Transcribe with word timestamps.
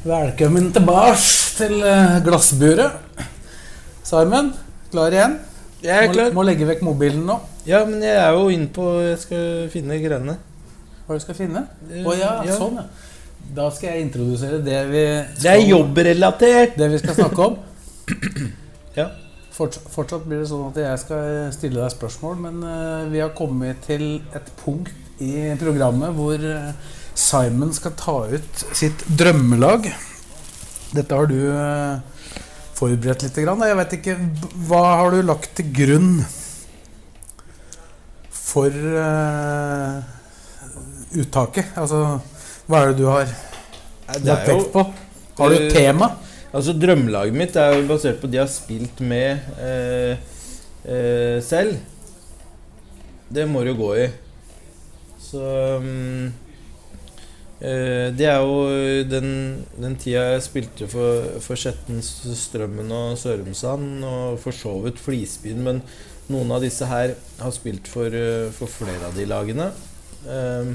Velkommen 0.00 0.70
tilbake 0.72 1.16
til 1.58 1.82
eh, 1.84 2.14
glassburet. 2.24 2.94
Simon, 4.06 4.46
klar 4.90 5.12
igjen? 5.12 5.34
Jeg 5.84 5.92
er 5.92 6.06
Må, 6.08 6.14
klar. 6.14 6.30
må 6.38 6.44
legge 6.48 6.68
vekk 6.68 6.80
mobilen 6.86 7.26
nå. 7.28 7.36
Ja, 7.68 7.82
men 7.84 8.00
jeg 8.04 8.14
er 8.16 8.32
jo 8.32 8.46
inne 8.52 8.70
på 8.72 8.86
Jeg 9.04 9.18
skal 9.20 9.42
finne 9.72 9.98
greiene. 10.00 10.38
Hva 11.04 11.18
du 11.18 11.24
skal 11.24 11.36
finne? 11.36 11.66
Eh, 11.90 12.00
Å 12.08 12.14
ja, 12.16 12.30
ja. 12.48 12.56
sånn 12.56 12.78
ja. 12.80 12.86
Da 13.56 13.66
skal 13.74 13.92
jeg 13.98 14.06
introdusere 14.06 14.62
det 14.64 14.78
vi 14.88 15.02
skal, 15.04 15.36
Det 15.42 15.52
er 15.52 15.68
jobbrelatert! 15.68 16.74
det 16.80 16.88
vi 16.94 17.02
skal 17.02 17.18
snakke 17.20 17.50
om. 17.50 17.60
Ja. 18.96 19.04
Fortsatt, 19.54 19.84
fortsatt 19.92 20.24
blir 20.26 20.40
det 20.40 20.48
sånn 20.50 20.64
at 20.72 20.78
jeg 20.80 20.98
skal 20.98 21.52
stille 21.54 21.78
deg 21.78 21.92
spørsmål, 21.92 22.40
men 22.42 22.56
uh, 22.64 23.04
vi 23.12 23.20
har 23.22 23.30
kommet 23.38 23.78
til 23.84 24.16
et 24.34 24.48
punkt 24.64 24.90
i 25.22 25.52
programmet 25.60 26.10
hvor 26.16 26.34
eh, 26.42 26.72
Simon 27.20 27.74
skal 27.76 27.92
ta 28.00 28.16
ut 28.32 28.62
sitt 28.76 29.04
drømmelag. 29.20 29.90
Dette 30.96 31.16
har 31.18 31.28
du 31.30 31.38
eh, 31.52 32.00
forberedt 32.78 33.26
litt. 33.26 33.40
Jeg 33.44 33.78
vet 33.80 33.96
ikke, 33.98 34.16
Hva 34.68 34.84
har 35.02 35.14
du 35.14 35.20
lagt 35.26 35.52
til 35.58 35.68
grunn 35.76 36.14
for 38.40 38.72
uh, 38.72 40.00
uttaket? 41.20 41.76
Altså, 41.78 42.18
hva 42.66 42.82
er 42.82 42.90
det 42.90 42.98
du 42.98 43.06
har 43.10 43.28
lagt 43.28 44.50
vekt 44.50 44.72
på? 44.74 44.84
Har 45.40 45.54
du 45.54 45.60
eh, 45.60 45.70
tema? 45.72 46.10
Altså, 46.50 46.74
drømmelaget 46.74 47.36
mitt 47.36 47.56
er 47.60 47.76
jo 47.76 47.86
basert 47.86 48.18
på 48.22 48.30
de 48.30 48.40
jeg 48.40 48.46
har 48.46 48.50
spilt 48.52 49.00
med 49.06 49.54
eh, 49.62 50.28
eh, 50.82 51.38
selv. 51.46 51.78
Det 53.30 53.46
må 53.46 53.62
det 53.62 53.74
jo 53.74 53.80
gå 53.84 53.90
i. 54.02 54.06
Så 55.22 55.44
eh, 55.78 56.39
Det 57.60 58.24
er 58.24 58.38
jo 58.40 59.02
den, 59.04 59.32
den 59.76 59.96
tida 60.00 60.22
jeg 60.32 60.44
spilte 60.46 60.86
for, 60.88 61.26
for 61.44 61.60
Skjetten, 61.60 61.98
Strømmen 62.00 62.88
og 62.96 63.18
Sørumsand, 63.20 64.04
og 64.08 64.38
for 64.40 64.56
så 64.56 64.72
vidt 64.86 65.02
Flisbyen, 65.02 65.60
men 65.66 65.82
noen 66.30 66.52
av 66.54 66.62
disse 66.64 66.86
her 66.86 67.14
har 67.40 67.52
spilt 67.54 67.88
for, 67.90 68.06
eh, 68.14 68.48
for 68.54 68.70
flere 68.70 69.10
av 69.10 69.16
de 69.18 69.26
lagene. 69.28 69.70
Eh, 70.24 70.72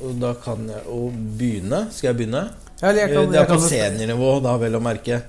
og 0.00 0.16
da 0.22 0.32
kan 0.40 0.64
jeg 0.70 0.82
jo 0.86 1.10
begynne. 1.12 1.82
Skal 1.92 2.10
jeg 2.10 2.20
begynne? 2.22 2.46
Ja, 2.80 2.94
jeg 2.96 3.12
kan, 3.12 3.28
det 3.28 3.42
er 3.42 3.50
på 3.50 3.60
seniornivå, 3.60 4.32
da, 4.44 4.56
vel 4.60 4.78
å 4.78 4.82
merke. 4.82 5.20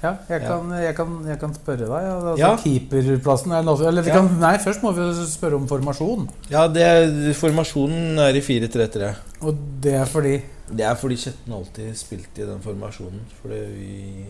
Ja, 0.00 0.14
jeg 0.30 0.40
kan, 0.40 0.70
jeg 0.80 0.94
kan, 0.96 1.10
jeg 1.28 1.36
kan 1.42 1.50
spørre 1.54 1.84
deg. 1.84 1.90
Altså, 2.08 2.34
Ja. 2.40 2.54
Keeperplassen 2.56 3.52
er 3.52 3.62
noe, 3.66 3.76
eller 3.84 4.06
kan, 4.08 4.30
Nei, 4.40 4.54
først 4.62 4.80
må 4.82 4.94
vi 4.96 5.08
spørre 5.28 5.58
om 5.60 5.66
formasjon. 5.68 6.28
Ja, 6.48 6.62
det 6.72 6.82
er, 6.86 7.32
formasjonen 7.36 8.16
er 8.24 8.38
i 8.38 8.40
4-3-3. 8.40 9.10
Og 9.44 9.60
det 9.84 9.94
er 10.00 10.08
fordi 10.08 10.38
Det 10.70 10.86
er 10.86 10.94
fordi 10.94 11.16
Kjetten 11.18 11.52
alltid 11.52 11.96
spilte 11.98 12.44
i 12.44 12.46
den 12.48 12.60
formasjonen. 12.64 13.20
Fordi 13.42 13.60
vi 13.74 14.24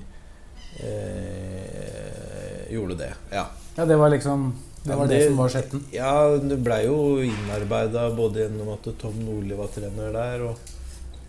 eh, 0.81 2.73
gjorde 2.75 2.97
det. 2.99 3.13
Ja. 3.33 3.47
Ja, 3.77 3.85
det 3.87 3.97
var 4.01 4.11
liksom 4.11 4.55
Det 4.83 4.97
var 4.97 5.07
men 5.07 5.09
det, 5.13 5.23
som 5.29 5.37
var 5.37 5.49
Skjetten. 5.53 5.85
Ja, 5.93 6.13
det 6.41 6.59
blei 6.65 6.83
jo 6.87 7.21
innarbeida 7.23 8.09
både 8.17 8.47
gjennom 8.47 8.73
at 8.75 8.89
Tom 9.01 9.19
Nordli 9.27 9.55
var 9.59 9.69
trener 9.75 10.13
der, 10.17 10.47
og, 10.49 10.57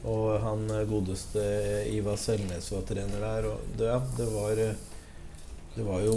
og 0.07 0.39
han 0.41 0.65
godeste 0.89 1.43
Ivar 1.93 2.17
Selnes 2.17 2.71
var 2.73 2.81
trener 2.89 3.21
der. 3.21 3.47
Og 3.51 3.77
det, 3.77 3.85
ja, 3.91 3.99
det 4.17 4.27
var 4.33 4.61
eh, 4.63 4.73
Det 5.75 5.85
var 5.85 6.01
jo 6.01 6.15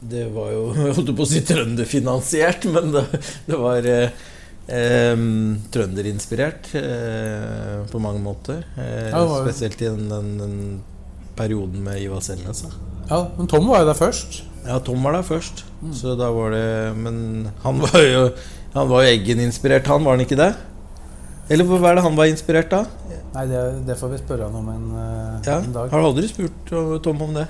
Det 0.00 0.26
var 0.34 0.50
jo 0.54 0.64
Jeg 0.80 0.96
holdt 0.98 1.14
på 1.16 1.26
å 1.26 1.30
si 1.30 1.44
trønderfinansiert, 1.46 2.66
men 2.74 2.92
det, 2.96 3.04
det 3.46 3.60
var 3.60 3.86
eh, 3.86 5.24
trønderinspirert 5.72 6.70
eh, 6.80 7.80
på 7.90 8.02
mange 8.02 8.22
måter. 8.24 8.64
Eh, 8.78 9.10
Ja, 9.12 9.24
spesielt 9.44 9.80
i 9.82 9.90
den, 9.90 10.08
den, 10.10 10.30
den 10.40 10.56
perioden 11.38 11.84
med 11.86 12.00
Ivar 12.02 12.22
Selnes. 12.24 12.64
Da. 12.66 12.70
Ja, 13.10 13.20
Men 13.36 13.48
Tom 13.50 13.68
var 13.70 13.84
jo 13.84 13.90
der 13.92 13.98
først. 13.98 14.42
Ja, 14.66 14.78
Tom 14.84 15.02
var 15.06 15.16
der 15.16 15.24
først. 15.26 15.64
Så 15.96 16.12
da 16.20 16.26
var 16.34 16.52
det 16.52 16.92
Men 17.00 17.46
han 17.62 17.78
var 17.80 18.02
jo 18.04 18.26
Han 18.74 18.90
var 18.90 19.06
jo 19.06 19.08
Eggen-inspirert, 19.14 19.86
han, 19.88 20.04
var 20.04 20.18
han 20.18 20.26
ikke 20.26 20.36
det? 20.38 20.50
Eller 21.50 21.66
hva 21.66 21.80
er 21.90 21.98
det 21.98 22.04
han 22.06 22.18
var 22.18 22.30
inspirert 22.30 22.72
av? 22.76 22.86
Nei, 23.34 23.44
det, 23.50 23.62
det 23.86 23.96
får 23.98 24.12
vi 24.12 24.18
spørre 24.22 24.46
han 24.46 24.58
om 24.58 24.68
en, 24.70 24.86
eh, 24.94 25.48
Ja, 25.48 25.58
en 25.58 25.72
dag. 25.74 25.90
Har 25.90 26.02
du 26.02 26.08
aldri 26.12 26.30
spurt 26.30 26.72
uh, 26.74 26.96
Tom 27.02 27.22
om 27.26 27.34
det? 27.34 27.46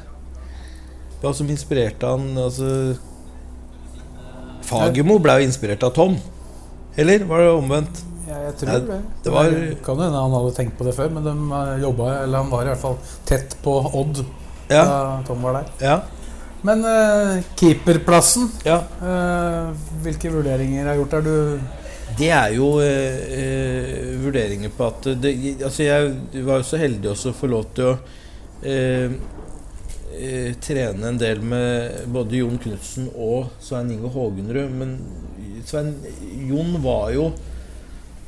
Hva 1.21 1.33
som 1.37 1.49
inspirerte 1.53 2.09
han? 2.09 2.31
Altså 2.41 2.97
Fagermo 4.65 5.19
ble 5.21 5.41
jo 5.41 5.49
inspirert 5.49 5.84
av 5.84 5.93
Tom. 5.97 6.15
Eller 7.00 7.25
var 7.28 7.43
det 7.44 7.50
omvendt? 7.53 8.00
Ja, 8.28 8.39
jeg 8.47 8.55
tror 8.60 8.71
Ja, 8.71 8.78
det. 8.78 9.00
det 9.25 9.33
var- 9.33 9.50
kan 9.84 9.97
jo 9.97 10.03
hende 10.03 10.21
han 10.21 10.37
hadde 10.37 10.55
tenkt 10.55 10.78
på 10.78 10.84
det 10.84 10.94
før, 10.94 11.10
men 11.10 11.25
de 11.25 11.34
eh, 11.53 11.83
jobba 11.83 12.22
Eller 12.22 12.39
han 12.39 12.50
var 12.50 12.62
i 12.62 12.66
hvert 12.66 12.78
fall 12.78 12.97
tett 13.27 13.56
på 13.62 13.75
Odd 13.94 14.25
Ja. 14.71 14.84
da 14.84 15.22
Tom 15.27 15.43
var 15.43 15.53
der. 15.53 15.66
Ja. 15.81 16.00
Men 16.62 16.84
uh, 16.84 17.41
keeperplassen, 17.56 18.50
ja. 18.65 18.83
Uh, 19.00 19.72
hvilke 20.05 20.31
vurderinger 20.31 20.87
er 20.87 20.99
gjort? 21.00 21.10
der? 21.10 21.21
du 21.21 21.60
Det 22.19 22.31
er 22.32 22.54
jo 22.56 22.69
eh, 22.82 23.21
eh, 23.37 24.09
vurderinger 24.21 24.72
på 24.76 24.88
at 24.88 25.10
det, 25.22 25.34
Altså, 25.65 25.84
jeg 25.84 26.44
var 26.47 26.60
jo 26.60 26.66
så 26.66 26.81
heldig 26.81 27.12
også 27.12 27.32
å 27.32 27.37
få 27.37 27.50
lov 27.50 27.69
til 27.76 27.91
å 27.91 27.93
eh, 28.66 29.15
eh, 30.16 30.50
trene 30.62 31.10
en 31.10 31.21
del 31.21 31.43
med 31.44 32.09
både 32.12 32.41
Jon 32.41 32.59
Knutsen 32.60 33.10
og 33.15 33.53
Svein 33.62 33.93
Inge 33.94 34.10
Hågenrud. 34.15 34.75
Men 34.81 34.97
Svein 35.69 35.94
Jon 36.48 36.76
var 36.84 37.12
jo 37.15 37.28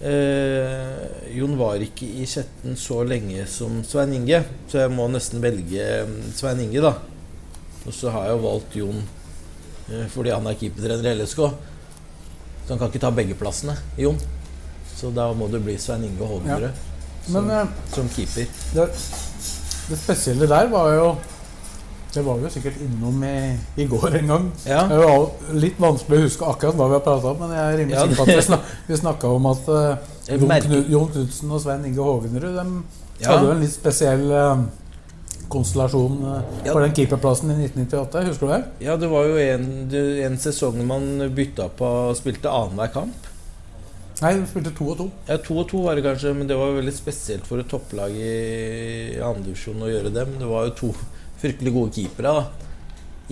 eh, 0.05 1.33
Jon 1.37 1.57
var 1.61 1.83
ikke 1.83 2.09
i 2.23 2.29
Skjetten 2.29 2.79
så 2.81 3.03
lenge 3.09 3.49
som 3.51 3.81
Svein 3.89 4.15
Inge, 4.21 4.45
så 4.71 4.85
jeg 4.85 4.95
må 4.95 5.09
nesten 5.13 5.43
velge 5.45 5.89
eh, 6.03 6.15
Svein 6.37 6.63
Inge, 6.65 6.85
da. 6.85 6.97
Og 7.83 7.93
så 7.97 8.13
har 8.15 8.29
jeg 8.29 8.39
jo 8.39 8.47
valgt 8.47 8.79
Jon 8.79 9.05
fordi 10.09 10.31
han 10.31 10.47
er 10.47 10.55
keepertrener 10.57 11.11
i 11.11 11.19
LSK. 11.19 11.41
Så 12.63 12.73
han 12.75 12.79
kan 12.79 12.89
ikke 12.93 13.03
ta 13.03 13.11
begge 13.11 13.35
plassene, 13.39 13.75
Jon. 13.99 14.19
Så 14.97 15.11
da 15.15 15.33
må 15.35 15.49
du 15.51 15.59
bli 15.61 15.75
Svein 15.83 16.05
Inge 16.07 16.27
Hågenrud 16.27 16.71
som, 17.27 17.49
eh, 17.51 17.67
som 17.95 18.09
keeper. 18.11 18.47
det, 18.75 18.87
det 19.89 19.99
spesielle 19.99 20.47
der 20.51 20.69
var 20.71 20.93
jo 20.95 21.07
Det 22.15 22.23
var 22.27 22.37
vi 22.37 22.45
jo 22.45 22.51
sikkert 22.53 22.77
innom 22.85 23.23
i, 23.25 23.57
i 23.81 23.87
går 23.89 24.17
en 24.19 24.27
gang. 24.29 24.49
Ja. 24.69 24.83
Det 24.91 24.99
var 25.01 25.55
litt 25.57 25.79
vanskelig 25.81 26.19
å 26.19 26.25
huske 26.27 26.45
akkurat 26.51 26.77
hva 26.77 26.89
vi 26.91 26.97
har 26.99 27.05
prata 27.07 27.31
om, 27.31 27.39
men 27.41 27.55
jeg 27.57 27.63
er 27.73 27.79
rimelig 27.81 27.97
Ja, 27.97 28.03
sikker 28.05 28.19
på 28.19 28.27
at 28.27 28.37
vi, 28.37 28.43
snak, 28.51 28.67
vi 28.91 28.99
snakka 29.01 29.31
om 29.33 29.47
at 29.49 29.71
uh, 29.73 30.83
Jon, 30.93 31.09
Knudsen 31.15 31.55
og 31.57 31.63
Svein 31.65 31.87
Inge 31.89 32.05
Hågenrud 32.05 32.59
de 32.59 32.67
Ja. 33.23 33.31
hadde 33.31 33.47
jo 33.49 33.55
en 33.55 33.63
litt 33.65 33.73
spesiell 33.73 34.27
eh, 34.35 34.63
konstellasjon 35.53 36.17
eh, 36.31 36.55
Ja. 36.67 36.73
for 36.73 36.83
den 36.85 36.95
keeperplassen 36.97 37.53
i 37.53 37.59
1998. 37.69 38.25
Husker 38.31 38.49
du 38.49 38.53
det? 38.55 38.87
Ja, 38.87 38.97
det 39.01 39.11
var 39.13 39.29
jo 39.29 39.37
en, 39.43 39.69
en 40.27 40.39
sesong 40.41 40.81
man 40.89 41.11
bytta 41.37 41.69
på 41.79 41.93
og 42.09 42.17
spilte 42.19 42.51
annenhver 42.51 42.93
kamp. 42.95 43.29
Nei, 44.23 44.37
du 44.39 44.45
spilte 44.47 44.71
to 44.79 44.87
og 44.93 44.99
to. 45.01 45.07
Ja, 45.27 45.37
to 45.43 45.57
og 45.59 45.65
to 45.73 45.81
var 45.83 45.99
det 45.99 46.05
kanskje, 46.07 46.31
men 46.39 46.47
det 46.47 46.55
var 46.59 46.69
jo 46.71 46.77
veldig 46.79 46.93
spesielt 46.95 47.47
for 47.49 47.59
et 47.59 47.67
topplag 47.73 48.13
i 48.15 49.17
andredivisjon 49.19 49.83
å 49.83 49.89
gjøre 49.91 50.13
det. 50.15 50.27
Men 50.31 50.45
det 50.45 50.51
var 50.51 50.69
jo 50.69 50.75
to 50.79 50.91
fryktelig 51.43 51.73
gode 51.75 51.97
keepere. 51.97 52.35
da 52.37 52.45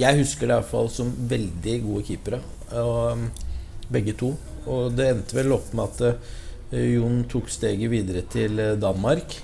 Jeg 0.00 0.18
husker 0.18 0.48
det 0.48 0.56
i 0.56 0.58
hvert 0.58 0.72
fall 0.72 0.90
som 0.90 1.12
veldig 1.30 1.76
gode 1.84 2.02
keepere. 2.08 2.40
Um, 2.74 3.28
begge 3.90 4.16
to. 4.18 4.32
Og 4.66 4.90
det 4.98 5.06
endte 5.12 5.38
vel 5.38 5.54
opp 5.54 5.70
med 5.78 5.94
at 5.94 6.02
eh, 6.74 6.90
Jon 6.96 7.22
tok 7.30 7.48
steget 7.50 7.90
videre 7.92 8.24
til 8.30 8.58
eh, 8.58 8.74
Danmark. 8.80 9.38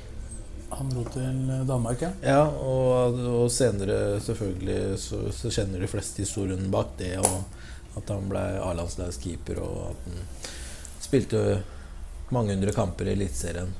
Han 0.77 0.91
dro 0.93 1.05
til 1.09 1.53
Danmark, 1.69 2.03
ja. 2.05 2.11
Ja, 2.21 2.43
og, 2.47 3.17
og 3.41 3.47
senere 3.53 4.19
selvfølgelig 4.21 4.99
så, 5.01 5.23
så 5.33 5.53
kjenner 5.53 5.81
de 5.81 5.89
fleste 5.89 6.25
historien 6.25 6.69
bak 6.73 6.99
det. 7.01 7.15
Og 7.23 7.97
at 7.97 8.13
han 8.13 8.29
ble 8.29 8.43
A-landslagskeeper, 8.61 9.63
og 9.65 9.91
at 9.95 10.09
han 10.11 10.23
spilte 11.01 11.43
mange 12.35 12.53
hundre 12.53 12.75
kamper 12.77 13.09
i 13.09 13.15
Eliteserien. 13.17 13.73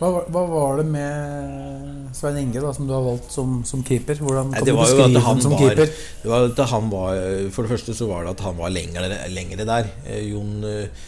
Hva, 0.00 0.22
hva 0.32 0.42
var 0.48 0.78
det 0.80 0.86
med 0.88 2.14
Svein 2.16 2.38
Inge 2.40 2.62
da, 2.64 2.70
som 2.72 2.86
du 2.88 2.94
har 2.96 3.02
valgt 3.04 3.34
som, 3.34 3.58
som 3.68 3.82
keeper? 3.84 4.16
Hvordan 4.24 4.48
Nei, 4.48 4.62
kan 4.62 4.70
du 4.70 4.72
var 4.78 4.88
jo 4.88 4.96
beskrive 4.96 5.20
at 5.20 5.26
han 5.26 5.42
som 5.44 5.52
var, 5.52 5.60
keeper? 5.60 5.90
det 6.22 6.30
var 6.32 6.46
at 6.48 6.62
han 6.70 6.88
var 6.92 7.18
For 7.52 7.66
det 7.66 7.72
første 7.74 7.96
så 7.98 8.08
var 8.08 8.24
det 8.24 8.32
at 8.32 8.44
han 8.46 8.56
var 8.56 8.72
lengre, 8.72 9.10
lengre 9.28 9.66
der. 9.68 9.90
Eh, 10.08 10.22
Jon 10.30 10.64
eh, 10.64 11.04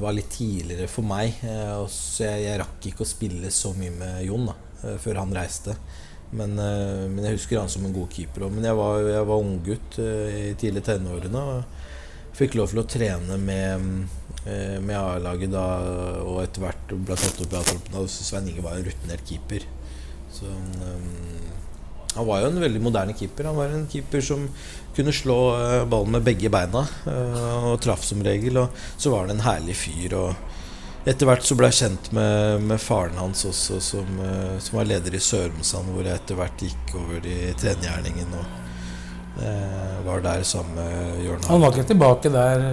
var 0.00 0.14
litt 0.16 0.30
tidligere 0.34 0.88
for 0.90 1.06
meg. 1.06 1.36
eh, 1.46 1.86
så 1.86 2.26
jeg, 2.26 2.46
jeg 2.48 2.60
rakk 2.62 2.86
ikke 2.90 3.04
å 3.04 3.10
spille 3.10 3.50
så 3.54 3.74
mye 3.78 3.92
med 3.94 4.24
Jon 4.26 4.48
da, 4.50 4.56
eh, 4.82 4.96
før 4.98 5.22
han 5.22 5.34
reiste. 5.36 5.76
Men, 6.30 6.58
eh, 6.58 7.06
men 7.10 7.24
jeg 7.26 7.38
husker 7.38 7.60
han 7.60 7.70
som 7.70 7.84
en 7.86 7.94
god 7.94 8.10
keeper. 8.14 8.48
Men 8.50 8.66
jeg 8.66 8.78
var, 8.78 9.02
jeg 9.06 9.28
var 9.30 9.44
unggutt 9.44 9.98
eh, 10.02 10.38
i 10.50 10.54
tidlig 10.58 10.84
tenårene 10.86 11.44
og 11.54 11.78
fikk 12.38 12.56
lov 12.58 12.70
til 12.70 12.82
å 12.82 12.88
trene 12.88 13.38
med, 13.42 13.86
eh, 14.46 14.78
med 14.78 14.96
A-laget 14.96 15.52
da, 15.52 15.66
og 16.22 16.42
etter 16.44 16.64
hvert 16.64 16.94
ble 16.94 17.18
tatt 17.18 17.42
opp 17.42 17.52
i 17.52 17.60
A-troppen. 17.60 18.08
Svein 18.08 18.48
Inge 18.50 18.64
var 18.64 18.78
en 18.78 18.86
rutinert 18.86 19.26
keeper. 19.28 19.66
Så 20.30 20.46
um, 20.46 21.39
han 22.16 22.26
var 22.26 22.40
jo 22.42 22.50
en 22.50 22.60
veldig 22.60 22.82
moderne 22.82 23.14
keeper. 23.16 23.50
Han 23.50 23.58
var 23.58 23.74
en 23.74 23.88
keeper 23.90 24.22
som 24.24 24.46
kunne 24.96 25.12
slå 25.14 25.38
eh, 25.56 25.84
ballen 25.88 26.16
med 26.16 26.24
begge 26.26 26.50
beina, 26.52 26.84
eh, 27.06 27.66
og 27.70 27.80
traff 27.82 28.02
som 28.06 28.22
regel. 28.26 28.58
Og 28.64 28.80
så 28.96 29.12
var 29.12 29.26
han 29.26 29.36
en 29.36 29.44
herlig 29.44 29.76
fyr. 29.78 30.16
Og 30.18 31.08
etter 31.08 31.28
hvert 31.28 31.46
så 31.46 31.56
ble 31.58 31.70
jeg 31.70 31.78
kjent 31.84 32.10
med, 32.16 32.64
med 32.66 32.82
faren 32.82 33.18
hans 33.20 33.44
også, 33.48 33.78
som, 33.84 34.22
eh, 34.26 34.56
som 34.62 34.80
var 34.80 34.88
leder 34.90 35.16
i 35.16 35.22
Sørumsand, 35.22 35.92
hvor 35.94 36.06
jeg 36.06 36.18
etter 36.18 36.40
hvert 36.40 36.66
gikk 36.66 36.96
over 36.98 37.28
i 37.30 37.38
trenergjerningen 37.60 38.34
og 38.40 39.44
eh, 39.46 40.00
var 40.08 40.24
der 40.24 40.42
sammen 40.44 40.74
med 40.76 41.22
Jørn 41.24 41.46
Han 41.48 41.62
var 41.62 41.76
ikke 41.76 41.92
tilbake 41.92 42.32
der 42.34 42.66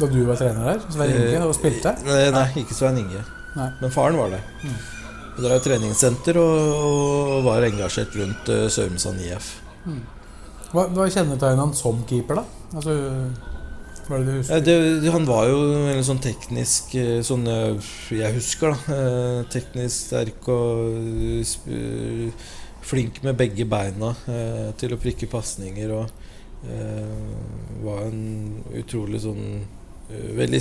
da 0.00 0.06
du 0.08 0.22
var 0.24 0.38
trener 0.40 0.64
der, 0.64 0.84
Svein 0.88 1.10
Inge, 1.12 1.42
og 1.44 1.52
spilte? 1.52 1.92
Nei, 2.06 2.22
nei 2.32 2.46
ikke 2.62 2.72
Svein 2.72 2.96
Inge. 3.02 3.20
Nei. 3.52 3.68
Men 3.82 3.92
faren 3.92 4.16
var 4.16 4.32
der. 4.32 4.46
Vi 5.36 5.44
drev 5.46 5.60
treningssenter 5.64 6.36
og, 6.40 6.56
og 7.36 7.44
var 7.46 7.64
engasjert 7.68 8.16
rundt 8.20 8.50
uh, 8.52 8.66
Sørumsand 8.72 9.22
IF. 9.24 9.52
Hva, 10.70 10.84
hva 10.94 11.06
kjennetegner 11.10 11.62
han 11.64 11.72
som 11.74 12.02
keeper, 12.08 12.40
da? 12.42 12.44
Altså, 12.76 12.94
hva 14.06 14.18
er 14.18 14.24
det 14.24 14.26
du 14.26 14.36
husker? 14.36 14.54
Ja, 14.54 14.60
det- 14.66 15.12
han 15.14 15.26
var 15.28 15.48
jo 15.50 15.60
en 15.90 16.04
sånn 16.06 16.20
teknisk 16.22 16.94
eh, 16.98 17.20
Sånn 17.26 17.46
eh, 17.50 17.90
jeg 18.14 18.36
husker, 18.36 18.74
da. 18.76 18.98
Teknisk 19.50 20.10
sterk 20.10 20.46
og 20.50 20.94
flink 22.90 23.20
med 23.26 23.38
begge 23.38 23.66
beina 23.70 24.12
til 24.80 24.94
å 24.94 25.00
prikke 25.02 25.28
pasninger. 25.30 25.92
Og 25.94 26.64
var 27.86 28.02
en 28.08 28.24
utrolig 28.82 29.22
sånn 29.24 29.44
Veldig 30.10 30.58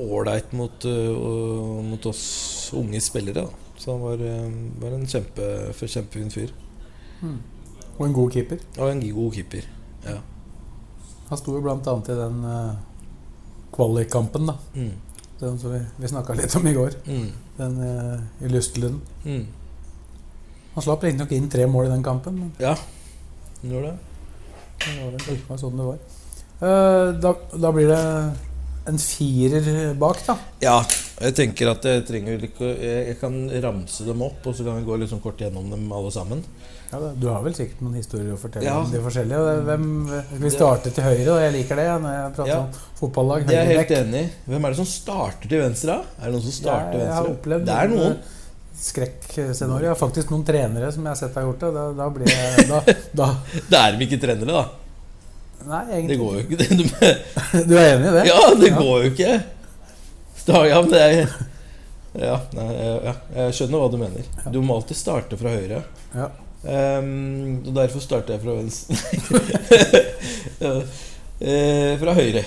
ålreit 0.00 0.52
mot, 0.52 0.84
eh, 0.84 1.82
mot 1.84 2.06
oss 2.06 2.70
unge 2.74 3.00
spillere. 3.00 3.44
Da. 3.44 3.48
Så 3.76 3.92
han 3.92 4.00
var, 4.00 4.14
eh, 4.14 4.50
var 4.80 4.94
en 4.96 5.06
kjempe, 5.06 5.72
kjempefin 5.74 6.30
fyr. 6.30 6.50
Og 7.98 8.06
en 8.06 8.12
god 8.12 8.32
keeper. 8.32 8.58
Og 8.78 8.90
en 8.90 9.00
god 9.14 9.32
keeper. 9.34 9.68
Ja. 10.04 10.18
Han 11.28 11.38
sto 11.38 11.58
jo 11.58 11.70
annet 11.70 12.08
i 12.08 12.16
den 12.16 12.44
uh, 12.44 12.74
kvalikkampen, 13.74 14.46
da. 14.46 14.54
Mm. 14.74 14.92
Den 15.40 15.58
som 15.58 15.72
vi, 15.72 15.80
vi 15.98 16.08
snakka 16.08 16.34
litt 16.34 16.54
om 16.56 16.66
i 16.66 16.72
går. 16.72 16.94
Mm. 17.06 17.32
Den 17.58 17.78
uh, 17.82 18.44
i 18.44 18.48
Lystlund. 18.48 19.00
Mm. 19.24 19.46
Han 20.74 20.82
slapp 20.82 21.02
riktignok 21.04 21.32
inn 21.32 21.50
tre 21.50 21.66
mål 21.66 21.86
i 21.86 21.90
den 21.90 22.02
kampen, 22.06 22.38
men 22.38 22.52
Ja, 22.62 22.76
han 23.60 23.70
gjorde 23.70 23.90
det. 23.90 23.98
det 24.84 24.96
var, 25.02 25.16
vel, 25.18 25.58
sånn 25.58 25.76
det 25.76 25.88
var. 25.88 25.98
Uh, 26.62 27.20
da, 27.20 27.34
da 27.58 27.72
blir 27.74 27.90
det 27.90 28.04
en 28.88 28.98
firer 28.98 29.94
bak, 30.00 30.20
da. 30.26 30.34
Ja, 30.64 30.78
jeg 31.20 31.34
tenker 31.36 31.70
at 31.74 31.84
jeg 31.84 32.04
trenger 32.08 32.42
ikke 32.48 32.70
jeg, 32.80 33.16
kan 33.20 33.34
ramse 33.62 34.06
dem 34.06 34.22
opp, 34.24 34.40
og 34.48 34.54
så 34.56 34.64
kan 34.66 34.78
vi 34.80 34.86
gå 34.88 34.96
litt 35.00 35.10
sånn 35.12 35.20
kort 35.24 35.40
gjennom 35.42 35.68
dem 35.72 35.86
alle 35.92 36.10
sammen. 36.14 36.40
Ja, 36.88 36.98
du 37.20 37.26
har 37.28 37.42
vel 37.44 37.52
sikkert 37.52 37.82
noen 37.84 37.98
historier 38.00 38.32
å 38.32 38.38
fortelle 38.40 38.64
Ja. 38.64 38.78
om 38.80 38.88
de 38.90 39.00
forskjellige. 39.04 39.50
Hvem, 39.66 39.84
vi 40.40 40.50
starter 40.54 40.90
til 40.96 41.04
høyre, 41.04 41.28
og 41.34 41.40
jeg 41.42 41.52
liker 41.58 41.76
det 41.76 41.86
når 42.00 42.14
jeg 42.16 42.32
prater 42.38 42.52
Ja. 42.54 42.58
om 42.62 42.72
fotballag. 43.00 43.46
Det 43.46 43.58
er 43.58 43.68
jeg 43.68 43.76
helt 43.76 43.94
enig 43.98 44.22
i. 44.24 44.30
Hvem 44.48 44.64
er 44.64 44.68
det 44.72 44.76
som 44.80 44.86
starter 44.88 45.48
til 45.52 45.60
venstre? 45.60 45.86
da? 45.98 46.00
Er 46.22 46.24
det 46.24 46.32
noen 46.38 46.46
som 46.48 46.56
starter 46.56 46.90
til 46.92 47.00
venstre? 47.00 47.12
Jeg 47.12 47.18
har 47.18 47.32
opplevd 47.34 47.64
Det 47.68 47.76
er 47.82 47.88
noen. 47.92 48.16
skrekkscenario. 48.78 49.94
Faktisk 49.98 50.30
noen 50.32 50.44
trenere 50.46 50.90
som 50.94 51.04
jeg 51.04 51.10
har 51.12 51.20
sett 51.20 51.34
har 51.34 51.42
gjort 51.48 51.60
det. 51.66 51.70
Da, 51.74 51.84
da 51.98 52.08
blir 52.14 52.30
jeg 52.32 52.68
da, 52.72 52.80
da, 53.20 53.28
Det 53.68 53.78
er 53.82 53.96
de 53.98 54.06
ikke 54.08 54.20
trenere, 54.22 54.54
da. 54.54 54.64
Nei, 55.66 55.82
egentlig 55.90 56.14
Det 56.14 56.18
går 56.22 56.34
jo 56.34 56.42
ikke. 56.44 57.14
Du 57.68 57.74
er 57.76 57.94
enig 57.96 58.08
i 58.08 58.16
det? 58.16 58.24
ja, 58.30 58.40
det 58.60 58.72
går 58.76 59.04
jo 59.04 59.12
ikke. 59.12 59.36
Ja, 60.48 60.80
men 60.80 60.90
det 60.92 61.00
er 61.04 61.32
ja, 62.18 62.38
nei, 62.56 62.66
ja, 63.04 63.12
jeg 63.36 63.54
skjønner 63.54 63.82
hva 63.82 63.88
du 63.92 63.98
mener. 64.00 64.28
Du 64.50 64.62
må 64.64 64.78
alltid 64.78 64.96
starte 64.98 65.36
fra 65.38 65.52
høyre. 65.52 65.82
Ja. 66.16 66.30
Um, 66.62 67.60
og 67.68 67.74
derfor 67.76 68.02
starter 68.02 68.34
jeg 68.34 68.42
fra 68.42 68.56
venstre. 68.56 68.96
ja. 70.64 70.72
eh, 71.38 71.92
fra 72.00 72.16
høyre. 72.16 72.42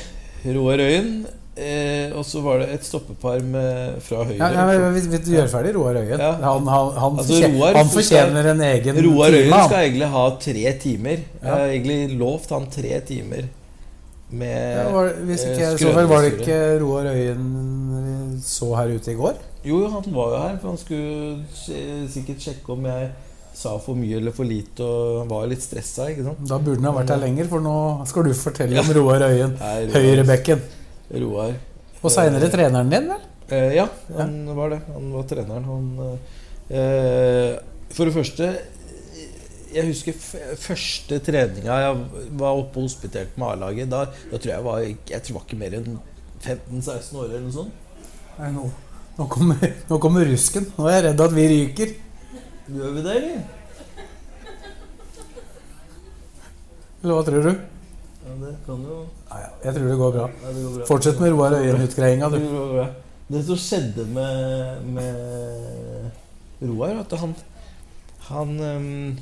Roar 0.57 0.81
Øyen. 0.83 1.13
Eh, 1.51 2.13
og 2.15 2.23
så 2.23 2.39
var 2.39 2.61
det 2.61 2.69
et 2.77 2.85
stoppepar 2.87 3.41
med, 3.43 3.97
fra 4.05 4.21
høyre. 4.23 4.37
Ja, 4.39 4.47
ja, 4.55 4.83
men 4.85 4.93
vi, 4.95 5.01
vi 5.11 5.33
gjør 5.35 5.49
ferdig 5.51 5.73
Roar 5.75 5.97
Øyen. 5.99 6.13
Ja. 6.15 6.29
Han, 6.45 6.69
han, 6.71 6.91
han, 6.95 7.17
Altså, 7.19 7.33
fortjener, 7.33 7.57
Roar 7.59 7.75
han 7.75 7.91
fortjener 7.91 8.51
en 8.53 8.63
egen 8.69 9.01
Roar. 9.05 9.35
Øyen 9.35 9.49
time, 9.49 9.63
skal 9.65 9.87
egentlig 9.89 10.11
ha 10.13 10.23
tre 10.45 10.71
timer. 10.85 11.25
Jeg 11.41 11.51
har 11.51 11.65
egentlig 11.65 11.99
lovt 12.21 12.55
han 12.55 12.69
tre 12.71 13.01
timer 13.09 13.51
med 14.31 14.77
Ja, 14.77 14.87
var, 14.95 15.11
hvis 15.27 15.43
ikke 15.43 15.57
eh, 15.57 15.65
jeg 15.65 15.83
så 15.83 15.91
vel, 15.91 16.07
var 16.07 16.23
det 16.23 16.33
ikke 16.39 16.59
Roar 16.85 17.11
Øyen 17.11 17.45
vi 17.99 18.41
så 18.47 18.71
her 18.79 18.95
ute 18.95 19.11
i 19.11 19.19
går? 19.19 19.45
Jo, 19.67 19.83
han 19.91 20.15
var 20.15 20.31
jo 20.31 20.41
her, 20.45 20.57
for 20.61 20.71
han 20.71 20.79
skulle 20.79 22.07
sikkert 22.09 22.47
sjekke 22.47 22.77
om 22.79 22.87
jeg 22.87 23.11
sa 23.59 23.75
for 23.83 23.99
mye 23.99 24.21
eller 24.23 24.31
for 24.33 24.47
lite, 24.47 24.87
og 24.87 25.25
han 25.25 25.29
var 25.35 25.51
litt 25.51 25.61
stressa. 25.61 26.07
Da 26.15 26.57
burde 26.63 26.79
han 26.79 26.93
ha 26.93 26.99
vært 27.01 27.11
her 27.11 27.19
lenger, 27.27 27.51
for 27.51 27.61
nå 27.61 27.75
skal 28.09 28.31
du 28.31 28.37
fortelle 28.39 28.79
om 28.79 28.95
Roar 28.95 29.27
Øyen. 29.27 29.59
Høyrebekken. 29.91 30.63
Roar. 31.11 31.55
Og 32.01 32.13
seinere 32.13 32.49
treneren 32.51 32.91
din, 32.91 33.09
vel? 33.11 33.25
Eh, 33.51 33.73
ja, 33.75 33.87
han 34.15 34.35
var 34.55 34.71
det. 34.73 34.79
Han 34.93 35.09
var 35.13 35.25
treneren. 35.27 35.65
Han 35.67 35.89
eh, 36.71 37.57
For 37.91 38.07
det 38.07 38.15
første 38.15 38.47
Jeg 39.71 39.87
husker 39.87 40.15
første 40.59 41.19
treninga 41.23 41.77
jeg 41.79 41.99
var 42.39 42.59
oppe 42.59 42.79
og 42.79 42.87
hospiterte 42.87 43.39
med 43.39 43.53
A-laget. 43.53 43.91
Da, 43.91 44.05
da 44.31 44.37
tror 44.37 44.51
jeg 44.51 44.55
jeg 44.55 44.67
var 44.67 44.79
Jeg 44.85 44.95
tror 45.09 45.31
jeg 45.33 45.37
var 45.39 45.45
ikke 45.47 45.61
mer 45.61 45.77
enn 45.79 45.99
15-16 46.41 47.19
år 47.21 47.27
eller 47.27 47.43
noe 47.45 47.53
sånt. 47.53 47.73
Nei, 48.39 48.47
nå, 48.55 48.63
nå, 49.19 49.27
kommer, 49.29 49.67
nå 49.91 49.99
kommer 50.01 50.25
rusken. 50.25 50.65
Nå 50.77 50.87
er 50.89 50.95
jeg 50.97 51.05
redd 51.09 51.25
at 51.27 51.35
vi 51.35 51.43
ryker. 51.51 51.91
Gjør 52.71 52.95
vi 52.95 53.03
det, 53.05 53.17
eller? 53.19 53.43
Eller 57.01 57.17
hva 57.17 57.21
tror 57.27 57.45
du? 57.45 57.53
Ja, 58.21 58.33
det 58.41 58.51
kan 58.65 58.83
jo 58.85 58.97
Nei, 59.31 59.39
ja, 59.41 59.51
jeg 59.65 59.75
tror 59.75 59.87
det 59.89 59.97
går 60.01 60.11
bra. 60.17 60.25
ja, 60.29 60.51
det 60.55 60.63
går 60.65 60.75
bra. 60.75 60.87
Fortsett 60.89 61.21
med 61.23 61.33
Roar 61.33 61.55
Øyen-utgreiinga, 61.57 62.29
Det 62.31 62.41
du. 62.41 62.59
Det. 62.77 62.89
Det 63.31 63.41
som 63.47 63.59
skjedde 63.63 64.05
med, 64.11 64.81
med 64.97 66.67
Roar, 66.67 66.99
at 66.99 67.13
han 67.19 67.35
Han 68.27 68.59
ehm, 68.59 69.19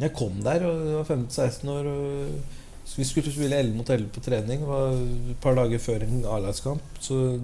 Jeg 0.00 0.14
kom 0.16 0.40
der 0.42 0.64
og 0.64 0.86
jeg 0.86 0.96
var 0.96 1.04
15-16 1.04 1.68
år. 1.68 1.90
Og 1.92 2.96
vi 2.96 3.04
skulle 3.04 3.32
spille 3.32 3.56
11 3.56 3.76
mot 3.76 3.90
11 3.90 4.08
på 4.14 4.20
trening. 4.24 4.64
Det 4.64 4.68
var 4.68 4.96
et 4.96 5.36
par 5.42 5.54
dager 5.54 5.78
før 5.78 6.02
en 6.02 6.24
A-lagskamp. 6.24 6.82
Så 7.00 7.38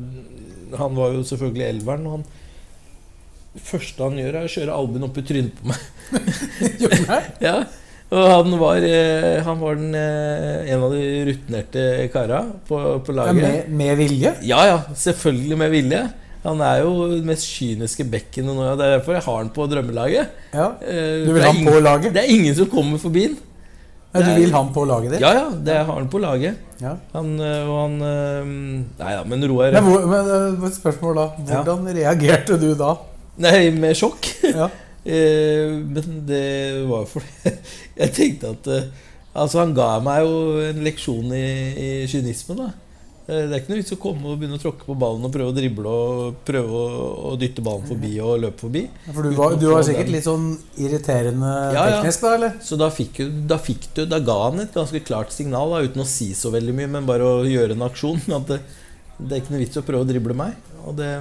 han 0.75 0.97
var 0.97 1.13
jo 1.13 1.23
selvfølgelig 1.23 1.69
elveren. 1.69 2.07
Og 2.07 2.17
han 2.17 2.25
det 3.57 3.63
første 3.65 4.03
han 4.05 4.19
gjør, 4.21 4.37
er 4.37 4.47
å 4.47 4.53
kjøre 4.53 4.75
albuen 4.77 5.07
opp 5.07 5.17
i 5.17 5.25
trynet 5.25 5.55
på 5.57 5.71
meg. 5.71 5.85
Gjør 6.83 6.95
han 6.97 7.07
det? 7.09 7.21
Ja, 7.47 7.55
og 8.11 8.29
han 8.31 8.53
var, 8.61 8.77
eh, 8.87 9.41
han 9.43 9.59
var 9.61 9.75
den, 9.81 9.95
eh, 9.99 10.69
en 10.75 10.83
av 10.87 10.93
de 10.95 11.01
rutinerte 11.27 11.87
kara 12.13 12.45
på, 12.69 12.79
på 13.03 13.15
Ja, 13.15 13.25
laget. 13.25 13.41
med, 13.43 13.73
med 13.81 13.97
vilje? 13.99 14.35
Ja, 14.47 14.61
ja, 14.69 14.77
selvfølgelig 14.95 15.59
med 15.59 15.71
vilje. 15.75 16.05
Han 16.47 16.61
er 16.63 16.85
jo 16.85 16.93
den 17.11 17.25
mest 17.27 17.49
kyniske 17.51 18.05
bekken 18.07 18.47
nå. 18.47 18.55
og 18.63 18.79
Det 18.79 18.87
er 18.87 18.99
derfor 19.01 19.17
jeg 19.17 19.25
har 19.27 19.41
han 19.41 19.51
på 19.51 19.67
drømmelaget. 19.73 20.29
Ja. 20.55 20.69
Eh, 20.87 21.25
Du 21.27 21.33
vil 21.35 21.43
ha 21.43 21.51
han 21.51 21.67
på 21.67 21.81
laget? 21.83 22.13
Det 22.15 22.23
er 22.23 22.31
ingen 22.37 22.55
som 22.55 22.71
kommer 22.71 22.99
forbi 23.03 23.25
han. 23.27 23.37
Ja, 24.15 24.21
du 24.23 24.31
vil 24.39 24.53
ha 24.55 24.63
han 24.63 24.71
på 24.73 24.85
laget 24.89 25.11
ditt? 25.17 25.21
Ja, 25.21 25.33
ja, 25.35 25.49
det 25.51 25.75
har 25.83 25.91
han 25.99 26.07
på 26.09 26.21
laget. 26.23 26.55
Ja. 26.81 26.95
Han, 27.13 27.35
og 27.41 27.75
han 27.83 27.99
Nei 29.01 29.13
da, 29.17 29.25
men 29.29 29.43
Roar 29.51 29.73
Men, 29.75 29.83
hvor, 29.85 30.07
men 30.63 30.73
spørsmål 30.73 31.19
da. 31.19 31.27
Ja. 31.43 31.61
Hvordan 31.65 31.91
reagerte 31.99 32.57
du 32.63 32.71
da? 32.79 32.95
Nei, 33.43 33.71
med 33.75 33.97
sjokk. 33.99 34.31
Ja. 34.47 34.71
Eh, 35.07 35.77
men 35.87 36.23
det 36.27 36.47
var 36.89 37.05
fordi 37.07 37.53
jeg 38.01 38.15
tenkte 38.17 38.55
at 38.57 38.73
eh, 38.75 38.89
Altså, 39.37 39.59
han 39.61 39.75
ga 39.77 39.99
meg 40.01 40.23
jo 40.25 40.37
en 40.65 40.79
leksjon 40.81 41.29
i, 41.37 41.41
i 41.77 41.89
kynisme, 42.09 42.55
da. 42.57 42.71
Eh, 43.29 43.43
Det 43.45 43.53
er 43.53 43.59
ikke 43.61 43.73
noe 43.75 43.81
vits 43.83 43.93
å 43.93 43.99
komme 44.01 44.31
og 44.33 44.39
begynne 44.41 44.57
å 44.57 44.63
tråkke 44.63 44.87
på 44.89 44.95
ballen 44.97 45.27
og 45.29 45.35
prøve 45.35 45.51
å 45.53 45.55
drible 45.59 45.93
og 45.93 46.39
prøve 46.49 46.79
å, 46.81 46.87
å 47.29 47.33
dytte 47.37 47.61
ballen 47.67 47.85
forbi 47.85 48.15
og 48.25 48.39
løpe 48.47 48.65
forbi. 48.65 48.83
For 49.11 49.29
du 49.29 49.37
var, 49.37 49.59
du 49.61 49.67
var 49.75 49.85
sikkert 49.85 50.09
litt 50.15 50.25
sånn 50.25 50.47
irriterende 50.81 51.51
Ja, 51.77 51.83
ja. 51.85 51.99
teknisk, 51.99 52.25
da? 52.25 52.33
eller? 52.39 52.57
Så 52.65 52.81
da 52.81 52.89
fikk, 52.97 53.21
da 53.53 53.61
fikk 53.61 53.85
du 53.99 54.03
Da 54.09 54.23
ga 54.25 54.39
han 54.47 54.65
et 54.65 54.73
ganske 54.81 55.05
klart 55.05 55.37
signal, 55.37 55.77
da, 55.77 55.85
uten 55.85 56.07
å 56.07 56.09
si 56.09 56.31
så 56.39 56.55
veldig 56.57 56.79
mye, 56.81 56.91
men 56.97 57.11
bare 57.13 57.29
å 57.29 57.45
gjøre 57.45 57.77
en 57.77 57.85
aksjon. 57.91 58.25
At 58.41 58.49
det, 58.55 58.63
det 59.21 59.29
er 59.37 59.45
ikke 59.45 59.53
noe 59.59 59.63
vits 59.67 59.83
å 59.83 59.85
prøve 59.85 60.09
å 60.09 60.11
drible 60.15 60.39
meg. 60.41 60.57
Og 60.89 60.97
det 60.97 61.13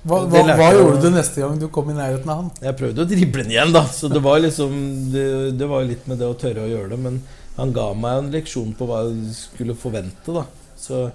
Hva, 0.00 0.22
hva, 0.32 0.40
hva 0.56 0.68
gjorde 0.72 1.02
du 1.02 1.10
neste 1.12 1.42
gang 1.42 1.58
du 1.60 1.66
kom 1.72 1.90
i 1.92 1.96
nærheten 1.96 2.30
av 2.32 2.38
han? 2.38 2.52
Jeg 2.64 2.76
prøvde 2.78 3.04
å 3.04 3.08
drible 3.08 3.44
den 3.44 3.52
igjen, 3.52 3.74
da. 3.74 3.82
Så 3.92 4.08
det 4.08 4.22
var 4.24 4.40
liksom 4.40 4.72
Det, 5.12 5.24
det 5.60 5.68
var 5.68 5.84
litt 5.84 6.06
med 6.08 6.22
det 6.22 6.30
å 6.30 6.38
tørre 6.40 6.64
å 6.64 6.70
gjøre 6.70 6.94
det. 6.94 7.00
Men 7.04 7.18
han 7.58 7.74
ga 7.76 7.90
meg 7.92 8.22
en 8.22 8.30
leksjon 8.32 8.72
på 8.78 8.88
hva 8.88 9.02
jeg 9.08 9.34
skulle 9.36 9.76
forvente, 9.76 10.32
da. 10.32 10.46
Så 10.80 11.10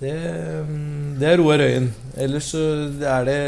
det, 0.00 0.14
det 1.20 1.28
er 1.28 1.40
Roar 1.42 1.60
Øyen. 1.66 1.90
Ellers 2.16 2.48
så 2.54 2.62
er 3.04 3.28
det 3.28 3.38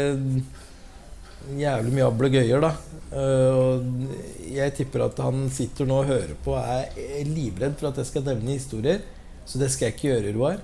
jævlig 1.57 1.95
mye 1.95 2.07
ablegøyer, 2.11 2.61
da. 2.61 2.73
Eh, 3.09 3.57
og 3.57 4.53
jeg 4.53 4.75
tipper 4.77 5.07
at 5.07 5.17
han 5.25 5.47
sitter 5.53 5.89
nå 5.89 6.03
og 6.03 6.11
hører 6.11 6.35
på 6.45 6.53
og 6.53 7.01
er 7.01 7.25
livredd 7.25 7.79
for 7.79 7.89
at 7.89 8.03
jeg 8.03 8.11
skal 8.11 8.27
nevne 8.29 8.57
historier. 8.59 9.01
Så 9.49 9.57
det 9.61 9.71
skal 9.73 9.89
jeg 9.89 9.97
ikke 9.97 10.11
gjøre, 10.11 10.37
Roar. 10.37 10.61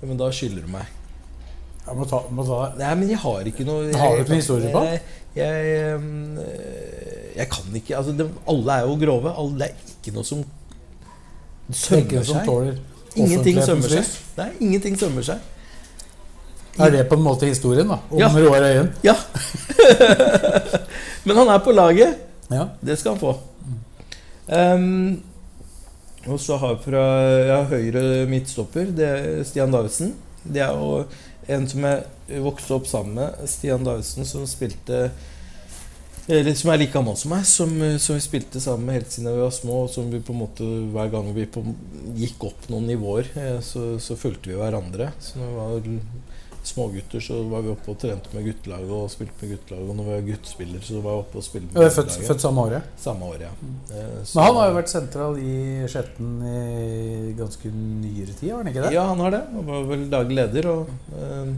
Men 0.00 0.18
da 0.20 0.32
skylder 0.32 0.64
du 0.64 0.72
meg. 0.72 0.88
Jeg 1.82 1.98
må 1.98 2.06
ta, 2.06 2.20
må 2.30 2.44
ta 2.46 2.58
Nei, 2.78 2.92
men 3.00 3.10
jeg 3.10 3.18
har 3.18 3.48
ikke 3.50 3.66
noe 3.66 3.88
jeg, 3.88 3.98
Har 3.98 4.14
du 4.14 4.22
ikke 4.22 4.38
historie 4.38 4.70
på? 4.70 4.82
Jeg, 4.86 5.00
jeg, 5.34 5.96
um, 5.98 6.38
jeg 7.34 7.48
kan 7.50 7.78
ikke 7.80 7.96
altså, 7.98 8.14
de, 8.16 8.28
Alle 8.52 8.76
er 8.76 8.86
jo 8.86 8.98
grove. 9.00 9.32
Alle, 9.42 9.58
det 9.58 9.70
er 9.70 9.96
ikke 9.96 10.14
noe 10.16 10.28
som 10.28 10.44
sømmer 11.72 12.26
som 12.26 12.36
seg. 12.36 12.46
tåler 12.46 12.80
Ingenting 13.12 13.58
sømmer 13.60 13.92
seg. 13.92 14.12
Nei, 14.38 14.46
ingenting 14.64 14.94
sømmer 15.00 15.26
seg. 15.26 15.48
Er 16.80 16.92
det 16.94 17.02
på 17.10 17.18
en 17.18 17.24
måte 17.24 17.48
historien 17.50 17.90
da 17.90 17.98
om 18.08 18.20
Ja. 18.20 18.30
Roar 18.32 18.64
Øyen? 18.64 18.88
Ja. 19.04 19.14
men 21.26 21.36
han 21.36 21.50
er 21.52 21.58
på 21.60 21.74
laget. 21.76 22.16
Ja. 22.48 22.68
Det 22.80 22.96
skal 22.98 23.12
han 23.12 23.20
få. 23.20 23.34
Um, 24.48 25.20
og 26.26 26.40
så 26.40 26.56
har 26.56 26.78
vi 26.78 26.90
fra 26.90 27.04
ja, 27.44 27.58
høyre 27.68 28.26
midtstopper, 28.30 28.88
det 28.96 29.08
er 29.08 29.44
Stian 29.44 29.72
Davidsen. 29.72 30.14
Det 30.42 30.62
er 30.62 30.72
jo 30.72 31.04
en 31.50 31.68
som 31.68 31.86
jeg 31.88 32.42
vokste 32.44 32.76
opp 32.76 32.88
sammen 32.90 33.18
med. 33.18 33.46
Stian 33.50 33.86
Davidsen 33.86 34.28
som 34.28 34.46
spilte 34.50 35.08
eller 36.30 36.54
som 36.54 36.70
er 36.70 36.78
like 36.78 36.94
gammel 36.94 37.16
som 37.18 37.32
meg, 37.34 37.46
som, 37.50 37.72
som 37.98 38.14
vi 38.14 38.22
spilte 38.22 38.60
sammen 38.62 38.86
med 38.86 39.00
helt 39.00 39.10
siden 39.10 39.32
vi 39.32 39.42
var 39.42 39.54
små. 39.54 39.80
Og 39.86 39.90
som 39.90 40.10
vi 40.12 40.20
på 40.22 40.34
en 40.34 40.42
måte 40.44 40.66
hver 40.94 41.10
gang 41.10 41.32
vi 41.34 41.48
på, 41.50 41.64
gikk 42.18 42.46
opp 42.46 42.68
noen 42.70 42.86
nivåer, 42.92 43.32
eh, 43.34 43.58
så, 43.64 43.96
så 44.02 44.18
fulgte 44.18 44.52
vi 44.52 44.58
hverandre. 44.60 45.10
Så 45.18 45.40
når 45.40 45.50
vi 45.50 45.56
var 45.58 45.74
smågutter, 46.66 47.20
så 47.20 47.40
var 47.50 47.62
vi 47.64 47.70
oppe 47.72 47.90
og 47.90 47.98
trente 47.98 48.30
med 48.36 48.44
guttelaget 48.46 48.90
og 48.94 49.10
spilte 49.10 49.34
med 49.42 49.50
guttelaget. 49.56 49.88
Og 49.90 49.96
når 49.98 50.04
vi 50.08 50.12
var 50.14 50.26
guttspiller 50.28 50.80
så 50.86 51.00
var 51.02 51.16
vi 51.16 51.22
oppe 51.24 51.38
og 51.40 51.44
spilte 51.46 51.66
med 51.72 51.74
guttelaget. 51.74 52.12
født, 52.12 52.26
født 52.28 52.40
samme 52.44 52.60
året. 52.66 52.82
Samme 53.02 53.24
år, 53.32 53.40
ja. 53.42 53.50
Mm. 53.62 53.74
så- 54.24 54.36
Men 54.36 54.44
han 54.46 54.56
har 54.60 54.68
jo 54.70 54.76
vært 54.78 54.88
sentral 54.92 55.38
i 55.38 55.56
Skjetten 55.88 56.30
i 56.46 57.32
ganske 57.38 57.72
nyere 57.74 58.32
tid, 58.38 58.50
har 58.50 58.62
han 58.62 58.66
ikke 58.72 58.82
det? 58.86 58.92
Ja, 58.94 59.06
han 59.08 59.18
har 59.20 59.30
det. 59.30 59.42
Han 59.52 59.66
var 59.66 59.82
vel 59.90 60.08
daglig 60.10 60.36
leder. 60.36 60.66
Og 60.70 60.88
eh, 61.18 61.52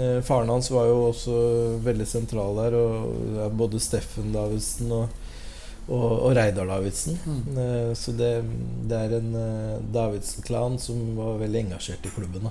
eh, 0.00 0.20
faren 0.22 0.48
hans 0.48 0.70
var 0.70 0.86
jo 0.86 0.98
også 1.12 1.80
veldig 1.86 2.06
sentral 2.06 2.56
der. 2.56 2.74
Og 2.74 3.52
både 3.56 3.78
Steffen 3.80 4.32
Davidsen 4.32 4.90
og, 4.92 5.08
og, 5.88 6.12
og 6.26 6.34
Reidar 6.36 6.66
Davidsen. 6.66 7.18
Mm. 7.24 7.58
Eh, 7.58 7.94
så 7.94 8.10
det, 8.16 8.32
det 8.90 8.96
er 9.06 9.18
en 9.20 9.34
eh, 9.34 9.78
Davidsen-klan 9.94 10.78
som 10.82 11.14
var 11.16 11.38
veldig 11.38 11.66
engasjert 11.68 12.04
i 12.06 12.10
klubben. 12.10 12.42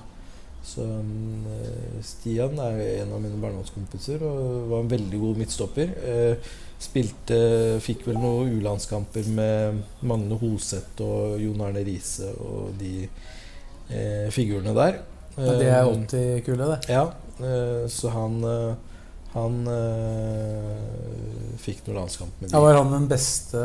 så 0.66 0.84
eh, 0.84 1.98
Stian 2.04 2.58
er 2.62 2.80
en 3.02 3.12
av 3.14 3.22
mine 3.22 3.38
barndomskompiser 3.42 4.22
og 4.26 4.70
var 4.72 4.82
en 4.82 4.90
veldig 4.90 5.20
god 5.22 5.42
midtstopper. 5.42 5.92
Eh, 6.12 6.48
spilte 6.82 7.38
Fikk 7.84 8.04
vel 8.08 8.18
noen 8.20 8.56
U-landskamper 8.58 9.30
med 9.36 9.78
Magne 10.04 10.36
Hoseth 10.40 11.00
og 11.06 11.38
Jon 11.40 11.62
Arne 11.64 11.84
Riise 11.86 12.32
og 12.42 12.74
de 12.80 13.06
eh, 13.06 14.26
figurene 14.34 14.74
der. 14.76 15.00
Ja, 15.36 15.54
det 15.60 15.70
er 15.70 15.78
alltid 15.84 16.20
80-kullet, 16.42 16.74
det. 16.74 16.96
Ja, 16.96 17.06
eh, 17.46 17.86
så 17.92 18.12
han 18.12 18.38
eh, 18.44 18.92
han 19.36 19.66
eh, 19.68 21.56
fikk 21.60 21.82
noen 21.86 21.98
landskamp 22.00 22.38
med 22.40 22.54
Ja, 22.54 22.60
var 22.64 22.78
han 22.78 22.92
den 22.94 23.08
beste 23.10 23.60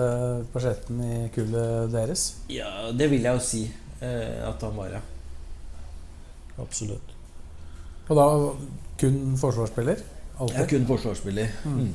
på 0.51 0.59
sjetten 0.63 0.99
i 1.05 1.19
kullet 1.31 1.93
deres? 1.93 2.25
Ja, 2.51 2.89
det 2.91 3.07
vil 3.13 3.23
jeg 3.23 3.37
jo 3.37 3.43
si 3.45 3.61
eh, 4.03 4.41
at 4.47 4.63
han 4.67 4.75
var, 4.75 4.97
ja. 4.97 5.01
Absolutt. 6.61 7.17
Og 8.09 8.17
da 8.17 8.29
kun 9.01 9.19
forsvarsspiller? 9.39 10.01
Alltid? 10.41 10.57
Er 10.61 10.71
kun 10.71 10.87
forsvarsspiller. 10.89 11.53
Mm. 11.65 11.77
Mm. 11.81 11.91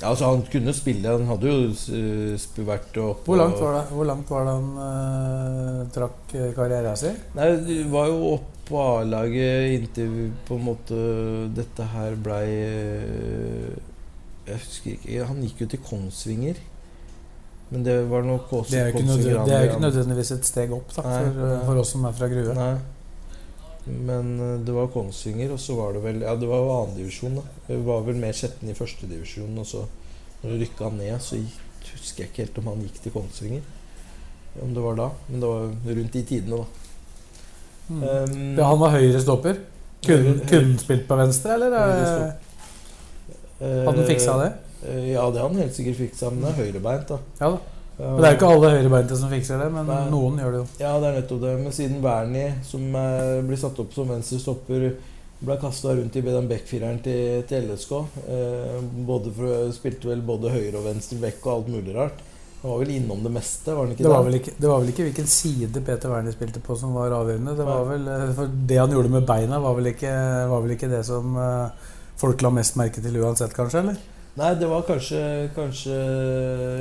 Ja, 0.00 0.08
altså 0.10 0.26
Han 0.26 0.42
kunne 0.52 0.72
spille. 0.74 1.08
Han 1.08 1.26
hadde 1.28 1.52
jo 1.52 1.68
eh, 1.94 2.66
vært 2.66 2.98
opp 2.98 3.28
Hvor 3.28 3.38
langt 3.38 3.60
var 3.62 3.78
det, 3.78 3.84
hvor 3.94 4.08
langt 4.08 4.30
var 4.30 4.48
det 4.48 4.54
han 4.56 4.72
uh, 4.80 5.84
trakk 5.94 6.34
eh, 6.34 6.50
karrieren 6.56 6.98
sin? 6.98 7.20
Nei, 7.36 7.52
Du 7.62 7.74
var 7.92 8.10
jo 8.10 8.34
opp 8.34 8.50
på 8.64 8.80
A-laget 8.80 9.74
inntil 9.76 10.32
på 10.48 10.56
en 10.56 10.64
måte 10.64 11.00
dette 11.54 11.86
her 11.92 12.14
blei 12.16 12.46
Jeg 14.48 14.56
husker 14.56 14.96
ikke 14.96 15.28
Han 15.28 15.42
gikk 15.44 15.64
jo 15.64 15.70
til 15.74 15.84
Kongsvinger. 15.84 16.62
Men 17.70 17.84
det 17.86 17.96
var 18.10 18.26
nok 18.26 18.52
også 18.52 18.74
Det 18.74 18.80
er 18.80 18.90
jo 18.90 18.98
ikke, 18.98 19.46
det 19.48 19.80
nødvendigvis 19.82 20.34
et 20.36 20.48
steg 20.48 20.74
opp 20.74 20.90
da, 20.90 21.02
for, 21.02 21.38
nei. 21.38 21.62
for 21.68 21.80
oss 21.80 21.94
som 21.94 22.04
er 22.08 22.18
fra 22.18 22.28
Grue. 22.30 22.56
Nei. 22.56 22.74
Men 23.86 24.30
eh, 24.40 24.54
det 24.64 24.72
var 24.72 24.88
Kongsvinger, 24.94 25.52
og 25.52 25.60
så 25.60 25.76
var 25.76 25.92
det 25.96 26.02
vel 26.04 26.22
Ja, 26.24 26.34
det 26.40 26.48
var 26.48 26.62
jo 26.62 26.70
annendivisjon, 26.78 27.34
da. 27.40 27.42
Det 27.68 27.76
var 27.84 28.04
vel 28.06 28.16
mer 28.22 28.32
sjetten 28.36 28.70
i 28.72 28.76
førstedivisjon, 28.78 29.58
og 29.60 29.66
så 29.68 29.84
når 30.42 30.54
det 30.54 30.60
rykka 30.64 30.90
ned, 30.96 31.18
så 31.24 31.36
gikk, 31.40 31.90
husker 31.94 32.24
jeg 32.24 32.30
ikke 32.30 32.42
helt 32.44 32.58
om 32.62 32.70
han 32.72 32.82
gikk 32.86 32.98
til 33.04 33.12
Kongsvinger. 33.14 33.62
Om 34.62 34.72
det 34.76 34.82
var 34.84 34.98
da. 35.00 35.10
Men 35.28 35.40
det 35.42 35.48
var 35.52 35.94
rundt 36.00 36.12
de 36.16 36.22
tidene, 36.30 36.62
da. 36.62 36.66
Mm. 37.88 38.02
Um, 38.02 38.58
Ja, 38.58 38.66
han 38.70 38.80
var 38.80 38.94
høyre 38.96 39.20
stopper. 39.20 39.58
Kunne 40.04 40.34
han 40.50 40.74
spilt 40.80 41.06
på 41.08 41.16
venstre, 41.16 41.54
eller? 41.56 41.76
Eh, 43.60 43.84
Hadde 43.86 43.96
han 44.00 44.08
fiksa 44.08 44.36
det? 44.40 44.50
Eh, 44.84 45.12
Ja, 45.12 45.24
det 45.32 45.40
hadde 45.40 45.54
han 45.54 45.62
helt 45.64 45.76
sikkert 45.76 45.96
fiksa, 46.00 46.30
men 46.32 46.44
det 46.44 46.50
er 46.52 46.60
høyrebeint, 46.64 47.08
da. 47.08 47.18
Ja 47.40 47.50
da. 47.54 47.58
Men 47.98 48.18
det 48.18 48.26
er 48.26 48.32
jo 48.32 48.38
ikke 48.40 48.52
alle 48.56 48.70
høyrebeinte 48.74 49.16
som 49.18 49.30
fikser 49.30 49.60
det, 49.62 49.70
men 49.70 49.86
Nei. 49.86 49.98
noen 50.10 50.38
gjør 50.42 50.54
det 50.54 50.60
jo. 50.60 50.68
Ja, 50.82 50.94
det 50.98 51.10
er 51.10 51.18
nettopp 51.20 51.42
det. 51.44 51.56
Men 51.60 51.74
siden 51.76 52.00
Bernie, 52.02 52.54
som 52.66 52.86
eh, 52.98 53.40
blir 53.46 53.60
satt 53.60 53.78
opp 53.78 53.94
som 53.94 54.10
venstrestopper, 54.10 54.88
ble 55.44 55.56
kasta 55.60 55.94
rundt 55.94 56.16
i 56.16 56.22
den 56.24 56.48
backfireren 56.50 57.00
til, 57.04 57.42
til 57.48 57.66
LSK 57.68 57.92
eh, 57.98 58.78
både 59.06 59.32
for, 59.34 59.72
Spilte 59.76 60.08
vel 60.08 60.22
både 60.24 60.52
høyre 60.54 60.78
og 60.80 60.86
venstre 60.88 61.18
back 61.22 61.44
og 61.44 61.52
alt 61.58 61.74
mulig 61.74 61.94
rart. 61.96 62.22
Han 62.64 62.72
var 62.72 62.80
vel 62.80 62.94
innom 62.94 63.20
det 63.20 63.30
meste, 63.34 63.74
var 63.76 63.84
han 63.84 63.92
ikke 63.92 64.06
Det 64.06 64.10
var, 64.10 64.22
vel 64.24 64.38
ikke, 64.38 64.52
det 64.56 64.68
var 64.70 64.78
vel 64.80 64.92
ikke 64.94 65.04
hvilken 65.10 65.26
side 65.28 65.82
Peter 65.84 66.08
Wernie 66.14 66.32
spilte 66.32 66.62
på 66.64 66.76
som 66.80 66.94
var 66.96 67.12
avgjørende. 67.12 67.56
Det 67.58 67.66
var 67.68 67.84
vel, 67.90 68.08
eh, 68.08 68.30
for 68.38 68.56
det 68.72 68.78
han 68.80 68.94
gjorde 68.96 69.12
med 69.12 69.28
beina, 69.28 69.60
var 69.60 69.76
vel 69.76 69.90
ikke, 69.92 70.14
var 70.50 70.64
vel 70.64 70.74
ikke 70.78 70.90
det 70.90 71.02
som 71.06 71.36
eh, 71.36 71.92
folk 72.18 72.42
la 72.42 72.54
mest 72.56 72.78
merke 72.80 73.04
til 73.04 73.20
uansett, 73.20 73.52
kanskje? 73.54 73.84
eller? 73.84 74.02
Nei, 74.34 74.54
det 74.58 74.66
var 74.66 74.82
kanskje, 74.82 75.20
kanskje 75.54 75.96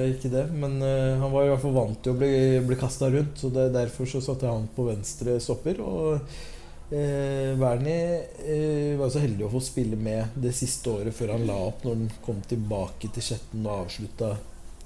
ikke 0.10 0.32
det. 0.34 0.48
Men 0.58 0.80
uh, 0.82 1.20
han 1.22 1.30
var 1.34 1.46
i 1.46 1.52
hvert 1.52 1.62
fall 1.62 1.76
vant 1.76 2.00
til 2.02 2.16
å 2.16 2.18
bli, 2.18 2.34
bli 2.66 2.78
kasta 2.82 3.12
rundt. 3.14 3.38
Så 3.38 3.52
det, 3.54 3.68
derfor 3.76 4.10
så 4.10 4.24
satte 4.26 4.48
jeg 4.48 4.56
han 4.56 4.66
på 4.74 4.88
venstre 4.88 5.36
stopper. 5.44 5.82
Og 5.86 6.16
uh, 6.18 7.52
Wernie 7.62 8.24
uh, 8.40 8.96
var 9.02 9.14
så 9.14 9.22
heldig 9.22 9.46
å 9.46 9.52
få 9.54 9.62
spille 9.62 10.00
med 10.00 10.34
det 10.34 10.56
siste 10.58 10.90
året 10.96 11.14
før 11.14 11.36
han 11.36 11.46
la 11.50 11.60
opp, 11.68 11.86
når 11.86 12.00
han 12.00 12.10
kom 12.26 12.42
tilbake 12.50 13.14
til 13.14 13.28
Skjetten 13.30 13.68
og 13.68 13.84
avslutta 13.84 14.34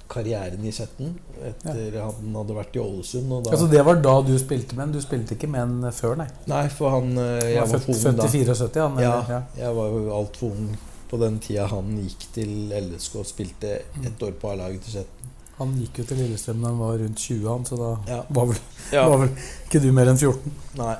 karrieren 0.08 0.62
i 0.64 0.70
Skjetten 0.72 1.10
etter 1.44 1.98
han 2.00 2.36
hadde 2.36 2.54
vært 2.56 2.76
i 2.76 2.80
Ålesund. 2.80 3.32
Da, 3.32 3.52
Altså 3.52 3.66
Det 3.68 3.80
var 3.84 3.98
da 4.04 4.14
du 4.24 4.34
spilte 4.40 4.76
med 4.76 4.86
han. 4.86 4.94
Du 4.96 5.00
spilte 5.04 5.36
ikke 5.36 5.48
med 5.52 5.64
han 5.64 5.96
før, 5.96 6.20
nei. 6.20 6.28
Nei, 6.48 6.62
for 6.72 6.92
han 6.96 7.10
Han 7.16 7.24
Jeg 7.44 7.64
var 7.64 7.72
var 7.72 7.82
født, 7.86 8.06
ung 8.12 8.20
da. 8.20 8.28
i 8.28 8.44
74, 8.44 8.84
han. 8.84 9.02
Ja, 9.04 9.16
eller? 9.16 9.34
ja. 9.34 9.42
jeg 9.64 9.76
var 9.80 9.98
altfor 10.20 10.52
ung 10.52 10.70
på 11.10 11.18
den 11.20 11.38
tida 11.44 11.66
han 11.70 11.94
gikk 12.02 12.26
til 12.34 12.52
LSK 12.76 13.16
og 13.22 13.26
spilte 13.28 13.78
ett 14.04 14.22
år 14.22 14.34
på 14.40 14.50
A-laget 14.52 14.82
til 14.84 14.98
Skjetten. 14.98 15.34
Han 15.58 15.72
gikk 15.80 15.98
jo 15.98 16.04
til 16.06 16.20
Lillestrøm 16.22 16.60
da 16.62 16.68
han 16.70 16.78
var 16.78 16.98
rundt 17.00 17.18
20, 17.18 17.48
han, 17.50 17.64
så 17.66 17.78
da 17.80 17.88
Ja. 18.12 18.20
var, 18.30 18.46
vel, 18.46 18.58
Ja. 18.92 19.08
var 19.08 19.18
vel 19.24 19.30
ikke 19.66 19.80
du 19.82 19.88
mer 19.92 20.06
enn 20.12 20.18
14. 20.20 20.52
Nei. 20.78 20.94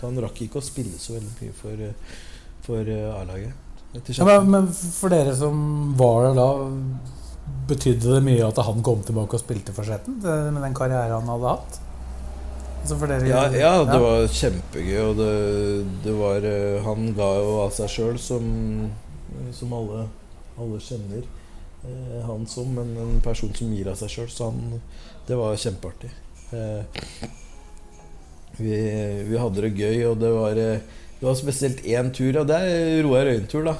Så 0.00 0.08
han 0.08 0.18
rakk 0.24 0.40
ikke 0.42 0.58
å 0.58 0.64
spille 0.66 0.98
så 0.98 1.14
veldig 1.14 1.34
mye 1.40 1.52
for, 1.54 1.84
for 2.66 2.88
eh, 2.90 3.20
A-laget. 3.20 3.52
Ja, 4.16 4.24
men, 4.24 4.50
men 4.50 4.66
for 4.72 5.12
dere 5.12 5.34
som 5.36 5.92
var 6.00 6.24
der 6.30 6.34
da, 6.40 6.48
betydde 7.68 8.14
det 8.16 8.22
mye 8.24 8.46
at 8.48 8.58
han 8.64 8.82
kom 8.82 9.02
tilbake 9.06 9.36
og 9.36 9.42
spilte 9.44 9.74
for 9.76 9.84
Skjetten? 9.86 10.18
Med 10.24 10.62
den 10.64 10.74
karrieren 10.74 11.12
han 11.20 11.28
hadde 11.28 11.52
hatt? 11.54 11.78
Altså 12.82 12.96
for 12.98 13.06
dere, 13.12 13.28
ja, 13.30 13.42
ja, 13.54 13.72
det 13.86 13.98
var 14.02 14.24
kjempegøy, 14.26 14.96
og 15.06 15.20
det, 15.20 15.32
det 16.02 16.14
var 16.18 16.42
eh, 16.48 16.80
Han 16.82 17.12
ga 17.14 17.28
jo 17.38 17.52
av 17.62 17.70
seg 17.76 17.92
sjøl, 17.92 18.16
som, 18.18 18.48
som 19.56 19.72
alle, 19.76 20.06
alle 20.60 20.80
kjenner 20.82 21.22
eh, 21.22 22.18
han 22.26 22.46
som, 22.46 22.74
men 22.74 22.92
en 22.96 23.20
person 23.24 23.52
som 23.54 23.72
gir 23.74 23.90
av 23.92 24.00
seg 24.00 24.12
sjøl. 24.16 24.28
Så 24.32 24.50
han, 24.50 24.80
det 25.28 25.38
var 25.38 25.56
kjempeartig. 25.60 26.10
Eh, 26.52 27.30
vi, 28.58 28.76
vi 29.28 29.40
hadde 29.40 29.64
det 29.64 29.72
gøy, 29.78 30.04
og 30.10 30.20
det 30.20 30.34
var, 30.34 30.60
eh, 30.60 31.00
det 31.18 31.26
var 31.26 31.38
spesielt 31.38 31.82
én 31.88 32.12
tur, 32.14 32.42
og 32.42 32.46
det 32.50 32.60
er 32.68 33.02
Roar 33.06 33.32
Øyen-tur, 33.32 33.66
da. 33.70 33.76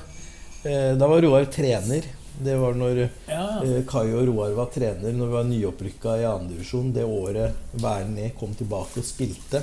Eh, 0.65 0.93
da 0.97 1.09
var 1.11 1.23
Roar 1.23 1.49
trener. 1.53 2.07
Det 2.43 2.55
var 2.57 2.75
når 2.79 3.03
eh, 3.05 3.81
Kai 3.87 4.07
og 4.17 4.25
Roar 4.31 4.55
var 4.57 4.71
trener 4.73 5.13
når 5.15 5.29
vi 5.29 5.35
var 5.37 5.49
nyopprykka 5.51 6.15
i 6.19 6.25
2. 6.25 6.37
divisjon. 6.55 6.93
Det 6.95 7.05
året 7.05 7.77
Wernie 7.83 8.33
kom 8.39 8.55
tilbake 8.57 9.03
og 9.03 9.07
spilte. 9.07 9.61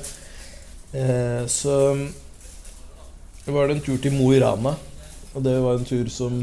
Eh, 0.94 1.44
så 1.50 1.76
var 3.50 3.68
det 3.68 3.80
en 3.80 3.84
tur 3.86 3.98
til 4.02 4.14
Mo 4.16 4.30
i 4.36 4.40
Rana. 4.44 4.76
Og 5.36 5.44
det 5.46 5.56
var 5.62 5.78
en 5.78 5.86
tur 5.86 6.10
som 6.10 6.40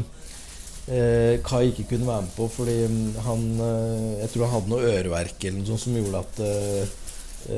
eh, 0.87 1.39
Kai 1.45 1.65
ikke 1.71 1.89
kunne 1.91 2.07
være 2.07 2.27
med 2.27 2.31
på 2.37 2.47
fordi 2.51 2.77
han 3.25 3.43
eh, 3.59 4.13
Jeg 4.21 4.31
tror 4.33 4.45
han 4.47 4.55
hadde 4.55 4.71
noe 4.71 4.93
øreverk 4.93 5.43
eller 5.43 5.59
noe 5.59 5.69
sånt 5.73 5.83
som 5.83 5.97
gjorde 5.99 6.23
at, 6.23 6.39
eh, 6.47 6.95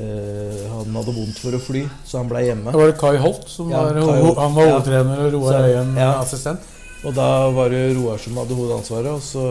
eh, 0.00 0.64
han 0.72 0.98
hadde 0.98 1.14
vondt 1.20 1.38
for 1.38 1.54
å 1.54 1.62
fly, 1.62 1.84
så 2.06 2.20
han 2.22 2.32
blei 2.32 2.44
hjemme. 2.48 2.74
Da 2.74 2.82
var 2.82 2.90
det 2.90 2.98
Kai 3.00 3.14
Holt 3.22 3.48
som 3.50 3.70
Ja, 3.70 3.86
var, 3.86 4.02
Holt. 4.02 4.42
han 4.42 4.58
var 4.58 4.70
hovedtrener 4.74 5.24
og 5.28 5.32
Roar 5.38 5.70
Øyen 5.70 5.96
ja. 5.98 6.12
assistent. 6.20 6.76
Og 7.00 7.14
da 7.16 7.48
var 7.56 7.72
det 7.72 7.94
Roar 7.96 8.18
som 8.20 8.36
hadde 8.36 8.56
hovedansvaret, 8.58 9.08
og 9.14 9.22
så, 9.24 9.44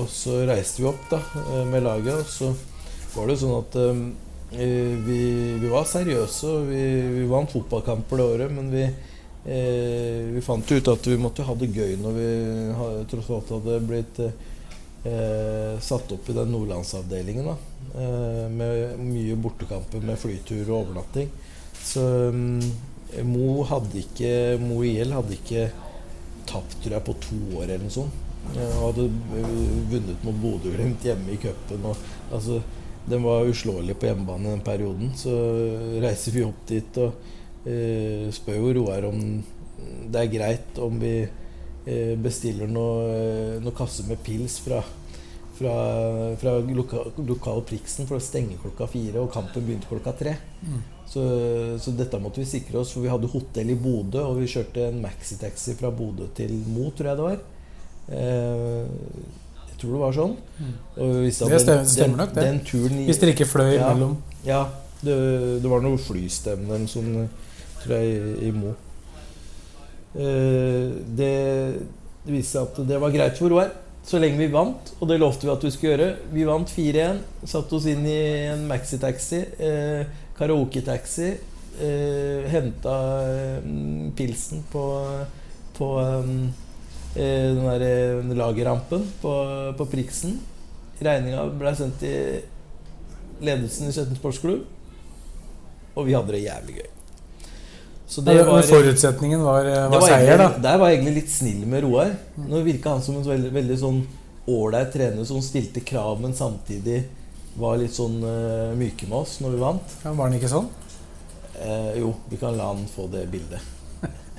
og 0.00 0.08
så 0.10 0.40
reiste 0.48 0.82
vi 0.82 0.88
opp 0.90 1.04
da 1.12 1.20
eh, 1.44 1.62
med 1.68 1.84
laget. 1.86 2.24
Og 2.24 2.26
så 2.32 2.50
var 3.14 3.28
det 3.28 3.36
jo 3.36 3.42
sånn 3.44 3.58
at 3.60 3.76
eh, 3.84 4.02
vi, 5.06 5.20
vi 5.62 5.70
var 5.70 5.86
seriøse, 5.88 6.48
og 6.50 6.72
vi, 6.72 6.82
vi 7.20 7.28
vant 7.30 7.52
fotballkamper 7.54 8.18
det 8.18 8.26
året, 8.34 8.54
men 8.56 8.72
vi, 8.72 8.88
eh, 9.44 10.32
vi 10.34 10.40
fant 10.44 10.72
ut 10.72 10.88
at 10.88 11.06
vi 11.06 11.18
måtte 11.20 11.46
ha 11.46 11.54
det 11.58 11.70
gøy 11.74 11.96
når 12.00 12.16
vi 12.18 12.26
tross 13.10 13.30
alt 13.34 13.52
hadde 13.56 13.78
blitt 13.88 14.20
eh, 14.26 15.78
satt 15.82 16.12
opp 16.14 16.30
i 16.30 16.36
den 16.36 16.52
nordlandsavdelingen. 16.54 17.50
da 17.50 17.56
eh, 17.98 18.48
Med 18.52 18.98
mye 19.02 19.36
bortekamper 19.36 20.04
med 20.04 20.20
flytur 20.20 20.64
og 20.68 20.78
overnatting. 20.82 21.30
Så 21.82 22.04
mm, 22.32 22.72
Mo 23.28 23.62
hadde 23.68 23.98
ikke 24.00 24.58
Mo 24.62 24.82
IL 24.86 25.12
hadde 25.12 25.34
ikke 25.36 25.66
tapt 26.48 26.78
tror 26.82 26.96
jeg, 26.96 27.04
på 27.06 27.16
to 27.22 27.40
år 27.58 27.66
eller 27.68 27.86
noe 27.86 27.94
sånt. 27.94 28.20
Eh, 28.54 28.78
Og 28.78 28.86
hadde 28.90 29.08
eh, 29.40 29.66
vunnet 29.90 30.24
mot 30.26 30.38
Bodø-Glimt 30.42 31.04
hjemme 31.06 31.34
i 31.34 31.40
cupen. 31.42 31.90
Altså, 32.32 32.60
den 33.08 33.24
var 33.26 33.48
uslåelig 33.50 33.96
på 33.98 34.06
hjemmebane 34.06 34.52
den 34.52 34.64
perioden. 34.66 35.12
Så 35.18 35.32
reiser 36.02 36.36
vi 36.36 36.44
opp 36.46 36.66
dit 36.68 36.98
og 37.02 37.30
spør 37.64 38.58
jo 38.58 38.72
Roar 38.80 39.04
om 39.08 39.20
det 40.12 40.20
er 40.20 40.30
greit 40.32 40.78
om 40.82 40.98
vi 41.00 41.22
eh, 41.22 42.14
bestiller 42.20 42.68
noe, 42.70 43.06
eh, 43.12 43.60
noe 43.62 43.74
kasse 43.76 44.04
med 44.08 44.20
pils 44.22 44.58
fra, 44.64 44.80
fra, 45.58 45.74
fra 46.40 46.56
loka, 46.74 47.04
lokal 47.26 47.62
Priksen 47.66 48.06
for 48.08 48.18
å 48.18 48.22
stenge 48.22 48.58
klokka 48.62 48.86
fire, 48.90 49.20
og 49.22 49.32
kampen 49.34 49.64
begynte 49.66 49.88
klokka 49.90 50.12
tre. 50.18 50.36
Så, 51.12 51.22
så 51.82 51.92
dette 51.98 52.18
måtte 52.22 52.40
vi 52.40 52.46
sikre 52.48 52.78
oss, 52.80 52.92
for 52.94 53.04
vi 53.04 53.10
hadde 53.12 53.28
hotell 53.32 53.72
i 53.74 53.76
Bodø, 53.78 54.22
og 54.24 54.38
vi 54.40 54.46
kjørte 54.48 54.86
en 54.88 55.00
maxitaxi 55.02 55.74
fra 55.78 55.90
Bodø 55.92 56.28
til 56.38 56.54
Mo, 56.72 56.90
tror 56.96 57.10
jeg 57.12 57.18
det 57.20 57.26
var. 57.26 57.42
Eh, 58.12 58.86
jeg 59.72 59.80
tror 59.82 59.92
det 59.96 60.00
var 60.04 60.16
sånn. 60.16 60.36
Vi 60.96 61.28
Det 61.28 61.34
stemmer- 61.34 61.66
den, 61.66 61.86
den, 61.98 62.16
nok, 62.16 62.34
det. 62.34 62.44
Den 62.46 62.60
turen 62.64 62.98
i, 63.02 63.06
Hvis 63.10 63.18
dere 63.20 63.34
ikke 63.34 63.48
fløy 63.50 63.74
Ja. 63.76 63.92
mellom 63.92 64.16
ja, 64.46 64.64
det, 65.02 65.16
det 65.62 65.70
var 65.70 65.80
noe 65.82 65.98
flystemning 65.98 66.88
som 66.90 67.04
sånt, 67.12 67.30
tror 67.82 67.98
jeg, 67.98 68.34
i, 68.46 68.50
Mo. 68.54 68.74
Eh, 70.14 70.92
det, 71.18 71.32
viste 72.28 72.56
seg 72.58 72.68
at 72.68 72.82
det 72.88 73.00
var 73.02 73.14
greit 73.14 73.38
for 73.40 73.52
Roar, 73.52 73.72
så 74.06 74.18
lenge 74.22 74.40
vi 74.40 74.50
vant. 74.52 74.92
Og 75.00 75.08
det 75.10 75.20
lovte 75.22 75.46
vi 75.46 75.54
at 75.54 75.64
vi 75.66 75.72
skulle 75.74 75.94
gjøre. 75.94 76.10
Vi 76.34 76.46
vant 76.48 76.74
4-1. 76.74 77.22
Satte 77.46 77.78
oss 77.78 77.88
inn 77.90 78.06
i 78.08 78.18
en 78.50 78.66
maxitaxi. 78.70 79.42
Eh, 79.62 80.02
Karaoketaxi. 80.38 81.30
Eh, 81.82 82.48
Henta 82.52 82.96
eh, 83.24 83.68
pilsen 84.18 84.64
på, 84.72 84.86
på 85.78 85.92
eh, 86.02 86.32
den 87.14 87.62
der 87.64 87.86
eh, 87.86 88.32
lagerrampen 88.36 89.06
på, 89.22 89.36
på 89.78 89.88
Priksen. 89.94 90.40
Regninga 91.02 91.46
ble 91.58 91.72
sendt 91.78 92.02
til 92.02 92.42
ledelsen 93.42 93.88
i 93.88 93.94
Skjetten 93.94 94.18
sportsklubb. 94.18 94.66
Og 95.92 96.08
vi 96.08 96.16
hadde 96.16 96.34
det 96.34 96.44
jævlig 96.46 96.80
gøy. 96.80 96.90
Så 98.12 98.20
det 98.20 98.34
Men 98.36 98.50
var, 98.50 98.66
Forutsetningen 98.68 99.40
var, 99.40 99.64
var 99.64 99.94
var 99.94 100.02
seier, 100.04 100.36
da. 100.36 100.50
Der 100.60 100.76
var 100.76 100.90
jeg 100.90 100.98
egentlig 100.98 101.22
litt 101.22 101.30
snill 101.32 101.62
med 101.64 101.86
Roar. 101.86 102.10
Nå 102.36 102.60
virka 102.66 102.92
han 102.92 103.00
som 103.00 103.16
en 103.16 103.24
veldig, 103.24 103.52
veldig 103.54 103.78
sånn 103.80 104.02
ålreit 104.52 104.90
trener 104.92 105.24
som 105.24 105.40
stilte 105.40 105.80
krav, 105.80 106.20
men 106.20 106.36
samtidig 106.36 106.98
var 107.56 107.80
litt 107.80 107.96
sånn 107.96 108.18
uh, 108.20 108.74
myke 108.76 109.08
med 109.08 109.22
oss 109.22 109.38
når 109.40 109.54
vi 109.54 109.62
vant. 109.62 109.96
Ja, 110.04 110.12
var 110.18 110.28
den 110.28 110.36
ikke 110.42 110.52
sånn? 110.52 110.68
Eh, 111.62 111.98
jo, 112.02 112.12
vi 112.28 112.36
kan 112.36 112.56
la 112.58 112.68
han 112.74 112.84
få 112.90 113.06
det 113.12 113.26
bildet. 113.32 113.60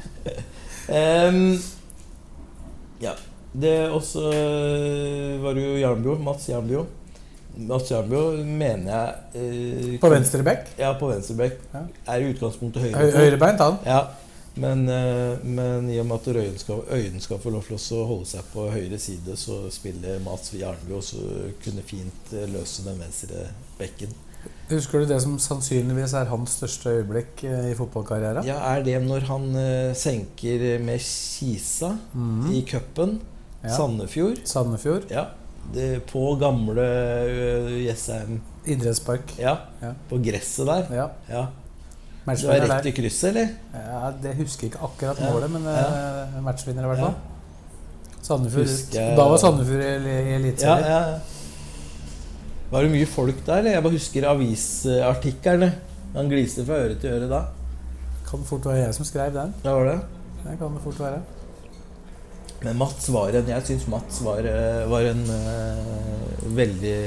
um, 1.34 1.58
ja. 3.02 3.14
Det 3.54 3.76
også 3.94 4.28
eh, 4.34 5.42
var 5.42 5.58
jo 5.58 5.76
Jarnbjo. 5.78 6.18
Mats 6.26 6.48
Jarnbjo. 6.50 6.88
Jarnbjo 7.58 8.24
mener 8.44 8.90
jeg 8.92 9.44
eh, 9.94 10.00
På 10.02 10.10
venstre 10.14 10.44
bekk? 10.46 10.74
Ja, 10.80 10.94
på 10.98 11.10
venstrebekk. 11.12 11.60
Ja. 11.74 11.86
Er 12.14 12.24
i 12.26 12.34
utgangspunktet 12.34 12.88
høyre. 12.88 13.12
Høyrebeint, 13.14 13.62
han. 13.62 13.78
Ja, 13.86 14.02
men, 14.56 14.84
eh, 14.90 15.38
men 15.46 15.90
i 15.90 16.00
og 16.02 16.08
med 16.10 16.20
at 16.20 16.28
Røyen 16.36 16.58
skal, 16.62 16.84
Øyen 16.94 17.22
skal 17.22 17.42
få 17.42 17.54
lov 17.54 17.66
til 17.70 17.78
å 17.78 18.04
holde 18.10 18.30
seg 18.30 18.50
på 18.54 18.68
høyre 18.74 19.00
side, 19.02 19.38
så 19.40 19.64
spiller 19.74 20.22
Mats 20.26 20.54
Jarnbjo, 20.58 21.02
og 21.02 21.58
kunne 21.64 21.86
fint 21.86 22.34
eh, 22.34 22.50
løse 22.54 22.86
den 22.86 23.02
venstre 23.02 23.48
bekken. 23.80 24.14
Husker 24.70 25.04
du 25.04 25.12
det 25.12 25.20
som 25.24 25.36
sannsynligvis 25.40 26.14
er 26.20 26.30
hans 26.32 26.58
største 26.58 26.92
øyeblikk 26.98 27.46
eh, 27.48 27.70
i 27.72 27.78
fotballkarrieren? 27.78 28.46
Ja, 28.48 28.60
Er 28.74 28.84
det 28.86 28.98
når 29.06 29.28
han 29.30 29.48
eh, 29.60 29.94
senker 29.98 30.66
med 30.84 31.00
Kisa 31.06 31.94
i 32.52 32.64
cupen? 32.68 33.20
Ja. 33.64 33.78
Sandefjord? 33.78 34.44
Sandefjord. 34.48 35.08
Ja. 35.12 35.30
Det, 35.74 36.06
på 36.12 36.36
gamle 36.42 36.84
Jessheim 37.86 38.42
Idrettspark. 38.66 39.34
Ja, 39.40 39.58
Ja. 39.82 39.94
på 40.10 40.18
gresset 40.24 40.66
der. 40.68 40.88
Ja. 40.96 41.08
Ja. 41.30 41.46
Det 42.26 42.44
var 42.48 42.68
rett 42.70 42.86
i 42.86 42.92
krysset, 42.96 43.30
eller? 43.36 43.50
Ja, 43.74 44.12
det 44.24 44.36
husker 44.38 44.68
jeg 44.68 44.72
ikke 44.74 44.84
akkurat 44.84 45.20
Ja. 45.20 45.32
målet, 45.34 45.52
men 45.52 45.66
eh, 45.68 46.42
matchvinner 46.42 46.84
i 46.84 46.88
hvert 46.88 46.98
Ja. 47.00 47.06
fall. 47.06 47.16
Sandefjord 48.24 48.64
Husker 48.68 49.16
Da 49.18 49.24
var 49.28 49.38
Sandefjord 49.38 49.82
i, 49.84 50.10
i 50.10 50.34
Eliteserien. 50.38 50.84
ja. 50.86 51.00
ja. 51.12 51.20
Var 52.72 52.82
det 52.82 52.92
mye 52.92 53.06
folk 53.06 53.46
der? 53.46 53.58
eller? 53.58 53.72
Jeg 53.72 53.84
bare 53.84 53.94
husker 53.94 54.26
avisartiklene. 54.30 55.74
Han 56.16 56.30
gliste 56.30 56.66
fra 56.66 56.74
øre 56.86 56.96
til 56.96 57.10
øre 57.12 57.28
da. 57.30 57.42
Kan 58.30 58.40
det 58.40 58.48
fort 58.48 58.66
være 58.66 58.86
jeg 58.86 58.96
som 58.96 59.06
skrev 59.06 59.34
den. 59.34 59.54
Ja, 59.64 59.74
var 59.76 59.84
det. 59.86 60.00
Det 60.44 60.58
kan 60.60 60.74
det 60.74 60.82
fort 60.84 61.00
være. 61.00 61.20
Men 62.64 62.80
Mats 62.80 63.10
var 63.12 63.36
en 63.36 63.52
Jeg 63.52 63.68
syns 63.68 63.88
Mats 63.92 64.22
var, 64.24 64.46
eh, 64.48 64.84
var 64.90 65.10
en 65.10 65.24
uh, 65.28 66.44
veldig 66.56 66.98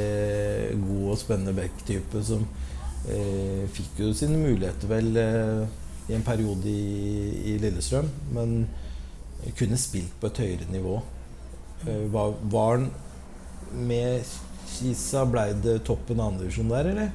god 0.83 1.11
og 1.15 1.21
spennende 1.21 1.57
back-type 1.57 2.23
som 2.29 2.45
uh, 2.45 3.63
fikk 3.73 4.03
jo 4.05 4.13
sine 4.17 4.37
muligheter 4.41 4.91
vel 4.91 5.13
uh, 5.17 5.65
i 6.07 6.15
en 6.15 6.27
periode 6.27 6.71
i, 6.71 7.55
i 7.55 7.57
Lillestrøm, 7.59 8.07
men 8.37 8.61
kunne 9.59 9.79
spilt 9.81 10.13
på 10.21 10.29
et 10.29 10.39
høyere 10.39 10.69
nivå. 10.71 11.01
Var, 11.83 12.37
var 12.53 12.77
han 12.77 12.87
med 13.89 14.23
Kisa 14.71 15.25
Blei 15.27 15.49
det 15.65 15.81
toppen 15.87 16.21
av 16.23 16.31
andredivisjon 16.31 16.71
der, 16.71 16.91
eller? 16.93 17.11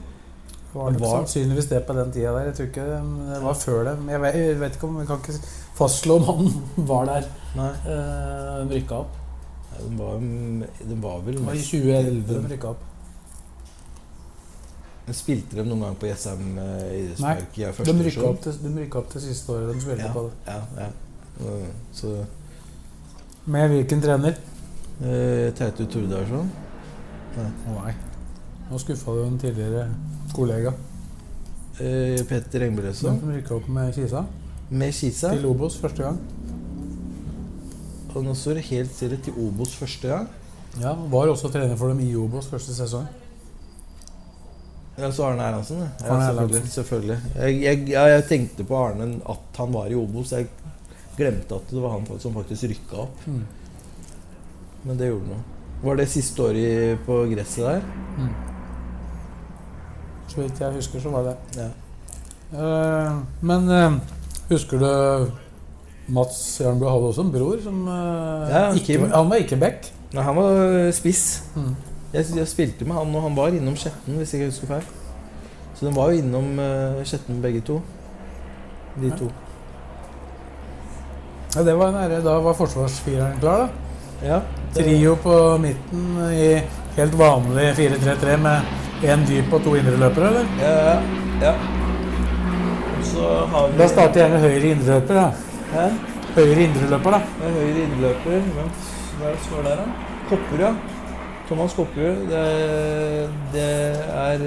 Var 0.73 0.91
det 0.91 1.01
Var- 1.01 1.15
sannsynligvis 1.17 1.69
det 1.71 1.81
på 1.87 1.95
den 1.95 2.11
tida 2.11 2.33
der. 2.35 2.45
Jeg 2.49 2.55
tror 2.57 2.67
ikke 2.67 2.85
det 3.31 3.41
var 3.43 3.53
før 3.53 3.83
det. 3.87 3.95
Jeg 4.11 4.21
vet, 4.21 4.35
jeg 4.35 4.59
vet 4.59 4.75
ikke 4.75 4.87
om 4.87 4.99
jeg 4.99 5.07
kan 5.07 5.23
ikke 5.23 5.39
fastslå 5.81 6.19
om 6.21 6.29
han 6.29 6.85
var 6.93 7.09
der 7.09 7.27
Nei. 7.57 7.71
Uh, 7.83 8.61
de 8.69 8.77
rykka 8.77 9.01
opp. 9.03 9.17
Den 9.81 9.97
var, 9.99 10.19
den 10.21 11.01
var 11.03 11.19
vel 11.25 11.37
var 11.43 11.57
i 11.57 11.63
2011 11.65 12.27
de 12.31 12.53
rykka 12.53 12.69
opp. 12.75 12.87
Men 15.07 15.17
Spilte 15.17 15.57
de 15.57 15.63
noen 15.65 15.81
gang 15.83 15.95
på 15.99 16.07
Jessheim 16.07 16.51
eh, 16.61 16.91
idrettspark 16.99 17.57
i 17.57 17.65
De 17.89 17.95
rykka 18.05 18.27
opp, 18.29 18.41
til- 18.45 18.59
de 18.61 18.71
rykka 18.83 18.99
opp 19.01 19.09
til 19.11 19.23
siste 19.25 19.49
året 19.55 19.73
de 19.73 19.81
spilte 19.81 20.05
Ja, 20.05 20.11
på 20.13 20.23
det. 20.27 20.33
ja, 20.47 20.59
ja. 20.77 20.89
Eh, 21.41 21.71
Så 21.97 22.11
Med 23.45 23.69
hvilken 23.73 24.01
trener? 24.03 24.37
eh, 25.01 25.51
Teitu 25.57 25.85
Tordarsson 25.89 26.51
Nei. 27.37 27.49
nei. 27.73 27.93
Nå 28.69 28.77
skuffa 28.79 29.11
du 29.17 29.23
en 29.25 29.39
tidligere 29.39 29.87
kollega. 30.35 30.73
eh, 31.79 32.21
Petter 32.29 32.61
Engbretson 32.67 33.19
De 33.19 33.33
rykka 33.39 33.55
opp 33.57 33.67
med 33.69 33.93
Kisa 33.95 34.23
med 34.71 34.93
Kisa. 34.95 35.33
til 35.35 35.45
Obos 35.49 35.77
første 35.77 36.03
gang. 36.03 36.19
Og 38.15 38.23
nå 38.25 38.33
står 38.35 38.59
det 38.59 38.63
helt 38.71 38.91
stille 38.95 39.17
til 39.23 39.35
Obos 39.39 39.75
første 39.75 40.07
gang. 40.07 40.29
Ja, 40.79 40.93
Var 40.95 41.31
også 41.31 41.51
trener 41.51 41.75
for 41.79 41.91
dem 41.91 41.99
i 42.03 42.15
Obos 42.15 42.47
første 42.47 42.75
sesong. 42.75 43.07
Ja, 44.97 45.09
så 45.11 45.23
Arne 45.25 45.43
Erlandsen. 45.43 45.79
ja. 45.79 45.87
Ja, 46.05 46.13
Arne 46.13 46.25
selvfølgelig. 46.25 46.71
Selvfølgelig. 46.71 47.17
Jeg, 47.35 47.61
jeg, 47.63 47.89
ja, 47.89 48.03
jeg 48.11 48.25
tenkte 48.27 48.63
på 48.67 48.77
Arne 48.77 49.15
at 49.29 49.57
han 49.57 49.73
var 49.73 49.87
i 49.91 49.95
Obos. 49.95 50.31
Jeg 50.31 50.47
glemte 51.17 51.55
at 51.55 51.71
det 51.71 51.81
var 51.81 51.97
han 51.97 52.19
som 52.19 52.33
faktisk 52.33 52.63
rykka 52.71 53.01
opp. 53.05 53.27
Mm. 53.27 53.41
Men 54.83 54.97
det 54.99 55.07
gjorde 55.11 55.27
noe. 55.31 55.43
Var 55.83 55.95
det 55.97 56.07
siste 56.09 56.43
året 56.43 56.99
på 57.05 57.21
gresset 57.31 57.65
der? 57.65 57.81
Så 60.27 60.41
vidt 60.41 60.59
jeg 60.61 60.73
husker, 60.77 60.99
så 61.03 61.09
var 61.09 61.23
det 61.23 61.37
Ja. 61.57 61.69
Uh, 62.51 63.21
Men 63.41 63.69
eh, 63.71 63.93
husker 64.57 64.79
du 64.81 65.31
Mats 66.11 66.59
Jernbø 66.61 66.89
hadde 66.89 67.09
også 67.11 67.23
en 67.25 67.31
bror 67.31 67.59
som 67.63 67.81
eh, 67.87 68.49
Ja, 68.51 68.63
ikke, 68.75 68.97
Han 69.13 69.29
var 69.29 69.35
ikke 69.43 69.57
back. 69.61 69.91
Nei, 70.11 70.23
han 70.27 70.35
var 70.35 70.91
spiss. 70.91 71.43
Mm. 71.55 71.75
Jeg, 72.13 72.25
jeg 72.35 72.47
spilte 72.51 72.83
med 72.85 72.95
han, 72.97 73.13
og 73.15 73.21
han 73.23 73.35
var 73.37 73.47
innom 73.55 73.75
Skjetten, 73.79 74.17
hvis 74.19 74.33
jeg 74.33 74.41
ikke 74.41 74.51
husker 74.51 74.67
feil. 74.67 74.89
Så 75.77 75.85
de 75.87 75.93
var 75.95 76.11
jo 76.11 76.19
innom 76.19 76.49
uh, 76.59 76.99
Skjetten 77.07 77.39
begge 77.41 77.61
to. 77.65 77.77
De 78.99 79.07
Ja. 79.07 79.15
to. 79.21 79.29
Ja, 81.55 81.63
det 81.63 81.75
var 81.79 81.91
nære. 81.95 82.19
Da 82.23 82.35
var 82.43 82.53
forsvarsfireren 82.59 83.39
klar, 83.39 83.57
da. 83.65 84.27
Ja. 84.27 84.39
det- 84.75 84.83
Trio 84.85 85.15
på 85.15 85.57
midten 85.57 86.03
i 86.33 86.61
helt 86.97 87.17
vanlig 87.17 87.71
4-3-3 87.79 88.37
med 88.37 88.61
Én 89.03 89.23
dyp 89.27 89.53
og 89.53 89.63
to 89.63 89.75
indreløpere, 89.75 90.27
eller? 90.27 90.45
Ja, 90.61 90.99
ja. 91.41 91.51
Har 91.55 91.80
vi 93.21 93.77
Da 93.81 93.87
starter 93.91 94.23
gjerne 94.23 94.39
høyre 94.39 94.73
indreløper. 94.75 95.13
da. 95.13 95.27
Hæ? 95.73 95.89
Høyre 96.35 96.63
indreløper, 96.63 97.11
da. 97.11 97.21
Ja, 97.41 97.51
høyre 97.57 97.83
indreløper. 97.85 98.47
Hvem 98.55 98.71
hva 99.19 99.27
er 99.27 99.35
det 99.35 99.43
som 99.43 99.51
står 99.51 99.67
der, 99.67 99.81
da? 99.81 99.85
Kopperud, 100.29 100.63
ja. 100.63 100.71
Thomas 101.47 101.73
Kopperud. 101.75 102.25
Det, 102.31 103.29
det 103.53 103.69
er 104.15 104.41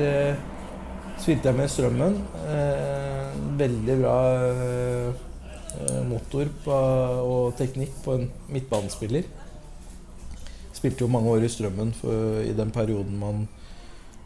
Svilte 1.15 1.23
Spilte 1.23 1.49
jeg 1.49 1.57
med 1.57 1.71
Strømmen. 1.71 2.17
Eh, 2.51 3.35
veldig 3.59 3.95
bra 4.01 4.17
eh, 4.49 6.01
motor 6.09 6.51
på, 6.65 6.81
og 7.29 7.55
teknikk 7.57 7.95
på 8.05 8.17
en 8.19 8.27
midtbanespiller. 8.53 9.29
Spilte 10.75 11.05
jo 11.05 11.13
mange 11.13 11.31
år 11.31 11.47
i 11.47 11.53
Strømmen 11.53 11.95
for, 11.97 12.43
i 12.43 12.53
den 12.57 12.75
perioden 12.75 13.17
man 13.21 13.47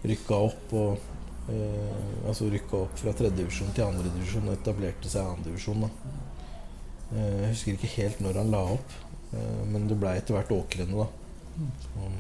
rykka 0.07 0.41
opp 0.49 0.75
og 0.79 1.18
eh, 1.53 2.27
Altså 2.29 2.49
rykka 2.53 2.83
opp 2.85 2.97
fra 3.01 3.15
tredjedivisjon 3.17 3.75
til 3.77 3.87
andredivisjon 3.87 4.49
og 4.51 4.57
etablerte 4.59 5.11
seg 5.11 5.25
i 5.25 5.37
andredivisjon. 5.37 5.87
da. 5.87 6.17
Eh, 7.13 7.37
Jeg 7.43 7.53
husker 7.55 7.77
ikke 7.77 7.95
helt 7.97 8.21
når 8.25 8.43
han 8.43 8.51
la 8.53 8.65
opp, 8.75 8.99
uh, 9.33 9.63
men 9.73 9.89
det 9.89 9.97
ble 10.01 10.17
etter 10.19 10.37
hvert 10.37 10.53
åkrene, 10.53 11.05
da. 11.05 11.09
Han 11.97 12.19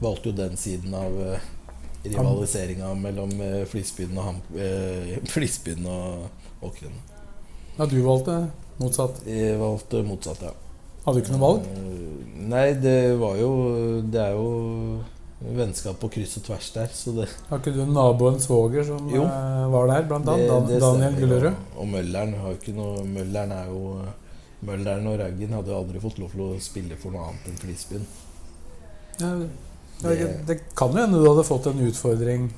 valgte 0.00 0.30
jo 0.30 0.36
den 0.38 0.56
siden 0.58 0.94
av 0.94 1.14
uh, 1.18 1.48
rivaliseringa 2.04 2.92
mellom 2.94 3.34
uh, 3.40 3.64
Flisbyen 3.68 4.18
og, 4.18 4.40
eh, 4.56 5.18
og 5.94 6.70
åkrene. 6.70 7.04
Ja, 7.78 7.86
du 7.86 8.00
valgte 8.02 8.40
motsatt. 8.78 9.22
Jeg 9.26 9.58
valgte 9.60 10.02
motsatt, 10.06 10.42
ja. 10.42 10.54
Hadde 11.04 11.20
du 11.20 11.24
ikke 11.24 11.36
noe 11.36 11.44
valg? 11.44 11.68
Nei, 12.48 12.66
det 12.76 13.14
var 13.20 13.38
jo 13.38 13.50
Det 14.04 14.18
er 14.20 14.34
jo 14.36 14.48
vennskap 15.38 16.00
på 16.02 16.08
kryss 16.10 16.36
og 16.40 16.46
tvers 16.48 16.70
der, 16.74 16.88
så 16.92 17.12
det 17.14 17.28
Har 17.48 17.60
ikke 17.60 17.74
du 17.76 17.82
en 17.84 17.92
nabo 17.94 18.26
en 18.28 18.40
svoger 18.42 18.84
som 18.84 19.08
Jo. 19.12 19.22
eh, 19.22 19.66
var 19.70 19.86
der, 19.86 20.06
blant 20.10 20.28
annet? 20.28 20.48
Dan 20.50 20.66
det 20.66 20.80
Daniel 20.82 21.14
Gullerud? 21.20 21.54
Og, 21.76 21.94
og 22.44 22.56
ikke 22.56 22.74
noe 22.74 23.04
Mølleren 23.06 23.52
er 23.54 23.70
jo 23.70 23.82
Møllern 24.66 25.06
og 25.06 25.18
Raggen 25.20 25.54
hadde 25.54 25.70
jo 25.70 25.78
aldri 25.78 26.00
fått 26.02 26.18
lov 26.18 26.32
til 26.34 26.42
å 26.42 26.48
spille 26.60 26.96
for 26.98 27.14
noe 27.14 27.28
annet 27.28 27.46
enn 27.46 27.60
Flisbyen. 27.62 28.06
Ja, 29.20 29.30
ja, 30.02 30.08
det, 30.10 30.32
det 30.48 30.56
kan 30.78 30.90
jo 30.94 31.04
hende 31.04 31.20
du 31.22 31.28
hadde 31.28 31.46
fått 31.46 31.68
en 31.70 31.84
utfordring 31.86 32.48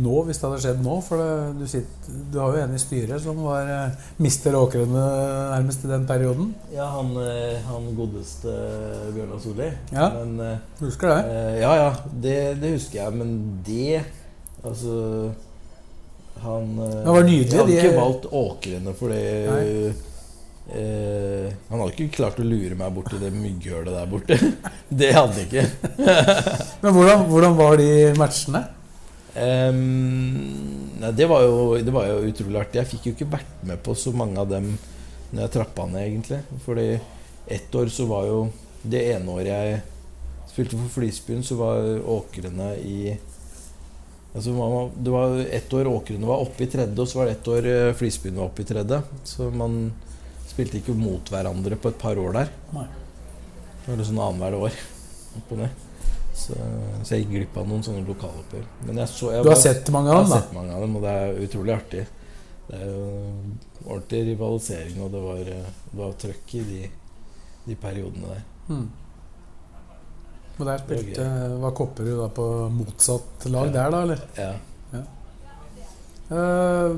nå, 0.00 0.22
hvis 0.24 0.38
det 0.40 0.46
hadde 0.48 0.60
skjedd 0.64 0.78
nå. 0.84 0.94
For 1.04 1.20
det, 1.20 1.32
du, 1.60 1.66
sitter, 1.68 2.14
du 2.32 2.38
har 2.40 2.54
jo 2.56 2.62
en 2.64 2.74
i 2.74 2.80
styret 2.80 3.20
som 3.20 3.42
var 3.44 3.68
eh, 3.68 4.08
mister 4.24 4.56
Åkrene 4.56 5.02
nærmest 5.52 5.84
i 5.84 5.90
den 5.90 6.06
perioden. 6.08 6.54
Ja, 6.72 6.86
han, 6.94 7.10
eh, 7.20 7.58
han 7.68 7.90
godeste 7.98 8.54
Bjørnar 9.12 9.42
Solli. 9.44 9.68
Ja. 9.92 10.08
Men 10.16 10.40
eh, 10.40 10.58
husker 10.80 11.12
det? 11.12 11.20
eh, 11.36 11.60
Ja, 11.60 11.74
ja, 11.82 11.90
det, 12.24 12.36
det 12.62 12.74
husker 12.78 13.02
jeg. 13.02 13.18
Men 13.20 13.34
det 13.66 14.02
Altså 14.62 15.32
Han 16.44 16.76
eh, 16.78 16.98
Det 17.02 17.12
var 17.16 17.24
nydelig, 17.26 17.58
hadde 17.58 17.72
de- 17.72 17.78
ikke 17.82 17.96
valgt 17.98 18.26
Åkrene 18.32 18.92
fordi 18.94 19.22
det 19.52 19.94
eh, 20.78 21.54
Han 21.68 21.80
hadde 21.82 21.92
ikke 21.96 22.14
klart 22.16 22.38
å 22.40 22.46
lure 22.46 22.76
meg 22.78 22.94
bort 22.94 23.10
i 23.12 23.18
det 23.20 23.32
mygghølet 23.34 23.90
der 23.92 24.06
borte. 24.12 24.38
det 25.02 25.10
hadde 25.16 25.34
han 25.34 25.42
ikke. 25.48 25.64
Men 26.84 26.94
hvordan, 26.96 27.26
hvordan 27.32 27.56
var 27.58 27.76
de 27.82 27.90
matchene? 28.20 28.62
Nei, 29.34 31.12
det, 31.16 31.26
var 31.26 31.42
jo, 31.46 31.76
det 31.80 31.92
var 31.94 32.08
jo 32.10 32.20
utrolig 32.28 32.60
artig. 32.60 32.82
Jeg 32.82 32.90
fikk 32.90 33.06
jo 33.06 33.14
ikke 33.16 33.30
vært 33.38 33.64
med 33.68 33.80
på 33.84 33.94
så 33.96 34.12
mange 34.16 34.40
av 34.40 34.50
dem 34.50 34.74
når 35.32 35.46
jeg 35.46 35.54
trappa 35.54 35.86
ned, 35.88 36.04
egentlig. 36.04 36.42
Fordi 36.66 36.86
ett 37.52 37.74
år 37.74 37.88
så 37.90 38.06
var 38.06 38.28
jo 38.28 38.42
Det 38.82 39.00
ene 39.12 39.30
året 39.30 39.46
jeg 39.46 39.80
spilte 40.50 40.78
for 40.78 40.90
Flisbyen, 40.98 41.44
så 41.46 41.54
var 41.54 41.84
Åkrene 42.10 42.72
i 42.82 42.96
Altså 44.34 44.54
man, 44.56 44.90
det 44.96 45.12
var 45.12 45.36
ett 45.44 45.74
år 45.76 45.90
Åkrene 45.90 46.26
var 46.26 46.42
oppe 46.42 46.64
i 46.64 46.70
tredje, 46.72 46.96
og 46.96 47.08
så 47.08 47.20
var 47.20 47.28
det 47.28 47.36
ett 47.36 47.48
år 47.52 47.68
eh, 47.68 47.94
Flisbyen 47.94 48.40
var 48.40 48.48
oppe 48.48 48.64
i 48.64 48.68
tredje. 48.68 48.98
Så 49.28 49.50
man 49.52 49.92
spilte 50.48 50.80
ikke 50.80 50.96
mot 50.96 51.30
hverandre 51.32 51.78
på 51.80 51.92
et 51.92 52.00
par 52.00 52.18
år 52.20 52.36
der. 52.40 52.52
Nei. 52.72 52.86
Det 53.84 53.92
var 53.92 54.04
sånn 54.08 54.22
annethvert 54.24 54.58
år. 54.66 54.78
Opp 55.40 55.52
og 55.52 55.62
ned. 55.62 55.82
Så, 56.32 56.54
så 57.04 57.14
jeg 57.14 57.26
gikk 57.26 57.32
glipp 57.34 57.56
av 57.60 57.66
noen 57.68 57.82
sånne 57.84 58.06
lokaloppgjør. 58.08 58.64
Du 58.86 58.92
har 58.92 59.44
bare, 59.44 59.56
sett 59.60 59.90
mange 59.92 60.10
av 60.10 60.22
dem? 60.22 60.24
jeg 60.24 60.32
har 60.32 60.40
da? 60.40 60.40
sett 60.40 60.54
mange 60.56 60.72
av 60.74 60.80
dem, 60.80 60.96
og 60.96 61.02
det 61.04 61.12
er 61.20 61.40
utrolig 61.46 61.74
artig. 61.76 62.06
Det 62.68 62.78
er 62.78 62.86
jo 62.88 63.04
ordentlig 63.84 64.20
rivalisering, 64.30 64.98
og 65.04 65.10
det 65.12 65.22
var, 65.26 65.40
eh, 65.52 65.70
det 65.92 65.98
var 66.00 66.12
trøkk 66.24 66.54
i 66.54 66.62
de, 66.70 66.80
de 67.66 67.76
periodene 67.82 68.32
der. 68.32 68.42
Mm. 68.72 68.88
Og 70.58 70.66
der 70.68 70.78
spilte 70.84 71.26
var 71.62 71.72
Kopperud 71.76 72.18
da 72.22 72.28
på 72.36 72.46
motsatt 72.70 73.46
lag 73.50 73.66
Ja. 73.66 73.72
der, 73.76 73.90
da, 73.90 74.02
eller? 74.02 74.20
Ja. 74.38 74.52
Eh, 76.32 76.96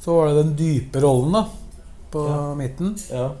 så 0.00 0.14
var 0.14 0.28
det 0.28 0.34
den 0.42 0.56
dype 0.56 1.00
rollen, 1.02 1.32
da. 1.32 1.48
På 2.10 2.26
Ja. 2.28 2.54
midten. 2.54 2.94
ja. 3.10 3.32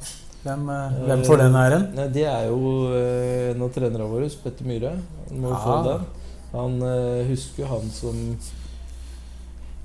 Hvem, 0.48 0.68
eh, 0.72 1.00
hvem 1.10 1.24
får 1.28 1.42
den 1.42 1.56
æren? 1.60 1.82
Nei, 1.96 2.06
det 2.14 2.24
er 2.24 2.46
jo 2.48 2.60
eh, 2.96 3.50
en 3.50 3.64
av 3.66 3.74
trenerne 3.74 4.06
våre, 4.08 4.30
Petter 4.44 4.68
Myhre. 4.68 4.94
Han 5.28 5.42
må 5.42 5.52
jo 5.52 5.58
få 5.60 5.74
den. 5.84 6.06
Han 6.54 6.78
eh, 6.88 7.26
husker 7.28 7.68
han 7.68 7.90
som 7.92 8.22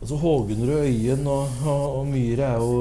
Altså 0.04 0.18
Hågenrud 0.20 0.82
Øyen 0.84 1.28
og, 1.32 1.52
og, 1.64 1.84
og 2.00 2.08
Myhre 2.12 2.44
er 2.44 2.58
jo, 2.60 2.72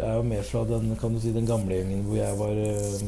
er 0.00 0.14
jo 0.16 0.22
mer 0.24 0.46
fra 0.48 0.62
den, 0.64 0.94
kan 0.96 1.12
du 1.12 1.20
si, 1.20 1.32
den 1.34 1.48
gamle 1.48 1.76
gjengen 1.76 2.06
hvor 2.06 2.16
jeg 2.16 2.38
var 2.38 2.60
eh, 2.62 3.02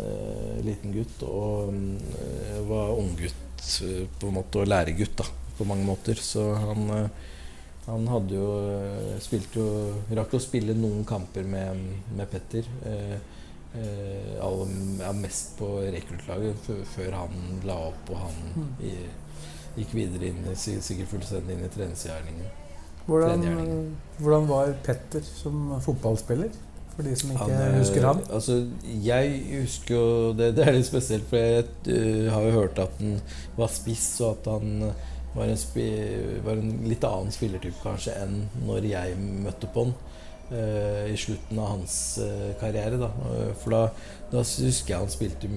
eh, 0.00 0.58
liten 0.66 0.92
gutt 0.92 1.24
og 1.24 1.70
eh, 1.72 2.58
var 2.68 2.92
unggutt 2.98 3.64
eh, 3.80 4.02
på 4.20 4.28
en 4.28 4.36
måte, 4.36 4.60
og 4.60 4.68
læregutt 4.68 5.16
da, 5.22 5.28
på 5.56 5.68
mange 5.70 5.88
måter. 5.88 6.20
Så 6.20 6.50
han, 6.66 6.84
eh, 6.98 7.32
han 7.86 8.04
hadde 8.12 8.36
jo 8.36 8.50
eh, 8.74 9.16
spilte 9.24 9.62
jo 9.62 9.70
Rakk 10.20 10.36
å 10.36 10.44
spille 10.44 10.76
noen 10.76 11.08
kamper 11.08 11.48
med, 11.48 11.80
med 12.20 12.28
Petter. 12.28 12.68
Eh, 12.84 13.16
eh, 13.16 13.16
alle, 13.16 13.43
ja, 13.76 15.12
mest 15.18 15.56
på 15.58 15.68
rekruttlaget 15.94 16.68
før, 16.94 17.16
han 17.24 17.62
la 17.66 17.78
opp 17.90 18.12
og 18.14 18.20
han 18.26 18.68
i, 18.84 18.92
gikk 19.78 19.94
videre 19.96 20.30
inn, 20.30 20.44
i- 20.50 20.54
sikkert 20.58 21.10
fullstendig 21.10 21.56
inn 21.56 21.64
i 21.66 21.72
treningsgjerningen. 21.74 22.52
Hvordan, 23.06 23.42
hvordan 24.18 24.46
var 24.48 24.70
Petter 24.86 25.20
som 25.26 25.74
fotballspiller? 25.84 26.54
For 26.94 27.02
de 27.02 27.16
som 27.18 27.32
ikke 27.34 27.48
han, 27.50 27.74
husker 27.80 28.06
han. 28.06 28.20
Altså, 28.30 28.60
jeg 29.02 29.40
husker 29.64 29.94
jo 29.96 30.04
det, 30.38 30.52
det 30.54 30.62
er 30.68 30.76
litt 30.76 30.86
spesielt, 30.86 31.26
for 31.26 31.42
jeg 31.42 31.66
uh, 31.90 32.30
har 32.30 32.46
jo 32.46 32.52
hørt 32.60 32.78
at 32.78 32.94
han 33.02 33.16
var 33.58 33.72
spiss, 33.74 34.06
og 34.22 34.36
at 34.38 34.50
han 34.54 34.86
eh, 34.86 35.10
var 35.34 35.50
en, 35.50 35.58
var 36.46 36.60
en 36.62 36.74
litt 36.86 37.06
annen 37.08 37.34
spillertype 37.34 37.82
kanskje 37.82 38.14
enn 38.22 38.44
når 38.68 38.86
jeg 38.92 39.16
møtte 39.18 39.70
på 39.74 39.88
han. 39.88 39.96
Eh, 40.52 41.12
I 41.12 41.16
slutten 41.16 41.58
av 41.58 41.68
hans 41.74 42.18
eh, 42.18 42.52
karriere. 42.60 42.98
Da. 43.00 43.10
Eh, 43.32 43.52
For 43.62 43.76
da, 43.76 43.82
da 44.32 44.44
husker 44.44 44.94
jeg 44.94 45.00
han 45.00 45.12
spilte 45.12 45.50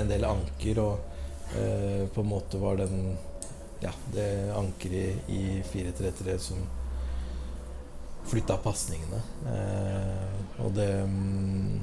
en 0.00 0.10
del 0.10 0.26
anker, 0.28 0.80
og 0.82 1.56
eh, 1.58 2.04
på 2.14 2.24
en 2.24 2.32
måte 2.32 2.62
var 2.62 2.80
den 2.82 3.16
Ja, 3.84 3.90
det 4.14 4.26
ankeret 4.56 5.28
i, 5.28 5.40
i 5.58 5.62
4-3-3 5.68 6.38
som 6.40 6.60
flytta 8.24 8.56
pasningene. 8.64 9.18
Eh, 9.50 10.62
og 10.64 10.70
det 10.72 10.88
mm, 11.04 11.80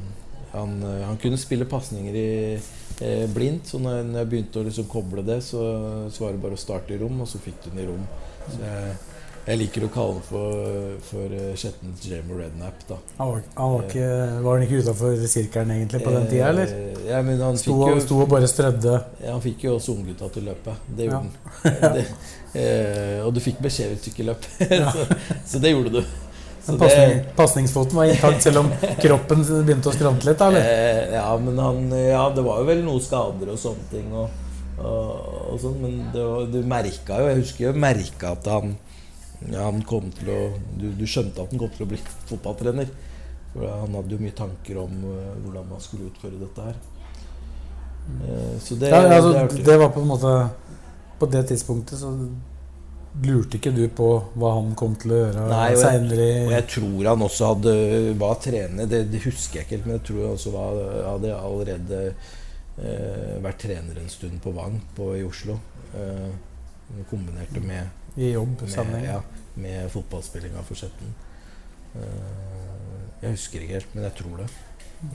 han, 0.51 0.81
han 1.05 1.19
kunne 1.21 1.37
spille 1.37 1.67
pasninger 1.69 2.15
i 2.17 2.31
eh, 2.55 3.27
blindt, 3.31 3.69
så 3.69 3.79
når 3.79 4.01
jeg 4.17 4.29
begynte 4.31 4.59
å 4.59 4.65
liksom 4.67 4.89
koble 4.91 5.23
det, 5.27 5.39
så, 5.45 5.61
så 6.11 6.25
var 6.25 6.33
det 6.33 6.41
bare 6.43 6.57
å 6.57 6.63
starte 6.63 6.95
i 6.95 6.99
rom, 6.99 7.21
og 7.23 7.29
så 7.29 7.39
fikk 7.43 7.61
du 7.63 7.69
den 7.69 7.83
i 7.83 7.87
rom. 7.87 8.03
Så 8.47 8.59
jeg, 8.65 8.97
jeg 9.45 9.57
liker 9.57 9.83
å 9.87 9.89
kalle 9.93 10.13
han 10.19 10.23
for, 10.27 10.95
for 11.07 11.33
eh, 11.33 11.51
Skjettens 11.57 12.03
Jamie 12.05 12.37
Rednap, 12.37 12.83
da. 12.87 12.97
Han 13.17 13.31
var, 13.31 13.41
han 13.57 13.71
var, 13.75 13.85
ikke, 13.87 14.07
var 14.45 14.57
han 14.59 14.65
ikke 14.67 14.81
utafor 14.85 15.23
sirkelen 15.33 15.71
egentlig 15.77 16.01
på 16.05 16.13
den 16.15 16.27
tida, 16.31 16.49
eller? 16.53 16.73
Eh, 16.77 16.99
Ja, 17.11 17.21
men 17.25 17.41
han 17.41 17.57
Sto, 17.57 17.75
jo 17.89 17.99
sto 18.03 18.19
og 18.23 18.29
bare 18.31 18.47
strødde. 18.47 18.93
ja, 19.23 19.31
han 19.33 19.41
fikk 19.43 19.63
jo 19.65 19.75
også 19.79 19.95
unggutta 19.97 20.29
til 20.31 20.43
å 20.45 20.51
løpe. 20.53 20.75
Det 20.95 21.07
Ja. 21.09 21.17
gjorde 21.17 21.23
han. 21.63 21.93
det, 21.97 22.05
eh, 22.61 23.21
og 23.25 23.33
du 23.33 23.39
fikk 23.43 23.57
beskjed 23.65 23.95
hvis 23.95 24.03
du 24.05 24.11
ikke 24.13 24.27
løp. 24.29 24.45
så, 24.95 25.07
så 25.55 25.59
det 25.63 25.73
gjorde 25.73 25.95
du. 25.97 26.03
Pasningsfoten 27.35 27.97
var 27.97 28.05
intakt, 28.05 28.43
selv 28.45 28.61
om 28.61 28.69
kroppen 29.01 29.41
begynte 29.65 29.89
å 29.89 29.95
skrante 29.95 30.27
litt, 30.29 30.41
eller? 30.45 30.67
Ja, 31.15 31.25
men 31.41 31.57
han 31.57 31.89
Ja, 31.97 32.27
det 32.35 32.43
var 32.45 32.61
jo 32.61 32.67
vel 32.69 32.83
noen 32.85 33.01
skader 33.01 33.49
og 33.55 33.57
sånne 33.59 33.87
ting. 33.91 34.11
Og, 34.13 34.29
og, 34.77 35.09
og 35.55 35.59
sånt, 35.63 35.81
men 35.81 35.97
det 36.13 36.21
var, 36.25 36.45
du 36.53 36.59
merka 36.65 37.17
jo 37.21 37.27
Jeg 37.31 37.39
husker 37.41 37.65
jo 37.67 37.73
merka 37.81 38.35
at 38.37 38.47
han 38.53 38.75
ja, 39.49 39.63
Han 39.65 39.81
kom 39.87 40.11
til 40.13 40.29
å 40.29 40.41
du, 40.77 40.91
du 40.97 41.07
skjønte 41.09 41.41
at 41.41 41.53
han 41.53 41.61
kom 41.61 41.71
til 41.73 41.87
å 41.87 41.89
bli 41.89 41.99
fotballtrener. 42.29 42.91
For 43.51 43.67
han 43.67 43.97
hadde 43.97 44.15
jo 44.15 44.21
mye 44.21 44.35
tanker 44.35 44.79
om 44.79 44.93
uh, 45.03 45.33
hvordan 45.43 45.67
man 45.73 45.83
skulle 45.83 46.11
utføre 46.11 46.39
dette 46.39 46.69
her. 46.69 46.77
Uh, 48.21 48.55
så 48.61 48.77
det, 48.79 48.91
Ja, 48.93 49.01
altså, 49.17 49.33
det, 49.33 49.65
det 49.67 49.75
var 49.77 49.91
på 49.93 50.01
en 50.01 50.07
måte 50.09 50.31
På 51.19 51.27
det 51.29 51.43
tidspunktet 51.51 51.99
så 52.01 52.09
lurte 53.21 53.59
ikke 53.59 53.73
du 53.75 53.83
på 53.93 54.07
hva 54.39 54.55
han 54.55 54.71
kom 54.79 54.95
til 54.97 55.13
å 55.13 55.19
gjøre 55.19 55.43
seinere 55.77 56.25
Og 56.47 56.53
jeg 56.55 56.65
tror 56.71 57.09
han 57.11 57.25
også 57.27 57.49
hadde, 57.51 57.73
var 58.17 58.39
trener, 58.41 58.89
det, 58.89 59.03
det 59.11 59.21
husker 59.27 59.59
jeg 59.59 59.67
ikke 59.67 59.75
helt, 59.75 59.89
men 59.89 59.97
jeg 59.99 60.05
tror 60.07 60.21
han 60.23 60.37
også 60.39 60.53
var, 60.55 60.81
hadde 61.11 61.35
allerede 61.35 62.01
uh, 62.79 63.35
vært 63.45 63.61
trener 63.67 64.01
en 64.01 64.13
stund 64.15 64.41
på 64.41 64.55
Vang 64.55 64.79
på, 64.97 65.11
i 65.19 65.25
Oslo. 65.27 65.59
Kombinerte 67.11 67.59
med 67.61 68.00
I 68.17 68.31
jobbsammenheng. 68.33 69.05
ja, 69.05 69.21
med 69.55 69.91
fotballspillinga 69.91 70.63
for 70.67 70.75
Skjetten. 70.75 71.13
Eh, 71.95 73.01
jeg 73.21 73.31
husker 73.37 73.61
ikke 73.63 73.73
helt, 73.79 73.95
men 73.95 74.03
jeg 74.03 74.15
tror 74.21 74.37
det. 74.43 74.47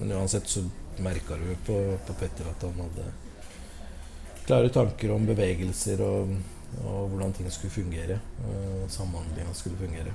Men 0.01 0.13
uansett 0.19 0.49
så 0.51 0.63
merka 0.99 1.37
du 1.39 1.49
på, 1.67 1.77
på 2.07 2.15
Petter 2.19 2.49
at 2.51 2.63
han 2.63 2.75
hadde 2.81 3.09
klare 4.47 4.69
tanker 4.75 5.11
om 5.15 5.27
bevegelser 5.27 6.01
og, 6.07 6.31
og 6.85 7.09
hvordan 7.11 7.33
ting 7.37 7.51
skulle 7.51 7.75
fungere. 7.75 8.19
Samhandlinga 8.89 9.53
skulle 9.55 9.77
fungere. 9.81 10.15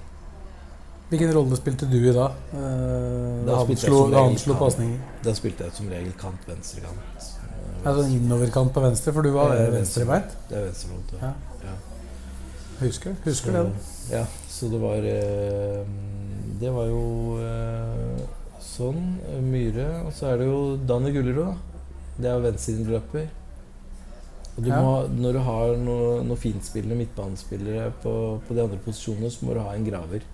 Hvilken 1.11 1.33
rolle 1.35 1.57
spilte 1.59 1.87
du 1.91 1.97
i 1.99 2.13
da? 2.15 2.29
Eh, 2.55 3.45
Da 3.47 3.57
han 3.59 3.75
slo, 3.75 3.97
som 4.05 4.11
da 4.13 4.23
han 4.23 4.37
slo 4.39 4.55
pasninger? 4.59 4.99
Da 5.25 5.33
spilte 5.35 5.65
jeg 5.67 5.75
som 5.75 5.89
regel 5.91 6.13
kant, 6.19 6.45
venstrekant. 6.47 7.01
Venstre. 7.13 7.37
Altså 7.83 8.05
innoverkant 8.15 8.71
på 8.75 8.83
venstre, 8.83 9.11
for 9.13 9.21
du 9.25 9.31
var 9.35 9.55
Eh, 9.57 9.71
venstrebeint? 9.73 10.35
Det 10.49 10.57
er 10.57 10.67
venstrebeint. 10.69 11.11
Ja. 11.21 11.33
Ja. 11.65 11.75
Husker, 12.81 13.15
husker 13.25 13.53
det. 13.53 13.63
Ja, 14.11 14.23
så 14.49 14.69
det 14.71 14.79
var 14.81 15.05
eh, 15.05 15.83
Det 16.61 16.71
var 16.73 16.87
jo 16.89 17.03
eh, 17.41 18.23
sånn. 18.61 19.03
eh, 19.29 19.41
Myhre. 19.45 19.87
Og 20.07 20.13
så 20.17 20.31
er 20.31 20.41
det 20.41 20.47
jo 20.49 20.61
Danny 20.89 21.11
Gullerud. 21.13 21.55
Det 22.17 22.29
er 22.29 22.35
jo 22.39 22.45
venstresideløper. 22.47 23.29
Og 24.57 24.63
du 24.65 24.69
Ja. 24.69 24.81
må, 24.83 25.07
når 25.15 25.33
du 25.37 25.39
har 25.45 25.75
noen 25.79 26.27
noe 26.27 26.37
finspillende 26.37 26.97
midtbanespillere 26.99 27.91
på, 28.03 28.13
på 28.47 28.53
de 28.57 28.61
andre 28.65 28.79
posisjonene, 28.83 29.29
så 29.31 29.45
må 29.47 29.53
du 29.55 29.61
ha 29.63 29.73
en 29.77 29.85
graver. 29.87 30.25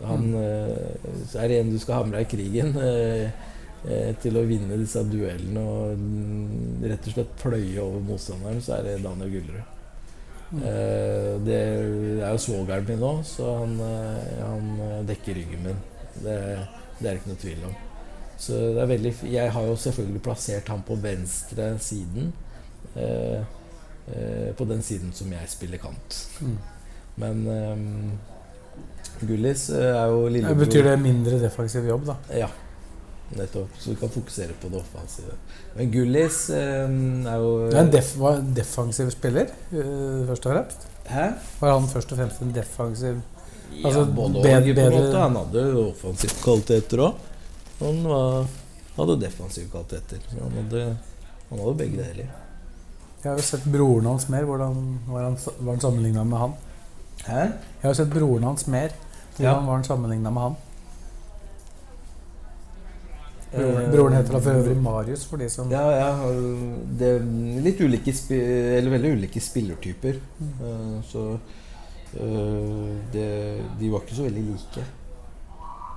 Han, 0.00 0.30
mm. 0.32 1.26
så 1.28 1.42
er 1.42 1.48
det 1.52 1.58
en 1.60 1.70
du 1.74 1.78
skal 1.82 1.98
ha 1.98 2.04
med 2.08 2.14
deg 2.16 2.24
i 2.24 2.30
krigen 2.30 2.70
eh, 2.80 3.26
eh, 3.84 4.14
til 4.22 4.38
å 4.40 4.46
vinne 4.48 4.78
disse 4.80 5.02
duellene 5.04 5.60
og 5.60 6.00
mm, 6.00 6.86
rett 6.88 7.10
og 7.10 7.12
slett 7.18 7.34
pløye 7.42 7.82
over 7.82 8.00
motstanderen, 8.08 8.62
så 8.64 8.78
er 8.78 8.86
det 8.88 9.02
Daniel 9.04 9.34
Gullerud. 9.34 9.76
Eh, 10.50 11.36
det 11.46 11.58
er 11.60 12.32
jo 12.32 12.40
svogeren 12.42 12.88
min 12.88 12.98
nå, 12.98 13.12
så 13.26 13.52
han, 13.60 13.76
eh, 13.86 14.40
han 14.42 14.72
eh, 14.86 14.96
dekker 15.12 15.38
ryggen 15.38 15.62
min. 15.68 15.78
Det, 16.16 16.36
det 16.98 17.06
er 17.06 17.12
det 17.12 17.18
ikke 17.20 17.32
noe 17.32 17.42
tvil 17.44 17.64
om. 17.68 17.78
Så 18.40 18.56
det 18.74 18.80
er 18.80 18.88
veldig 18.88 19.12
Jeg 19.28 19.52
har 19.52 19.66
jo 19.68 19.76
selvfølgelig 19.76 20.22
plassert 20.24 20.68
ham 20.72 20.82
på 20.82 20.96
venstre 21.00 21.74
siden. 21.78 22.32
Eh, 22.96 23.42
eh, 24.10 24.50
på 24.56 24.64
den 24.64 24.82
siden 24.82 25.12
som 25.14 25.30
jeg 25.32 25.52
spiller 25.52 25.78
kant. 25.78 26.16
Mm. 26.40 26.56
Men 27.20 27.46
eh, 27.54 29.26
Gullis 29.28 29.68
er 29.76 30.06
jo 30.08 30.26
lillebror 30.28 30.64
Betyr 30.64 30.88
det 30.88 30.96
mindre 31.02 31.38
defensiv 31.42 31.86
jobb, 31.86 32.08
da? 32.08 32.16
Ja, 32.42 32.48
nettopp. 33.36 33.68
Så 33.78 33.90
du 33.90 33.96
kan 34.00 34.10
fokusere 34.10 34.54
på 34.62 34.68
det 34.72 34.80
offensive. 34.80 35.34
Men 35.76 35.90
Gullis 35.92 36.38
eh, 36.50 36.86
er 37.30 37.36
jo 37.42 37.50
Du 37.70 37.76
er 37.76 37.82
en 37.84 37.90
def 37.92 38.14
var 38.18 38.40
en 38.40 38.54
defensiv 38.54 39.10
spiller, 39.14 39.50
uh, 39.72 40.26
først 40.30 40.46
og 40.46 40.52
fremst? 40.54 40.86
Hæ? 41.10 41.26
Var 41.60 41.72
han 41.76 41.88
først 41.88 42.12
og 42.12 42.18
fremst 42.18 42.42
en 42.42 42.52
defensiv 42.54 43.20
Ja, 43.70 43.86
Altså, 43.86 44.04
både 44.04 44.38
og, 44.38 44.42
bed- 44.42 44.62
på 44.64 44.68
en 44.70 44.74
bedre- 44.74 44.90
måte. 44.98 45.18
Han 45.22 45.36
hadde 45.36 45.64
offensive 45.86 46.34
kvaliteter 46.42 46.98
òg. 47.06 47.14
Han 47.80 48.00
var, 48.04 48.46
hadde 48.96 49.20
defensive 49.22 49.68
kvaliteter. 49.70 50.18
Han 50.34 50.56
hadde, 50.58 50.82
han 51.50 51.58
hadde 51.62 51.74
begge 51.78 51.96
deler. 52.02 52.32
Jeg 53.22 53.30
har 53.30 53.36
jo 53.38 53.44
sett 53.46 53.64
broren 53.70 54.06
hans 54.10 54.26
mer. 54.32 54.42
Hvordan 54.48 54.98
var 55.06 55.22
han, 55.28 55.36
var 55.60 55.72
han 55.76 55.80
sammenligna 55.80 56.24
med 56.24 56.38
han? 56.38 56.52
Hæ? 57.28 57.40
Jeg 57.82 57.86
har 57.88 57.94
sett 57.94 58.10
broren 58.12 58.42
hans 58.48 58.66
mer. 58.66 58.90
Ja. 59.38 59.52
Hvordan 59.52 59.66
var 59.66 59.74
han 59.78 59.84
sammenligna 59.84 60.30
med 60.34 60.42
han? 60.42 60.56
Broren, 63.50 63.82
Eh, 63.82 63.90
broren 63.90 64.14
heter 64.14 64.36
da 64.36 64.40
for 64.40 64.58
øvrig 64.60 64.76
Marius, 64.82 65.24
for 65.26 65.36
de 65.42 65.48
som 65.50 65.70
Ja, 65.70 65.82
ja. 65.90 66.10
Det 66.98 67.08
er 67.16 67.24
litt 67.64 67.80
ulike 67.80 68.12
Eller 68.30 68.90
veldig 68.90 69.12
ulike 69.16 69.40
spillertyper. 69.42 70.20
Mm. 70.38 70.52
Eh, 70.68 71.02
Så 71.10 71.24
eh, 72.14 72.96
det, 73.12 73.26
de 73.80 73.90
var 73.90 74.00
ikke 74.04 74.14
så 74.20 74.28
veldig 74.28 74.44
like. 74.52 74.84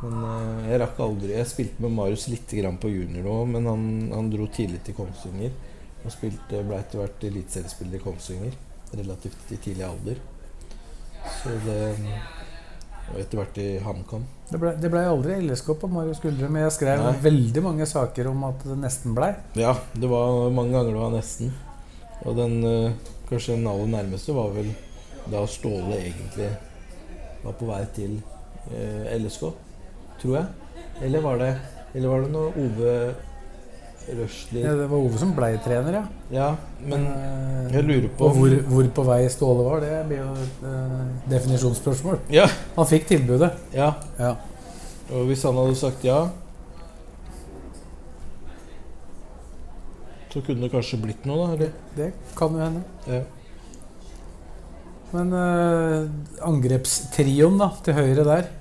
Men 0.04 0.66
jeg 0.68 0.80
rakk 0.82 0.98
aldri 1.00 1.32
Jeg 1.32 1.48
spilte 1.48 1.82
med 1.86 1.92
Marius 1.96 2.28
litt 2.28 2.50
grann 2.52 2.78
på 2.78 2.90
junior 2.92 3.24
nå, 3.24 3.46
men 3.46 3.66
han, 3.70 4.12
han 4.12 4.30
dro 4.34 4.48
tidlig 4.48 4.82
til 4.84 4.98
Kongsvinger. 4.98 5.52
Og 6.04 6.12
spilte, 6.12 6.64
ble 6.68 6.76
etter 6.82 7.00
hvert 7.00 7.24
eliteseriespiller 7.24 7.96
i 7.96 8.04
Kongsvinger. 8.04 8.58
Relativt 8.94 9.54
i 9.56 9.58
tidlig 9.58 9.86
alder. 9.88 10.18
Så 11.40 11.54
det 11.64 11.78
Og 13.12 13.20
etter 13.20 13.40
hvert 13.40 13.58
i 13.62 13.68
HamKam. 13.84 14.24
Det 14.50 14.60
ble, 14.62 14.72
det 14.80 14.90
ble 14.94 15.02
aldri 15.10 15.36
LSK 15.44 15.74
på 15.82 15.90
Marius 15.92 16.22
skuldre, 16.22 16.48
men 16.50 16.64
jeg 16.66 16.76
skrev 16.78 17.02
Nei. 17.04 17.14
veldig 17.26 17.64
mange 17.66 17.88
saker 17.90 18.30
om 18.32 18.46
at 18.48 18.64
det 18.66 18.78
nesten 18.80 19.16
blei. 19.18 19.34
Ja, 19.60 19.76
det 19.94 20.10
var 20.10 20.48
mange 20.56 20.76
ganger 20.78 20.94
det 20.96 21.02
var 21.02 21.14
nesten. 21.14 21.52
Og 22.24 22.38
den 22.40 22.56
eh, 22.70 22.96
kanskje 23.30 23.58
den 23.58 23.68
aller 23.68 23.92
nærmeste 23.92 24.36
var 24.38 24.54
vel 24.56 24.72
da 25.32 25.44
Ståle 25.48 26.00
egentlig 26.00 26.50
var 27.44 27.56
på 27.60 27.68
vei 27.68 27.82
til 27.96 28.18
eh, 28.72 29.14
LSK, 29.18 29.46
tror 30.24 30.38
jeg. 30.40 30.82
Eller 31.04 31.24
var 31.26 31.40
det 31.42 31.54
Eller 31.94 32.10
var 32.10 32.24
det 32.24 32.32
noe 32.34 32.52
Ove 32.60 32.92
Røsli 34.08 34.62
Ja, 34.64 34.74
det 34.76 34.86
var 34.92 35.00
Ove 35.00 35.18
som 35.22 35.32
blei 35.36 35.54
trener, 35.64 35.96
ja. 36.00 36.04
Ja, 36.34 36.48
men 36.84 37.06
jeg 37.72 37.84
lurer 37.88 38.08
på 38.18 38.28
Og 38.28 38.38
hvor, 38.38 38.56
hvor 38.70 38.90
på 38.98 39.06
vei 39.08 39.20
Ståle 39.32 39.66
var, 39.68 39.84
det 39.84 40.00
blir 40.10 40.20
jo 40.20 40.32
et 40.44 40.64
uh, 40.68 41.04
definisjonsspørsmål. 41.32 42.20
Ja, 42.34 42.48
Han 42.76 42.90
fikk 42.90 43.08
tilbudet. 43.12 43.54
ja. 43.76 43.94
Ja. 44.20 44.34
Og 45.14 45.28
hvis 45.28 45.44
han 45.44 45.58
hadde 45.60 45.76
sagt 45.76 46.04
ja 46.08 46.22
Så 50.34 50.42
kunne 50.42 50.64
det 50.66 50.72
kanskje 50.74 50.98
blitt 51.02 51.26
noe, 51.30 51.44
da? 51.46 51.54
Eller? 51.54 51.74
Det 51.98 52.10
kan 52.38 52.56
jo 52.56 52.64
hende. 52.64 52.82
Ja. 53.06 53.22
Men 55.14 55.34
uh, 55.38 56.08
angrepstrioen 56.50 57.60
da, 57.62 57.70
til 57.86 57.98
høyre 58.00 58.28
der 58.28 58.52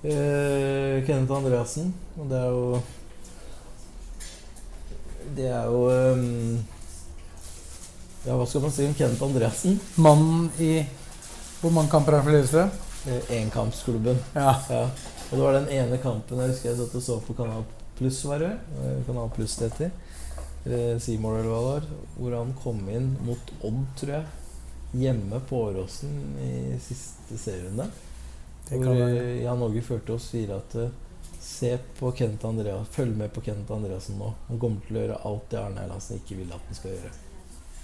Eh, 0.00 1.04
Kenneth 1.04 1.32
Andreassen. 1.36 1.90
Og 2.16 2.30
det 2.30 2.38
er 2.38 2.46
jo 2.48 2.78
Det 5.36 5.48
er 5.48 5.68
jo 5.70 5.86
um, 5.88 6.58
Ja, 8.26 8.36
hva 8.36 8.46
skal 8.46 8.64
man 8.64 8.74
si 8.74 8.86
om 8.88 8.94
Kenneth 8.98 9.24
Andreassen? 9.24 9.78
Mannen 9.96 10.50
i 10.60 10.72
Hvor 11.60 11.72
mange 11.74 11.92
kamper 11.92 12.16
er 12.16 12.22
han 12.22 12.28
for 12.28 12.36
Lillestrøm? 12.36 12.70
Eh, 13.08 13.30
Enkampsklubben. 13.38 14.18
Ja. 14.36 14.54
Ja. 14.68 14.82
Og 15.30 15.38
det 15.38 15.44
var 15.44 15.56
den 15.56 15.68
ene 15.72 15.98
kampen 16.02 16.40
jeg 16.42 16.52
husker 16.52 16.70
jeg 16.70 16.78
satt 16.80 16.96
og 16.98 17.04
så 17.04 17.16
på 17.24 17.36
Kanal 17.38 17.64
Pluss, 17.96 18.18
var 18.28 18.42
det? 18.42 18.50
Eh, 18.80 18.98
Kanal 19.06 19.30
Pluss 19.32 19.56
det 19.60 19.70
heter. 19.70 19.90
Eh, 20.66 20.98
Seymour 21.00 21.38
eller 21.38 21.48
hva 21.48 21.60
det 21.60 21.70
var. 21.70 21.88
Hvor 22.18 22.36
han 22.36 22.52
kom 22.60 22.82
inn 22.92 23.12
mot 23.24 23.52
Odd, 23.64 23.82
tror 24.00 24.14
jeg. 24.18 24.24
Hjemme 25.00 25.40
på 25.48 25.60
Åråsen 25.68 26.16
i 26.42 26.52
siste 26.82 27.38
serierunde. 27.38 27.86
Hvor 28.70 28.90
eh, 29.06 29.40
Jan 29.44 29.62
Åge 29.62 29.82
førte 29.86 30.16
oss 30.16 30.28
fire 30.34 30.58
at 30.60 30.76
eh, 30.80 30.92
se 31.50 31.74
på 31.98 32.12
Kenneth 32.16 32.46
Andreas, 32.46 32.88
følg 32.94 33.16
med 33.18 33.32
på 33.34 33.42
Kenneth 33.44 33.74
Andreassen 33.74 34.18
nå. 34.20 34.30
Han 34.48 34.60
kommer 34.62 34.86
til 34.86 34.96
å 34.96 35.04
gjøre 35.04 35.20
alt 35.28 35.50
det 35.52 35.60
Arne 35.60 35.84
Erlandsen 35.84 36.20
ikke 36.20 36.38
vil 36.38 36.54
at 36.54 36.70
han 36.70 36.78
skal 36.78 36.94
gjøre. 36.94 37.12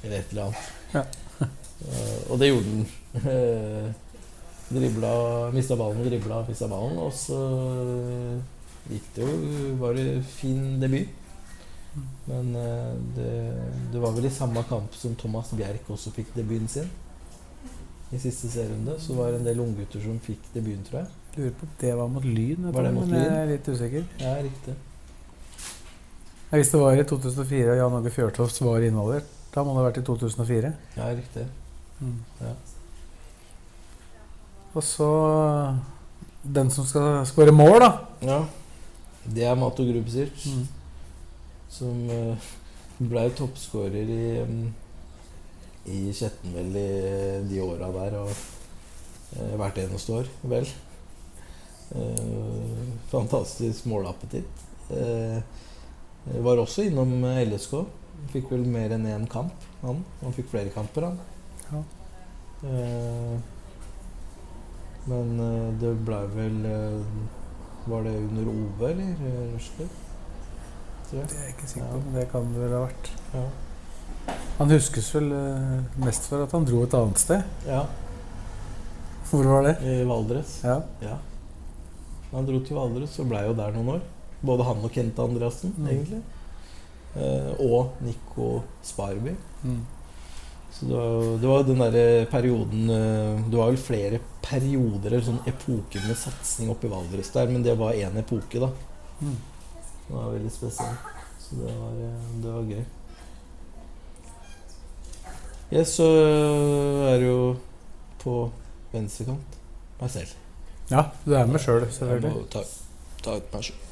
Eller 0.03 0.19
et 0.19 0.35
eller 0.35 0.49
annet. 0.49 0.73
Ja. 0.95 1.05
Uh, 1.77 2.21
og 2.33 2.39
det 2.41 2.51
gjorde 2.51 2.73
han. 2.73 2.85
Eh, 3.17 3.89
dribla, 4.69 5.11
mista 5.55 5.77
ballen, 5.77 6.05
dribla, 6.07 6.41
mista 6.49 6.69
ballen. 6.71 6.99
Og 7.01 7.13
så 7.15 7.41
gikk 8.91 9.07
det 9.17 9.27
jo 9.27 9.75
Var 9.81 9.97
det 9.99 10.07
fin 10.31 10.81
debut. 10.83 11.13
Men 12.27 12.55
eh, 12.61 12.95
det, 13.17 13.35
det 13.93 14.01
var 14.03 14.13
vel 14.17 14.29
i 14.29 14.33
samme 14.33 14.65
kamp 14.69 14.95
som 14.99 15.15
Thomas 15.17 15.53
Bjerk 15.57 15.89
også 15.93 16.13
fikk 16.17 16.35
debuten 16.37 16.69
sin. 16.69 16.91
I 18.13 18.21
siste 18.23 18.51
serierunde. 18.53 18.99
Så 19.03 19.17
var 19.19 19.33
det 19.33 19.41
en 19.43 19.49
del 19.49 19.63
unggutter 19.65 20.03
som 20.03 20.19
fikk 20.23 20.51
debuten, 20.55 20.85
tror 20.89 21.03
jeg. 21.05 21.15
Lurer 21.37 21.53
på 21.53 21.67
om 21.67 21.73
det 21.81 21.95
var 21.99 22.09
mot 22.09 22.25
Lyn, 22.25 22.69
Var 22.73 22.83
det 22.87 22.93
mot 22.97 23.09
lyn? 23.09 23.17
jeg 23.21 23.33
er 23.43 23.47
litt 23.51 23.67
usikker. 23.69 24.05
Ja, 24.23 24.35
riktig. 24.43 24.75
Jeg 26.51 26.61
visste 26.63 26.79
det 26.79 26.85
var 26.85 26.97
i 27.01 27.05
2004 27.05 27.73
og 27.73 27.77
Jan 27.81 27.97
Åge 27.99 28.11
Fjørtoft 28.15 28.61
var 28.63 28.85
involvert. 28.87 29.27
Da 29.55 29.65
må 29.65 29.75
det 29.75 29.81
ha 29.83 29.87
vært 29.91 29.99
i 30.01 30.07
2004. 30.07 30.71
Ja, 30.97 31.09
riktig. 31.17 31.45
Mm. 32.01 32.17
Ja. 32.41 32.53
Og 34.77 34.83
så 34.85 35.09
den 36.45 36.71
som 36.71 36.87
skal 36.87 37.25
skåre 37.27 37.53
mål, 37.57 37.81
da. 37.83 37.91
Ja. 38.23 38.41
Det 39.27 39.45
er 39.49 39.57
Mato 39.59 39.83
Grubsic, 39.89 40.45
Mm. 40.47 40.67
som 41.69 42.11
uh, 42.11 42.37
ble 43.01 43.25
toppskårer 43.37 44.09
i, 44.09 44.43
um, 44.43 44.75
i 45.87 46.13
Skjetten 46.15 46.55
vel 46.55 46.77
i 46.79 47.49
de 47.51 47.61
åra 47.65 47.91
der. 47.93 48.15
Og 48.21 48.31
uh, 48.31 49.57
hvert 49.59 49.79
eneste 49.83 50.13
år, 50.21 50.31
vel. 50.45 50.69
Eh, 51.95 52.89
fantastisk 53.11 53.85
målappetitt. 53.87 54.65
Eh, 54.91 55.39
var 56.43 56.59
også 56.59 56.83
innom 56.89 57.13
LSK. 57.25 57.85
Fikk 58.33 58.51
vel 58.51 58.65
mer 58.67 58.91
enn 58.97 59.07
én 59.07 59.27
kamp, 59.31 59.53
han. 59.83 60.01
Han 60.23 60.33
fikk 60.35 60.49
flere 60.51 60.73
kamper, 60.75 61.07
han. 61.11 61.19
Ja. 61.71 61.83
Eh, 62.67 63.37
men 65.07 65.37
det 65.79 65.93
blei 66.07 66.25
vel 66.35 66.57
Var 67.87 68.03
det 68.03 68.15
under 68.19 68.49
Ove, 68.51 68.89
eller? 68.91 69.13
Røsler? 69.53 69.91
Det 71.13 71.21
er 71.21 71.37
jeg 71.45 71.53
ikke 71.53 71.69
sikker 71.71 71.85
Ja. 71.87 71.93
på, 71.93 72.01
men 72.03 72.15
det 72.19 72.25
kan 72.33 72.49
det 72.53 72.59
vel 72.65 72.73
ha 72.75 72.81
vært. 72.89 73.11
Ja. 73.37 74.35
Han 74.59 74.71
huskes 74.75 75.13
vel 75.15 75.29
mest 76.03 76.27
for 76.27 76.43
at 76.43 76.51
han 76.57 76.65
dro 76.67 76.83
et 76.83 76.95
annet 76.99 77.19
sted. 77.23 77.45
Ja, 77.69 77.85
Hvor 79.31 79.45
var 79.45 79.63
det? 79.69 79.77
i 79.87 80.03
Valdres. 80.09 80.57
Ja. 80.65 80.81
Ja. 81.01 81.19
Han 82.37 82.47
dro 82.47 82.61
til 82.61 82.77
Valdres 82.77 83.17
og 83.23 83.29
blei 83.33 83.43
jo 83.47 83.55
der 83.57 83.73
noen 83.75 83.95
år. 83.97 84.03
Både 84.47 84.65
han 84.69 84.83
og 84.85 84.93
Kent 84.93 85.19
Andreassen, 85.25 85.73
Mm. 85.79 85.87
egentlig. 85.89 86.23
Eh, 87.17 87.53
og 87.65 87.95
Nico 88.05 88.63
Sparby. 88.85 89.33
Mm. 89.65 89.79
Så 90.77 90.85
det 90.91 90.97
var, 90.99 91.39
det 91.41 91.49
var 91.49 91.63
den 91.65 91.79
derre 91.81 92.27
perioden 92.29 92.91
eh, 92.93 93.39
Det 93.49 93.57
var 93.57 93.71
vel 93.71 93.79
flere 93.81 94.19
perioder 94.45 95.07
eller 95.15 95.25
sånn 95.25 95.39
epoker 95.49 96.05
med 96.05 96.19
satsing 96.21 96.69
oppe 96.69 96.85
i 96.87 96.91
Valdres 96.93 97.31
der, 97.33 97.49
men 97.49 97.63
det 97.65 97.79
var 97.81 97.97
én 97.97 98.19
epoke, 98.21 98.61
da. 98.61 98.69
Mm. 99.23 99.39
Det 100.09 100.15
var 100.19 100.29
veldig 100.35 100.53
spesielt. 100.53 101.09
Så 101.41 101.57
det 101.63 101.73
var, 101.81 101.97
eh, 102.05 102.29
det 102.45 102.53
var 102.53 102.69
gøy. 102.69 102.85
Ja, 105.73 105.83
så 105.89 106.05
er 107.11 107.17
det 107.19 107.27
jo 107.27 107.57
på 108.23 108.35
venstrekant 108.93 109.57
meg 110.01 110.13
selv. 110.13 110.35
Ja, 110.91 111.03
du 111.25 111.35
er 111.35 111.47
med 111.51 111.61
sjøl, 111.61 111.81
selv, 111.91 111.93
selvfølgelig. 111.99 112.33
må 112.35 112.43
ta, 112.53 112.63
ta 113.25 113.37
ut 113.41 113.53
meg 113.55 113.65
selv. 113.65 113.83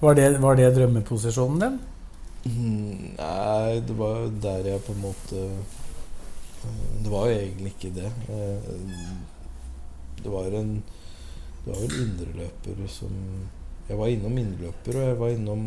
Var 0.00 0.16
det, 0.18 0.24
var 0.42 0.56
det 0.58 0.70
drømmeposisjonen 0.76 1.60
din? 1.62 1.76
Mm, 2.44 3.14
Nei, 3.16 3.78
det 3.88 3.94
var 3.96 4.26
der 4.42 4.66
jeg 4.68 4.82
på 4.84 4.92
en 4.92 5.00
måte 5.00 5.38
eh, 5.40 6.66
Det 7.00 7.12
var 7.12 7.30
jo 7.30 7.36
egentlig 7.38 7.70
ikke 7.72 7.92
det. 7.96 8.10
Eh, 8.28 8.66
Det 10.24 10.32
var 10.32 10.52
en 10.58 10.74
Det 11.64 11.70
var 11.70 11.80
vel 11.80 11.94
indreløper 12.02 12.82
som 12.92 13.14
Jeg 13.88 13.96
var 13.98 14.12
innom 14.12 14.36
indreløper, 14.38 14.98
og 15.00 15.08
jeg 15.08 15.18
var 15.22 15.32
innom 15.38 15.64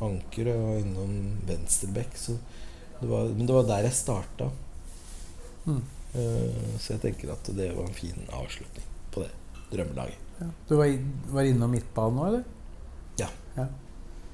anker, 0.00 0.48
og 0.48 0.54
jeg 0.54 0.64
var 0.64 0.80
innom 0.86 1.14
venstreback. 1.48 2.16
Så 2.16 2.38
det 3.00 3.08
var, 3.10 3.28
men 3.34 3.46
det 3.46 3.54
var 3.56 3.62
der 3.68 3.84
jeg 3.88 3.92
starta. 4.00 4.48
Mm. 5.66 5.82
Eh, 6.14 6.78
Så 6.78 6.94
jeg 6.94 7.00
tenker 7.04 7.32
at 7.36 7.52
det 7.56 7.74
var 7.76 7.84
en 7.84 7.94
fin 8.00 8.24
avslutning 8.32 8.84
drømmelaget. 9.72 10.24
Ja. 10.38 10.48
Du 10.68 10.76
var, 10.78 10.90
var 11.34 11.48
innom 11.48 11.72
midtbanen 11.74 12.18
nå, 12.18 12.26
eller? 12.30 12.42
Ja. 13.18 13.28
ja. 13.56 13.64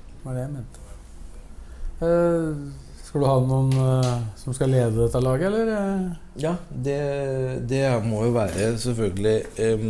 Det 0.08 0.24
var 0.24 0.36
det 0.36 0.42
jeg 0.44 0.52
mente. 0.54 0.80
Uh, 2.04 2.72
skal 3.04 3.22
du 3.22 3.28
ha 3.28 3.36
noen 3.46 3.70
uh, 3.78 4.10
som 4.36 4.56
skal 4.56 4.72
lede 4.74 4.98
dette 4.98 5.22
laget, 5.22 5.46
eller? 5.48 6.18
Ja, 6.42 6.56
det, 6.68 6.98
det 7.70 7.84
må 8.04 8.24
jo 8.26 8.34
være 8.34 8.72
selvfølgelig 8.82 9.36
um, 9.78 9.88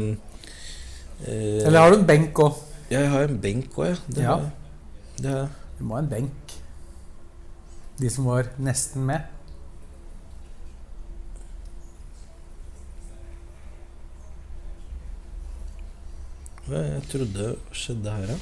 uh, 1.25 1.61
Eller 1.65 1.81
har 1.81 1.91
du 1.95 1.99
en 1.99 2.09
benk 2.09 2.43
òg? 2.45 2.61
Jeg 2.93 3.11
har 3.11 3.31
en 3.33 3.41
benk 3.41 3.79
òg, 3.81 3.91
ja. 3.91 3.97
Det 4.07 4.27
Ja. 4.27 4.37
har. 4.37 4.51
Det 5.19 5.31
har. 5.33 5.49
Du 5.79 5.85
må 5.89 5.97
ha 5.97 6.05
en 6.05 6.11
benk. 6.11 6.57
De 7.99 8.11
som 8.11 8.27
var 8.29 8.51
nesten 8.59 9.07
med. 9.07 9.34
Hva 16.65 16.81
jeg 16.81 17.07
trodde 17.13 17.49
skjedde 17.77 18.13
her, 18.19 18.35
ja. 18.35 18.39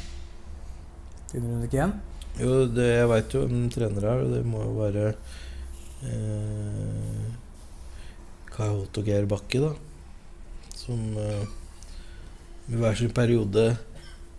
Finner 1.33 1.49
du 1.49 1.63
det 1.63 1.69
ikke 1.71 1.79
igjen? 1.81 1.95
Jo, 2.39 2.51
det, 2.71 2.85
jeg 2.87 3.09
veit 3.11 3.35
jo 3.35 3.41
hvem 3.45 3.65
trener 3.73 4.07
er, 4.09 4.23
og 4.25 4.31
det 4.33 4.43
må 4.49 4.63
jo 4.63 4.75
være 4.79 5.07
eh, 6.07 7.25
Kai 8.53 8.69
Holt 8.69 9.01
og 9.01 9.09
Geir 9.09 9.27
Bakke, 9.29 9.61
da. 9.65 9.73
Som 10.79 11.03
eh, 11.21 11.45
i 12.71 12.79
hver 12.79 12.97
sin 12.99 13.13
periode 13.15 13.73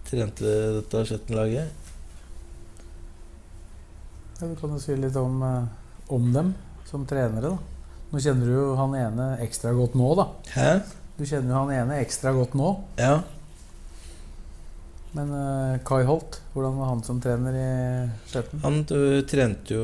trente 0.07 0.55
dette 0.79 1.03
Skjetten-laget. 1.09 1.83
Ja, 4.39 4.47
du 4.47 4.55
kan 4.59 4.73
jo 4.73 4.81
si 4.81 4.95
litt 4.97 5.17
om, 5.19 5.37
eh, 5.43 6.09
om 6.13 6.31
dem 6.33 6.55
som 6.89 7.05
trenere. 7.09 7.53
da. 7.53 7.57
Nå 8.13 8.21
kjenner 8.21 8.45
du 8.45 8.53
jo 8.53 8.65
han 8.77 8.93
ene 8.97 9.29
ekstra 9.41 9.73
godt 9.73 9.95
nå, 9.97 10.09
da. 10.19 10.27
Hæ? 10.53 10.67
Du 11.17 11.25
kjenner 11.25 11.49
jo 11.51 11.61
han 11.63 11.77
ene 11.81 12.01
ekstra 12.01 12.33
godt 12.35 12.53
nå. 12.57 12.75
Ja. 13.01 13.21
Men 15.13 15.29
uh, 15.29 15.79
Kai 15.85 16.03
Holt, 16.07 16.39
hvordan 16.53 16.77
var 16.79 16.89
han 16.89 17.03
som 17.05 17.19
trener 17.21 17.57
i 17.57 17.67
Skjetten? 18.31 18.61
Han 18.63 18.79
ø, 18.89 19.21
trente 19.29 19.75
jo 19.75 19.83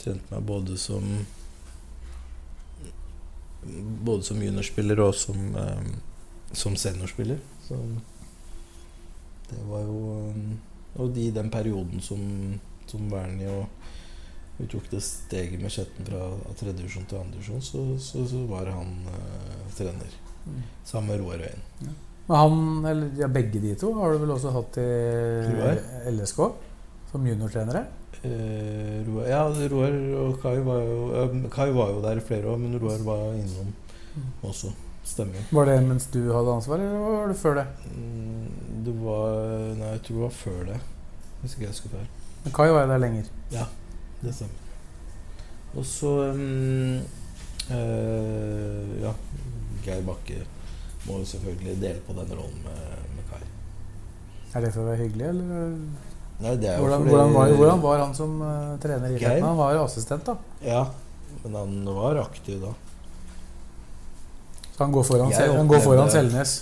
Trente 0.00 0.32
meg 0.32 0.46
både 0.48 0.78
som 0.80 1.04
Både 4.08 4.24
som 4.24 4.40
juniorspiller 4.40 5.02
og 5.04 5.12
som, 5.20 5.36
ø, 5.60 5.66
som 6.56 6.76
seniorspiller. 6.80 7.36
Så 7.66 7.76
det 9.50 9.60
var 9.68 9.84
jo 9.84 10.32
Og 10.96 11.18
i 11.20 11.28
den 11.36 11.50
perioden 11.52 12.00
som, 12.00 12.22
som 12.88 13.10
Bernie 13.12 13.52
og 13.52 13.66
vi 14.60 14.66
tok 14.68 14.90
det 14.92 15.00
steget 15.04 15.60
med 15.60 15.72
Skjetten 15.72 16.04
fra 16.04 16.26
tredjedivisjon 16.60 17.06
til 17.08 17.16
andredivisjon, 17.16 17.62
så, 17.64 17.84
så, 17.96 18.26
så 18.28 18.42
var 18.50 18.68
han 18.68 18.90
ø, 19.08 19.20
trener. 19.72 20.16
Mm. 20.44 20.58
Sammen 20.84 21.12
med 21.12 21.22
Roar 21.22 21.44
Øyen. 21.46 21.62
Men 22.30 22.38
han, 22.38 22.84
eller 22.86 23.08
ja, 23.18 23.26
begge 23.26 23.58
de 23.58 23.72
to, 23.74 23.88
har 23.98 24.12
du 24.14 24.20
vel 24.22 24.30
også 24.30 24.52
hatt 24.54 24.76
i 24.78 24.84
Roar? 25.50 25.80
LSK? 26.12 26.36
Som 27.10 27.24
juniortrenere? 27.26 27.80
Eh, 28.22 29.00
Roar, 29.08 29.24
ja, 29.26 29.40
Roar 29.72 29.96
og 30.20 30.36
Kai 30.38 30.60
var 30.62 30.78
jo 30.84 30.98
eh, 31.24 31.34
Kai 31.50 31.72
var 31.74 31.90
jo 31.90 32.04
der 32.04 32.20
i 32.20 32.22
flere 32.28 32.52
år, 32.52 32.60
men 32.62 32.76
Roar 32.78 33.02
var 33.02 33.32
innom 33.34 33.72
også. 34.46 34.70
Stemmer. 35.10 35.42
Var 35.50 35.66
det 35.66 35.74
mens 35.88 36.06
du 36.14 36.20
hadde 36.30 36.54
ansvar, 36.54 36.78
eller 36.84 37.02
var 37.02 37.32
det 37.32 37.36
før 37.40 37.58
det? 37.58 37.66
Mm, 37.96 38.46
Det 38.86 38.94
var 39.00 39.34
Nei, 39.80 39.90
jeg 39.96 40.04
tror 40.06 40.14
det 40.20 40.22
var 40.22 40.38
før 40.44 40.62
det. 40.70 40.78
Hvis 41.40 41.56
ikke 41.56 41.66
jeg 41.66 41.74
husker 41.74 41.94
feil. 41.96 42.06
Men 42.44 42.54
Kai 42.60 42.68
var 42.70 42.84
jo 42.86 42.92
der 42.92 43.02
lenger. 43.08 43.34
Ja, 43.56 43.66
Det 44.22 44.36
stemmer. 44.38 44.54
Og 45.74 45.84
så 45.96 46.14
um, 46.30 47.02
eh, 47.74 48.96
Ja, 49.02 49.16
Geir 49.82 50.06
Bakke 50.06 50.44
må 51.06 51.20
jo 51.20 51.26
selvfølgelig 51.32 51.76
dele 51.80 52.04
på 52.06 52.16
den 52.18 52.32
rollen 52.36 52.62
med, 52.64 53.10
med 53.16 53.26
Kai. 53.30 53.42
Er 54.54 54.64
det 54.64 54.72
for 54.74 54.84
å 54.84 54.88
være 54.90 55.04
hyggelig, 55.04 55.28
eller? 55.32 55.76
Nei, 56.40 56.54
er 56.56 56.78
Hvordan, 56.80 57.02
fordi 57.02 57.12
hvordan, 57.12 57.34
var, 57.34 57.54
hvordan 57.58 57.82
var 57.82 57.98
han 58.00 58.14
som 58.16 58.38
uh, 58.40 58.76
trener 58.80 59.12
i 59.12 59.20
Geir? 59.20 59.42
Han 59.44 59.58
var 59.58 59.76
assistent, 59.82 60.24
da. 60.24 60.36
Ja, 60.64 60.86
men 61.42 61.56
han 61.58 61.94
var 61.96 62.22
aktiv 62.22 62.62
da. 62.62 62.72
Så 64.72 64.84
han 64.86 64.92
går 64.96 65.04
foran, 65.04 65.32
Jeg 65.36 65.52
han 65.52 65.68
går 65.68 65.82
foran 65.84 66.10
Selnes. 66.10 66.54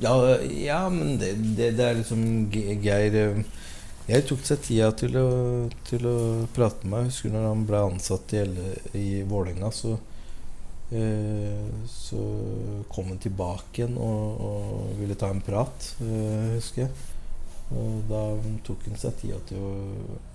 Ja, 0.00 0.14
ja 0.48 0.80
men 0.92 1.18
det, 1.20 1.34
det, 1.56 1.70
det 1.76 1.84
er 1.84 1.98
liksom 2.00 2.22
Geir 2.52 3.14
eh, 3.16 3.38
Jeg 4.08 4.24
tok 4.28 4.42
seg 4.44 4.60
tida 4.64 4.90
til 4.96 5.16
å, 5.20 5.28
til 5.88 6.04
å 6.08 6.18
prate 6.56 6.84
med 6.84 6.94
meg. 6.94 7.10
Husker 7.10 7.32
når 7.32 7.48
han 7.50 7.64
ble 7.68 7.84
ansatt 7.90 8.32
i, 8.36 8.44
i 8.96 9.06
Vålerenga, 9.28 9.72
så 9.74 9.96
Så 10.86 12.20
kom 12.92 13.08
han 13.10 13.18
tilbake 13.18 13.80
igjen 13.82 13.96
og, 13.98 14.42
og 14.46 14.92
ville 15.00 15.16
ta 15.18 15.32
en 15.32 15.42
prat, 15.42 15.88
eh, 16.04 16.52
husker 16.54 16.84
jeg. 16.84 16.92
Og 17.74 18.04
da 18.06 18.20
tok 18.66 18.84
han 18.86 18.98
seg 19.00 19.16
tida 19.18 19.40
til 19.48 19.58
å 19.58 19.70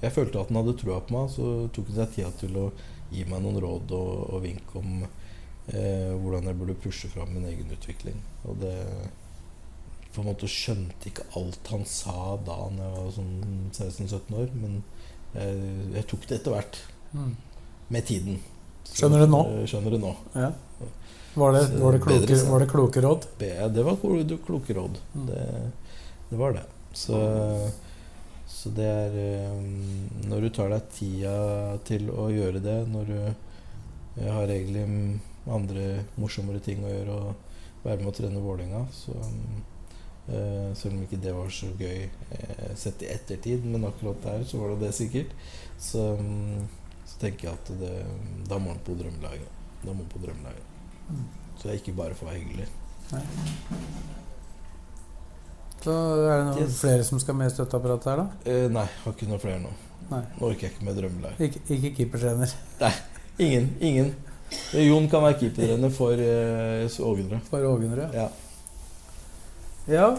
Jeg 0.02 0.12
følte 0.12 0.42
at 0.42 0.50
han 0.52 0.60
hadde 0.60 0.76
trua 0.82 1.00
på 1.00 1.16
meg, 1.16 1.30
så 1.32 1.70
tok 1.72 1.92
han 1.94 2.02
seg 2.02 2.18
tida 2.18 2.32
til 2.42 2.58
å 2.60 2.66
gi 3.12 3.24
meg 3.28 3.44
noen 3.44 3.62
råd 3.64 3.94
og, 3.96 4.12
og 4.36 4.44
vink 4.44 4.76
om 4.80 5.06
eh, 5.06 6.12
hvordan 6.20 6.50
jeg 6.50 6.60
burde 6.60 6.80
pushe 6.84 7.12
fram 7.12 7.32
min 7.36 7.48
egen 7.48 7.72
utvikling. 7.72 8.20
Og 8.44 8.60
det 8.64 8.76
på 10.12 10.20
en 10.20 10.28
måte 10.28 10.50
skjønte 10.52 11.08
ikke 11.08 11.30
alt 11.40 11.70
han 11.72 11.86
sa 11.88 12.36
da 12.44 12.58
når 12.68 12.82
jeg 12.84 12.96
var 12.98 13.14
sånn 13.16 13.36
16-17 13.72 14.40
år, 14.42 14.50
men 14.60 14.82
jeg, 15.32 15.62
jeg 15.96 16.08
tok 16.12 16.28
det 16.28 16.42
etter 16.42 16.56
hvert. 16.58 16.82
Mm. 17.16 17.36
Med 17.92 18.08
tiden. 18.08 18.42
Skjønner 18.92 19.24
det 19.24 19.30
nå? 19.32 19.42
Skjønner 19.70 19.96
det 19.96 20.02
nå. 20.02 20.16
Ja. 20.36 20.52
Var, 21.34 21.54
det, 21.56 21.62
var, 21.80 21.96
det 21.96 22.02
kloke, 22.04 22.38
var 22.50 22.60
det 22.60 22.68
kloke 22.68 23.02
råd? 23.02 23.28
Det, 23.40 23.84
var 23.88 23.98
kloke 24.46 24.74
råd. 24.76 24.98
Mm. 25.14 25.28
Det, 25.30 25.46
det 26.30 26.40
var 26.40 26.54
det. 26.58 26.66
Så, 26.94 27.16
så 28.48 28.70
det 28.76 28.88
er 28.88 29.14
um, 29.56 30.10
Når 30.28 30.42
du 30.42 30.50
tar 30.50 30.74
deg 30.74 30.90
tida 30.92 31.36
til 31.88 32.10
å 32.12 32.28
gjøre 32.34 32.60
det, 32.60 32.82
når 32.92 33.08
du 33.08 34.28
har 34.28 34.52
egentlig 34.52 34.84
mm, 34.84 35.14
andre 35.56 35.86
morsommere 36.20 36.60
ting 36.64 36.84
å 36.84 36.92
gjøre, 36.92 37.16
og 37.16 37.86
være 37.86 38.02
med 38.02 38.12
å 38.12 38.16
trene 38.18 38.44
Vålerenga, 38.44 38.84
så 38.94 39.16
eh, 39.16 40.68
Selv 40.78 40.98
om 40.98 41.06
ikke 41.06 41.22
det 41.24 41.32
var 41.34 41.48
så 41.56 41.72
gøy 41.80 42.04
eh, 42.06 42.68
sett 42.78 43.08
i 43.08 43.10
ettertid, 43.14 43.64
men 43.66 43.88
akkurat 43.88 44.20
der 44.28 44.44
så 44.48 44.60
var 44.60 44.76
det 44.76 44.90
det 44.90 44.94
sikkert. 45.00 45.32
Så, 45.80 46.12
um, 46.20 46.68
så 47.12 47.20
tenker 47.22 47.50
jeg 47.50 47.58
at 47.60 47.72
det, 47.82 47.92
da 48.50 48.58
må 48.58 48.72
man 48.72 48.80
på 48.88 48.96
drømmelaget. 49.00 49.52
Da 49.84 49.90
må 49.92 50.00
man 50.02 50.10
på 50.14 50.22
drømmelaget. 50.24 50.64
Mm. 51.12 51.26
Så 51.58 51.68
det 51.68 51.74
er 51.76 51.80
ikke 51.82 51.98
bare 52.00 52.16
for 52.16 52.26
å 52.26 52.32
være 52.32 52.42
hyggelig. 52.42 52.68
Så 55.82 55.94
er 56.30 56.36
det 56.38 56.44
noen 56.48 56.60
Yes. 56.62 56.76
flere 56.80 57.04
som 57.04 57.20
skal 57.20 57.36
med 57.36 57.50
i 57.50 57.54
støtteapparatet 57.56 58.12
her, 58.12 58.20
da? 58.22 58.28
Eh, 58.52 58.68
nei, 58.70 58.86
har 59.04 59.14
ikke 59.16 59.28
noen 59.30 59.42
flere 59.42 59.60
nå. 59.64 59.72
Nei. 60.12 60.22
Nå 60.38 60.50
orker 60.52 60.68
jeg 60.68 60.76
ikke 60.76 60.86
med 60.86 61.00
drømmelag. 61.00 61.40
Ikke, 61.42 61.62
ikke 61.76 61.92
keepertrener 61.98 62.52
Ingen. 63.46 63.70
ingen 63.80 64.12
Eh, 64.76 64.84
Jon 64.90 65.06
kan 65.10 65.24
være 65.24 65.38
keepertrener 65.40 65.90
for 65.96 66.12
uh, 66.12 67.08
Ågendre. 67.08 67.40
for 67.48 67.64
Ågenrød. 67.64 68.14
Ja. 68.14 68.28
Ja. 69.88 70.10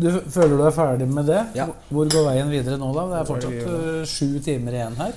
Du 0.00 0.06
føler 0.32 0.56
du 0.56 0.62
er 0.64 0.72
ferdig 0.72 1.08
med 1.08 1.26
det? 1.28 1.42
Ja. 1.54 1.66
Hvor 1.90 2.08
går 2.08 2.24
veien 2.30 2.48
videre 2.50 2.78
nå, 2.80 2.88
da? 2.96 3.04
Det 3.10 3.18
er 3.18 3.28
fortsatt 3.28 3.58
eh, 3.60 4.06
sju 4.08 4.38
timer 4.40 4.72
igjen 4.78 4.96
her. 4.96 5.12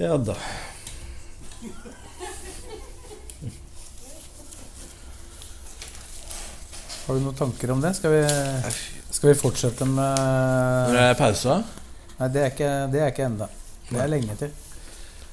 Ja 0.00 0.16
da. 0.16 0.36
Har 7.06 7.14
du 7.18 7.24
noen 7.24 7.36
tanker 7.36 7.72
om 7.74 7.80
det? 7.82 7.92
Skal 7.98 8.12
vi, 8.14 8.24
skal 9.10 9.32
vi 9.32 9.36
fortsette 9.40 9.86
med 9.88 10.20
Når 10.90 10.96
det 10.98 11.06
er 11.08 11.18
pause? 11.18 11.56
Nei, 12.20 12.28
det 12.34 12.42
er 12.44 12.50
ikke, 12.52 12.72
det 12.92 13.00
er 13.00 13.14
ikke 13.14 13.24
enda. 13.26 13.46
Det 13.88 14.00
er 14.04 14.10
lenge 14.12 14.36
til. 14.38 14.50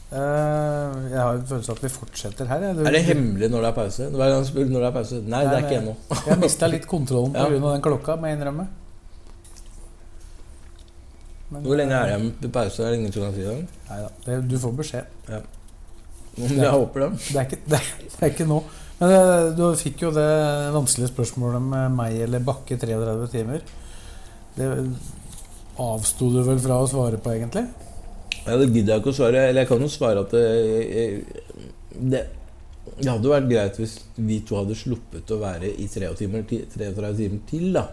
Uh, 0.07 0.93
jeg 1.11 1.20
har 1.20 1.34
en 1.36 1.47
følelse 1.49 1.74
av 1.74 1.80
at 1.82 1.84
vi 1.84 1.89
fortsetter 1.91 2.47
her. 2.47 2.61
Du- 2.78 2.86
Er 2.88 2.95
det 2.95 3.01
hemmelig 3.09 3.49
når 3.51 3.65
det 3.65 3.70
er 3.74 3.76
pause? 3.76 4.07
Hver 4.13 4.32
gang 4.34 4.45
spør 4.47 4.70
når 4.72 4.80
det 4.86 4.88
er 4.88 4.95
pause 4.95 5.20
Nei, 5.28 5.41
det 5.43 5.57
er 5.57 5.65
ikke 5.68 5.80
ennå. 5.82 5.95
Jeg 6.30 6.39
mista 6.45 6.70
litt 6.72 6.88
kontrollen 6.88 7.36
Ja. 7.36 7.45
pga. 7.49 7.59
av 7.59 7.74
den 7.76 7.82
klokka, 7.89 8.15
må 8.15 8.28
jeg 8.32 8.38
innrømme. 8.39 8.68
Men, 11.49 11.63
Hvor 11.63 11.79
lenge 11.79 11.95
er 11.95 12.09
det 12.09 12.15
igjen 12.15 12.31
til 12.41 12.51
pause? 12.51 12.83
Er 12.83 12.91
det 12.91 12.97
ingen 12.99 13.13
som 13.15 13.23
kan 13.23 13.35
si 13.37 13.45
det? 13.45 13.53
Neida, 13.87 14.09
det? 14.25 14.37
Du 14.51 14.57
får 14.59 14.73
beskjed. 14.81 15.05
Men 16.37 16.57
Jeg 16.59 16.73
håper 16.73 17.05
det. 17.05 17.09
Det 17.23 17.39
er 17.39 17.47
ikke, 17.47 17.59
det, 17.71 17.79
det 18.03 18.19
er 18.19 18.33
ikke 18.33 18.47
nå. 18.49 18.57
Men 18.99 19.13
det, 19.13 19.21
du 19.57 19.63
fikk 19.79 20.03
jo 20.07 20.11
det 20.13 20.27
vanskelige 20.75 21.11
spørsmålet 21.13 21.63
med 21.63 21.95
meg 21.95 22.17
eller 22.25 22.43
Bakke 22.45 22.77
33 22.81 23.29
timer. 23.33 23.63
Det 24.57 24.67
avsto 25.77 26.31
du 26.33 26.41
vel 26.43 26.59
fra 26.61 26.81
å 26.81 26.89
svare 26.89 27.19
på, 27.21 27.31
egentlig? 27.37 27.63
Ja, 28.43 28.57
Det 28.57 28.67
gidder 28.73 28.95
jeg 28.95 29.03
ikke 29.03 29.13
å 29.13 29.17
svare. 29.21 29.47
Eller 29.47 29.63
jeg 29.63 29.71
kan 29.71 29.85
jo 29.85 29.89
svare 29.93 30.25
at 30.25 30.35
det, 30.35 30.45
det, 32.11 32.23
det 32.97 33.11
hadde 33.11 33.33
vært 33.33 33.49
greit 33.51 33.79
hvis 33.79 33.97
vi 34.17 34.41
to 34.47 34.59
hadde 34.59 34.77
sluppet 34.77 35.31
å 35.31 35.39
være 35.41 35.71
i 35.71 35.87
33 35.87 36.13
timer, 36.25 36.47
33 36.75 37.11
timer 37.21 37.43
til, 37.49 37.67
da. 37.77 37.87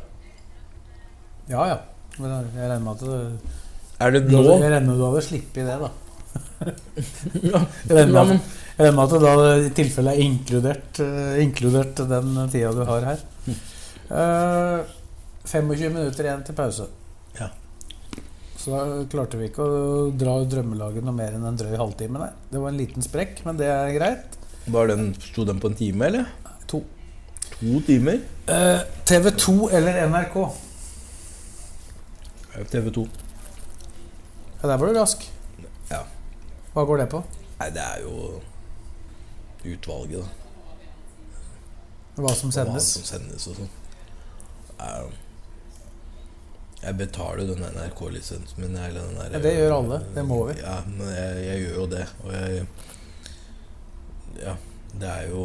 Ja 1.53 1.67
ja. 1.71 1.83
Men 2.21 2.35
jeg 2.55 2.71
regner 2.71 2.83
med 2.85 2.95
at 2.95 3.05
du, 3.05 3.53
Er 4.05 4.15
det 4.15 4.25
nå? 4.31 4.43
jeg 4.43 4.71
regner 4.71 4.89
med 4.89 4.99
du 5.01 5.05
hadde 5.09 5.23
sluppet 5.27 5.67
det, 5.67 5.79
da. 5.83 5.91
Jeg 6.65 7.97
regner 7.99 8.13
med 8.95 9.03
at, 9.05 9.15
du 9.15 9.23
da 9.23 9.33
i 9.59 9.71
tilfelle 9.75 10.15
er 10.15 10.23
inkludert, 10.25 11.01
uh, 11.03 11.35
inkludert 11.43 12.03
den 12.11 12.37
tida 12.53 12.73
du 12.75 12.83
har 12.89 13.09
her. 13.11 13.25
Uh, 14.11 14.85
25 15.47 15.93
minutter 15.93 16.27
igjen 16.27 16.45
til 16.47 16.57
pause. 16.59 16.89
Ja. 17.39 17.51
Så 18.59 18.73
da 18.73 19.05
klarte 19.11 19.39
vi 19.41 19.51
ikke 19.51 19.67
å 19.67 20.09
dra 20.17 20.39
drømmelaget 20.49 21.05
noe 21.05 21.17
mer 21.17 21.37
enn 21.37 21.47
en 21.47 21.59
drøy 21.61 21.75
halvtime. 21.77 22.23
Nei. 22.23 22.33
Det 22.51 22.63
var 22.63 22.73
en 22.73 22.81
liten 22.81 23.05
sprekk, 23.05 23.43
men 23.47 23.59
det 23.61 23.69
er 23.71 23.95
greit. 23.99 24.39
var 24.73 24.89
den, 24.91 25.11
Sto 25.21 25.45
den 25.45 25.61
på 25.63 25.71
en 25.71 25.79
time, 25.79 26.09
eller? 26.09 26.31
To. 26.71 26.81
To 27.59 27.81
timer? 27.87 28.23
TV 29.05 29.31
2 29.37 29.59
eller 29.77 30.07
NRK? 30.09 30.39
TV 32.71 32.91
2. 32.95 33.07
Ja, 34.63 34.69
der 34.69 34.77
var 34.77 34.87
du 34.87 34.99
rask. 34.99 35.27
Ja. 35.91 36.05
Hva 36.75 36.85
går 36.89 37.03
det 37.03 37.09
på? 37.13 37.21
Nei, 37.59 37.71
det 37.75 37.83
er 37.83 38.05
jo 38.05 38.41
utvalget, 39.65 40.23
da. 40.23 40.29
Hva 42.23 42.33
som 42.39 42.53
sendes? 42.55 42.93
Hva 42.95 43.03
som 43.03 43.07
sendes 43.09 43.49
og 43.51 43.59
sånn. 43.59 43.73
Jeg 46.85 46.97
betaler 47.01 47.49
den 47.49 47.63
NRK-lisensen 47.65 48.61
min. 48.61 48.77
Eller 48.77 49.01
den 49.07 49.17
der, 49.17 49.31
Ja, 49.33 49.41
det 49.41 49.55
gjør 49.57 49.77
alle. 49.79 50.01
Det 50.15 50.25
må 50.29 50.43
vi. 50.51 50.59
Ja, 50.61 50.77
men 50.87 51.09
jeg, 51.09 51.39
jeg 51.47 51.63
gjør 51.65 51.79
jo 51.81 51.87
det. 51.95 52.05
Og 52.25 52.35
jeg 52.35 52.67
Ja, 54.43 54.55
det 55.01 55.09
er 55.09 55.29
jo 55.31 55.45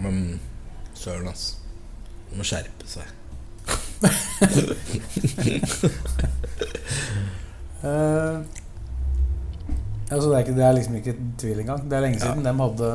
Men 0.00 0.40
søren, 0.94 1.28
ass. 1.28 1.58
Man 2.30 2.40
må 2.40 2.44
skjerpe 2.48 2.88
seg. 2.88 3.12
Eh, 7.86 8.38
altså 10.10 10.28
det, 10.30 10.34
er 10.34 10.38
ikke, 10.38 10.54
det 10.56 10.64
er 10.64 10.72
liksom 10.74 10.94
ikke 10.98 11.14
tvil 11.38 11.60
engang. 11.62 11.84
Det 11.90 11.96
er 11.96 12.00
lenge 12.06 12.20
siden 12.20 12.44
de 12.44 12.54
hadde, 12.60 12.88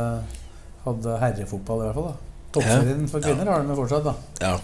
hadde 0.86 1.18
herrefotball, 1.22 1.84
i 1.84 1.86
hvert 1.86 2.00
fall. 2.00 2.10
da 2.10 2.16
Toppserien 2.52 3.06
for 3.08 3.24
kvinner 3.24 3.48
har 3.54 3.62
de 3.64 3.72
jo 3.72 3.78
fortsatt. 3.78 4.04
da 4.10 4.14
Ja. 4.42 4.58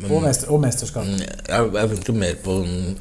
Men, 0.00 0.10
Og, 0.16 0.22
mester, 0.22 0.50
og 0.50 0.60
mesterskap. 0.60 1.04
Mm, 1.04 1.22
jeg, 1.48 1.72
jeg 1.74 1.90
venter 1.90 2.12
mer 2.12 2.36
på 2.44 2.54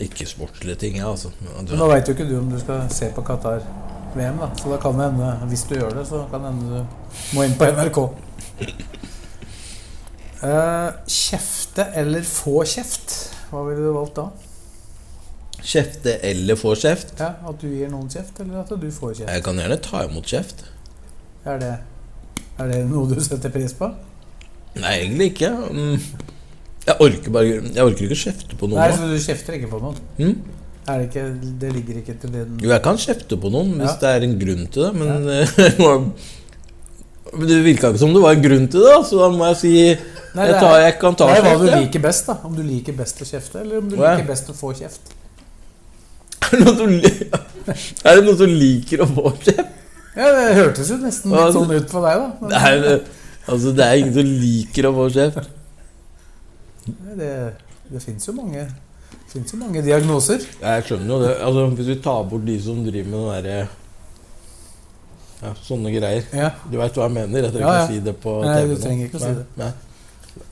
ikke-sportslige 0.03 0.75
ting, 0.75 0.97
Ja, 0.97 1.11
altså. 1.11 1.29
Men 1.39 1.77
nå 1.79 1.87
veit 1.87 2.07
jo 2.07 2.15
ikke 2.15 2.27
du 2.29 2.37
om 2.39 2.49
du 2.51 2.59
skal 2.59 2.89
se 2.91 3.07
på 3.15 3.23
Qatar-VM, 3.23 4.39
da 4.41 4.49
så 4.59 4.73
da 4.73 4.77
kan 4.83 4.99
det 4.99 5.11
hende, 5.11 5.29
hvis 5.47 5.63
du 5.69 5.75
gjør 5.75 5.95
det, 5.99 6.07
så 6.07 6.25
kan 6.31 6.43
det 6.43 6.51
hende 6.53 6.81
du 6.81 7.35
må 7.35 7.43
inn 7.47 7.55
på 7.59 7.69
NRK. 7.71 7.99
Eh, 10.39 10.91
kjefte 11.11 11.83
eller 11.99 12.23
få 12.23 12.61
kjeft? 12.69 13.15
Hva 13.51 13.63
ville 13.67 13.83
du 13.83 13.91
valgt 13.95 14.15
da? 14.19 14.27
Kjefte 15.59 16.13
eller 16.23 16.55
få 16.55 16.71
kjeft? 16.79 17.15
Ja, 17.19 17.33
At 17.49 17.59
du 17.59 17.67
gir 17.67 17.89
noen 17.91 18.07
kjeft, 18.11 18.37
eller 18.39 18.61
at 18.61 18.69
du 18.71 18.87
får 18.95 19.17
kjeft? 19.17 19.31
Jeg 19.33 19.43
kan 19.43 19.59
gjerne 19.59 19.77
ta 19.83 20.05
imot 20.07 20.29
kjeft. 20.31 20.63
Er 21.49 21.59
det, 21.59 21.73
er 22.59 22.71
det 22.71 22.79
noe 22.87 23.09
du 23.11 23.19
setter 23.23 23.51
pris 23.51 23.73
på? 23.75 23.89
Nei, 24.79 24.93
egentlig 25.01 25.33
ikke. 25.33 25.49
Mm, 25.73 25.99
Jeg 26.87 26.95
orker 27.03 27.33
bare 27.35 27.45
Jeg 27.75 27.83
orker 27.83 28.05
ikke 28.07 28.15
å 28.15 28.23
kjefte 28.23 28.55
på 28.57 28.69
noen. 28.69 28.79
Nei, 28.79 28.95
så 28.95 29.09
du 29.11 29.17
kjefter 29.19 29.57
ikke 29.59 29.69
på 29.73 29.81
noen? 29.83 29.99
Mm? 30.21 30.35
Er 30.89 31.01
det, 31.01 31.09
ikke, 31.09 31.23
det 31.61 31.69
ligger 31.75 31.97
ikke 31.99 32.15
til 32.21 32.31
din 32.33 32.55
Jo, 32.63 32.69
jeg 32.71 32.81
kan 32.81 32.97
kjefte 32.97 33.37
på 33.37 33.51
noen 33.53 33.75
hvis 33.77 33.91
Ja. 33.91 33.97
det 34.01 34.09
er 34.15 34.23
en 34.25 34.37
grunn 34.41 34.63
til 34.73 34.87
det, 34.87 34.93
men 34.95 35.27
Men 37.33 37.47
Det 37.47 37.59
virka 37.65 37.91
ikke 37.91 38.01
som 38.01 38.13
det 38.15 38.21
var 38.23 38.37
en 38.37 38.43
grunn 38.43 38.67
til 38.71 38.85
det, 38.85 38.95
så 39.09 39.19
da 39.21 39.29
må 39.33 39.49
jeg 39.51 39.59
si 39.59 39.73
Nei, 40.37 40.45
jeg, 40.45 40.57
tar, 40.61 40.75
jeg 40.83 40.95
kan 41.01 41.15
ta 41.17 41.27
Det 41.29 41.39
er 41.39 41.45
hva 41.47 41.55
du 41.57 41.67
liker 41.71 42.03
best, 42.03 42.27
da. 42.29 42.35
Om 42.45 42.53
du 42.57 42.61
liker 42.65 42.95
best 42.97 43.21
å 43.21 43.25
kjefte, 43.27 43.63
eller 43.63 43.81
om 43.81 43.87
du 43.89 43.95
ja. 43.97 44.13
liker 44.13 44.27
best 44.29 44.51
å 44.51 44.55
få 44.57 44.73
kjeft. 44.77 45.15
Er 46.49 48.17
det 48.17 48.23
noen 48.25 48.37
som 48.37 48.45
Er 48.49 48.53
liker 48.61 49.03
å 49.05 49.07
få 49.09 49.31
kjeft? 49.43 49.75
Ja, 50.17 50.29
Det 50.35 50.45
hørtes 50.57 50.91
jo 50.91 50.99
nesten 51.01 51.33
litt 51.33 51.55
sånn 51.55 51.73
ut 51.73 51.89
på 51.89 52.03
deg, 52.05 52.21
da. 52.21 52.51
Nei, 52.53 52.75
Det 52.83 52.93
altså, 53.47 53.73
det 53.77 53.85
er 53.85 54.03
ingen 54.03 54.15
som 54.15 54.29
liker 54.43 54.89
å 54.89 54.93
få 54.99 55.09
kjeft. 55.17 55.49
det, 57.19 57.33
det 57.89 58.01
fins 58.03 58.29
jo 58.29 58.33
mange 58.37 58.63
Det 58.65 59.33
finnes 59.33 59.53
jo 59.53 59.59
mange 59.61 59.83
diagnoser. 59.85 60.45
Jeg 60.61 60.87
skjønner 60.87 61.13
jo 61.13 61.19
det. 61.21 61.35
Altså, 61.45 61.67
hvis 61.77 61.91
vi 61.93 61.99
tar 62.05 62.25
bort 62.29 62.45
de 62.45 62.57
som 62.61 62.81
driver 62.85 63.11
med 63.13 63.19
den 63.19 63.29
derre 63.35 63.78
ja, 65.39 65.53
Sånne 65.63 65.91
greier. 65.93 66.25
Ja. 66.35 66.49
Du 66.67 66.75
veit 66.79 66.97
hva 66.97 67.07
jeg 67.07 67.15
mener? 67.15 67.45
Jeg 67.47 67.53
trenger 67.55 67.69
ikke 67.69 67.85
å 67.85 67.91
si 67.93 68.01
det 68.07 68.15
på 68.23 68.33
Nei, 68.43 68.55
TV. 68.57 68.73
du 68.73 68.83
trenger 68.83 69.07
ikke 69.07 69.19
å 69.19 69.23
si 69.23 69.31
det. 69.37 69.45
Nei. 69.61 69.69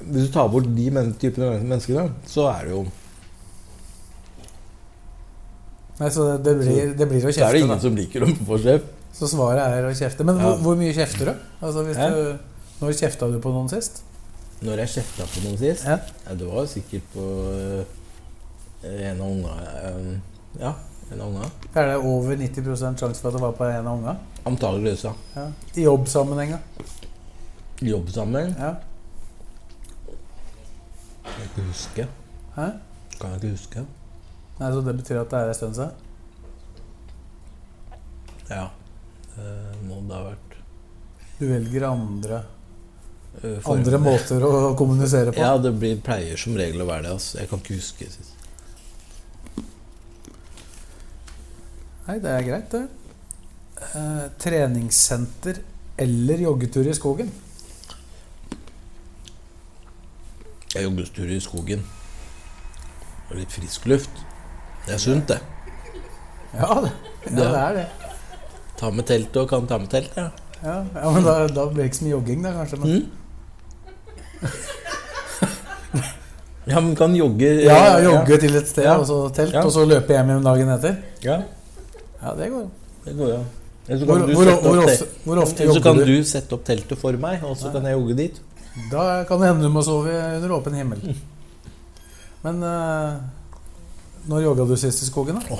Hvis 0.07 0.27
du 0.27 0.31
tar 0.33 0.49
bort 0.51 0.69
de 0.77 0.87
men 0.95 1.11
typene 1.19 1.51
mennesker, 1.61 1.99
da, 1.99 2.07
så 2.27 2.47
er 2.51 2.67
det 2.67 2.73
jo 2.75 2.85
Nei, 5.97 6.09
så 6.13 6.25
det, 6.27 6.35
det, 6.45 6.53
blir, 6.61 6.91
det 6.93 7.07
blir 7.09 7.23
å 7.25 7.31
Så 7.33 7.41
er 7.47 7.55
det 7.55 7.63
ingen 7.63 7.73
da. 7.73 7.79
som 7.81 7.95
liker 7.97 8.25
å 8.27 8.29
få 8.45 8.59
kjeft. 8.61 8.91
Så 9.17 9.29
svaret 9.31 9.63
er 9.65 9.87
å 9.87 9.93
kjefte. 9.97 10.25
Men 10.27 10.37
hvor, 10.37 10.59
hvor 10.61 10.75
mye 10.77 10.93
kjefter 10.93 11.31
du? 11.31 11.47
Altså, 11.57 11.85
du 11.87 12.83
når 12.83 12.93
kjefta 12.99 13.29
du 13.33 13.39
på 13.41 13.49
noen 13.49 13.69
sist? 13.71 14.03
Når 14.61 14.83
jeg 14.83 14.91
kjefta 14.97 15.25
på 15.29 15.41
noen 15.45 15.57
sist 15.61 15.85
Ja. 15.85 15.97
Det 16.37 16.45
var 16.49 16.65
sikkert 16.69 17.09
på 17.13 17.23
øh, 17.53 17.81
en 18.89 19.19
av 19.21 19.27
ungene 19.27 19.81
øh, 19.89 20.13
Ja, 20.61 20.71
en 21.11 21.21
av 21.21 21.27
unga. 21.27 21.49
Er 21.73 21.87
det 21.87 21.97
over 21.97 22.35
90% 22.35 22.99
sjanse 22.99 23.21
for 23.21 23.29
at 23.29 23.37
det 23.37 23.41
var 23.41 23.51
på 23.57 23.67
en 23.67 23.87
av 23.87 23.97
unga? 23.99 24.15
Antakeligvis, 24.47 25.03
ja. 25.03 25.13
Ja. 25.35 25.45
I 25.75 25.83
jobbsammenheng, 25.87 26.51
da? 26.57 26.59
I 27.79 27.89
Jobbsammenheng. 27.91 28.55
Ja. 28.57 28.73
Kan 31.27 31.37
jeg 31.37 31.49
ikke 31.51 31.65
huske. 31.67 32.07
Hæ? 32.55 32.67
Kan 33.19 33.31
jeg 33.31 33.41
ikke 33.41 33.51
huske. 33.53 33.85
Nei, 34.57 34.71
Så 34.73 34.81
det 34.81 34.95
betyr 34.97 35.19
at 35.21 35.29
det 35.29 35.39
er 35.39 35.47
en 35.51 35.57
stund 35.59 35.75
siden? 35.75 35.91
Ja. 38.49 38.67
Det 39.35 39.51
må 39.85 39.99
det 40.07 40.15
ha 40.15 40.23
vært. 40.31 40.55
Du 41.37 41.45
velger 41.45 41.85
andre, 41.91 42.39
øh, 43.43 43.59
andre 43.69 43.99
måter 44.01 44.41
å 44.41 44.73
kommunisere 44.79 45.35
på? 45.35 45.43
Ja, 45.43 45.57
det 45.61 45.75
blir, 45.77 45.99
pleier 46.01 46.39
som 46.41 46.57
regel 46.57 46.81
å 46.81 46.89
være 46.89 47.05
det. 47.05 47.11
Altså. 47.19 47.37
Jeg 47.37 47.51
kan 47.51 47.61
ikke 47.61 47.77
huske 47.77 48.09
sist. 48.09 48.36
Nei, 52.07 52.21
det 52.23 52.31
er 52.31 52.45
greit, 52.45 52.71
det. 52.71 52.85
Eh, 53.77 54.23
treningssenter 54.39 55.59
eller 55.99 56.43
joggetur 56.45 56.87
i 56.87 56.93
skogen? 56.95 57.31
Jeg 60.71 60.85
joggetur 60.85 61.33
i 61.35 61.39
skogen. 61.43 61.83
Og 63.27 63.35
litt 63.41 63.51
frisk 63.51 63.89
luft. 63.91 64.23
Det 64.85 64.95
er 64.95 65.01
sunt, 65.03 65.27
det. 65.33 65.41
Ja, 66.53 66.79
det, 66.85 66.93
ja, 67.25 67.35
det 67.35 67.47
er 67.59 67.75
det. 67.81 67.85
Ta 68.79 68.91
med 68.93 69.07
teltet 69.09 69.41
og 69.41 69.49
kan 69.51 69.67
ta 69.67 69.81
med 69.81 69.91
telt, 69.91 70.15
ja. 70.15 70.29
Ja, 70.63 70.77
ja 70.95 71.11
men 71.11 71.25
da, 71.25 71.35
da 71.51 71.67
blir 71.67 71.83
det 71.83 71.89
ikke 71.91 71.99
så 71.99 72.07
mye 72.07 72.15
jogging, 72.15 72.43
da, 72.45 72.55
kanskje. 72.61 72.81
Men, 72.83 73.07
Mm. 74.37 74.45
Ja, 76.67 76.81
men 76.83 76.95
kan 76.99 77.13
jogge 77.15 77.47
ja, 77.63 77.75
ja, 77.75 77.99
jogge 78.03 78.37
til 78.43 78.55
et 78.59 78.67
sted, 78.67 78.87
og 78.91 79.05
så 79.07 79.21
telt, 79.33 79.55
og 79.55 79.69
så 79.71 79.85
løpe 79.87 80.11
hjem 80.11 80.33
igjen 80.33 80.43
dagen 80.43 80.71
etter. 80.73 80.97
Ja, 81.23 81.37
Ja, 82.21 82.33
det 82.37 82.49
går 82.53 82.65
jo. 82.65 82.69
det 83.05 83.13
går 83.17 83.31
jo. 83.35 83.39
Eller 83.87 83.99
så 84.01 84.05
Hvor, 84.09 84.19
du 84.27 84.33
hvor, 84.35 84.49
sette 84.49 84.67
hvor, 84.67 84.77
ofte, 84.83 84.97
te- 85.05 85.23
hvor 85.23 85.39
ofte 85.43 85.63
Eller 85.63 85.77
så 85.77 85.81
kan 85.85 85.97
du? 86.01 86.03
du 86.09 86.23
sette 86.27 86.55
opp 86.57 86.63
teltet 86.67 86.99
for 86.99 87.17
meg, 87.23 87.43
og 87.47 87.55
så 87.59 87.69
kan 87.71 87.85
jeg 87.87 87.95
jogge 87.95 88.15
dit. 88.19 88.39
Da 88.91 89.03
kan 89.29 89.39
det 89.41 89.47
hende 89.51 89.63
du 89.63 89.71
må 89.73 89.81
sove 89.85 90.11
under 90.11 90.51
åpen 90.57 90.75
himmel. 90.75 91.05
Men 92.43 92.59
uh, 92.61 93.15
når 94.27 94.43
jogga 94.49 94.65
du 94.69 94.75
sist 94.77 95.01
i 95.05 95.07
skogen, 95.07 95.39
da? 95.47 95.59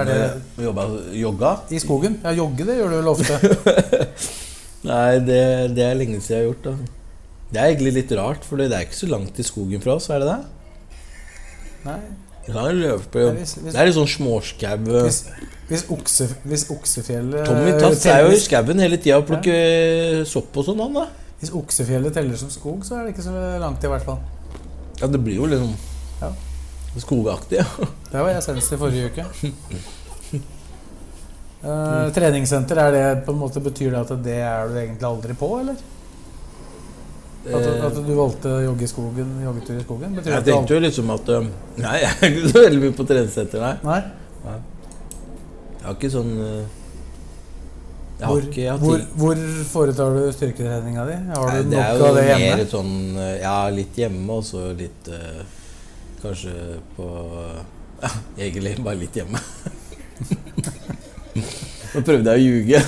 Er 0.00 0.06
det 0.06 0.16
Jobba, 0.64 0.84
jogga? 1.18 1.52
i 1.74 1.78
skogen? 1.82 2.18
Ja, 2.24 2.32
jogge 2.36 2.66
det 2.68 2.76
gjør 2.78 2.92
du 2.92 2.96
vel 3.00 3.08
ofte. 3.10 3.38
Nei, 4.90 5.18
det, 5.26 5.40
det 5.76 5.84
er 5.84 5.98
lenge 5.98 6.20
siden 6.22 6.36
jeg 6.36 6.42
har 6.42 6.48
gjort. 6.50 6.66
Da. 6.66 6.74
Det 7.50 7.60
er 7.62 7.70
egentlig 7.72 7.92
litt 7.98 8.12
rart, 8.18 8.44
for 8.46 8.60
det 8.60 8.68
er 8.72 8.84
ikke 8.86 8.98
så 9.00 9.08
langt 9.10 9.38
i 9.42 9.46
skogen 9.46 9.82
fra 9.82 9.96
oss, 9.98 10.06
er 10.14 10.22
det 10.22 10.28
det? 10.30 10.38
Nei. 11.86 11.98
Hvis- 13.36 13.56
hvis- 13.60 13.72
Det 13.72 13.80
er 13.80 13.86
litt 13.86 13.94
sånn 13.94 14.08
småskau. 14.08 14.76
Hvis, 15.04 15.18
hvis, 15.68 15.84
okse, 15.90 16.26
hvis 16.44 16.64
oksefjellet 16.72 17.44
Tommy 17.46 17.72
Tass 17.78 18.06
er 18.06 18.22
jo 18.24 18.30
i 18.34 18.40
skauen 18.40 18.80
hele 18.80 18.96
tida 18.98 19.18
og 19.18 19.26
plukker 19.28 20.24
sopp 20.26 20.56
og 20.56 20.64
sånn, 20.66 20.80
han 20.80 20.94
da. 20.94 21.06
Hvis 21.40 21.52
oksefjellet 21.56 22.12
teller 22.12 22.36
som 22.36 22.50
skog, 22.50 22.82
så 22.84 22.98
er 22.98 23.06
det 23.06 23.14
ikke 23.14 23.24
så 23.28 23.34
langt, 23.60 23.84
i 23.84 23.88
hvert 23.88 24.04
fall. 24.04 24.18
Ja, 25.00 25.06
det 25.06 25.22
blir 25.24 25.36
jo 25.36 25.46
liksom 25.46 25.74
Ja. 26.20 26.32
skogaktig. 26.98 27.58
Ja. 27.62 27.86
Der 28.12 28.22
var 28.24 28.28
jeg 28.34 28.42
senest 28.42 28.72
i 28.72 28.76
forrige 28.76 29.10
uke. 29.12 29.24
uh, 31.64 32.10
treningssenter, 32.16 32.76
er 32.78 32.90
det 32.92 33.24
på 33.26 33.32
en 33.34 33.40
måte 33.40 33.60
betyr 33.62 33.90
det 33.94 34.00
at 34.10 34.22
det 34.24 34.38
er 34.40 34.68
du 34.68 34.74
egentlig 34.80 35.06
aldri 35.08 35.34
på, 35.38 35.50
eller? 35.60 35.76
At, 37.40 37.64
at 37.86 37.94
du 38.04 38.10
valgte 38.12 38.50
å 38.52 38.58
jogge 38.60 38.84
i 38.84 38.88
skogen, 38.90 39.28
joggetur 39.40 39.78
i 39.78 39.84
skogen? 39.84 40.10
Betyr 40.18 40.34
Jeg 40.34 40.44
tenkte 40.50 40.74
jo 40.76 40.80
liksom 40.84 41.12
at 41.14 41.30
Nei, 41.86 41.94
jeg 42.02 42.10
er 42.10 42.34
ikke 42.34 42.50
så 42.52 42.64
veldig 42.66 42.80
mye 42.82 42.96
på 42.98 43.06
treningssenter, 43.08 43.62
nei. 43.64 43.76
nei. 43.86 44.02
Nei? 44.44 44.58
Jeg 45.80 45.86
har 45.86 45.94
ikke 45.96 46.10
sånn 46.12 46.34
øh, 46.36 46.58
Jeg 48.20 48.26
har 48.26 48.34
Hvor, 48.34 48.44
ikke 48.50 48.60
jeg 48.60 48.70
har 48.74 48.82
hvor, 48.84 49.04
hvor 49.22 49.40
foretar 49.70 50.18
du 50.18 50.26
styrketreninga 50.36 51.06
di? 51.08 51.16
Har 51.30 51.48
Nei, 51.48 51.62
du 51.64 51.70
det 51.72 51.80
nok 51.80 52.04
av 52.10 52.18
det 52.18 52.26
hjemme? 52.28 52.50
mer 52.58 52.66
sånn 52.74 52.92
øh, 53.16 53.32
Ja, 53.40 53.54
litt 53.72 54.00
hjemme, 54.02 54.36
og 54.36 54.44
så 54.44 54.66
litt 54.76 55.08
uh, 55.08 55.40
Kanskje 56.20 56.52
på 56.98 57.06
Ja, 58.04 58.10
egentlig 58.44 58.74
bare 58.84 59.00
litt 59.00 59.16
hjemme. 59.16 59.40
Nå 61.90 62.02
prøvde 62.06 62.34
jeg 62.36 62.36
å 62.36 62.44
ljuge. 62.44 62.80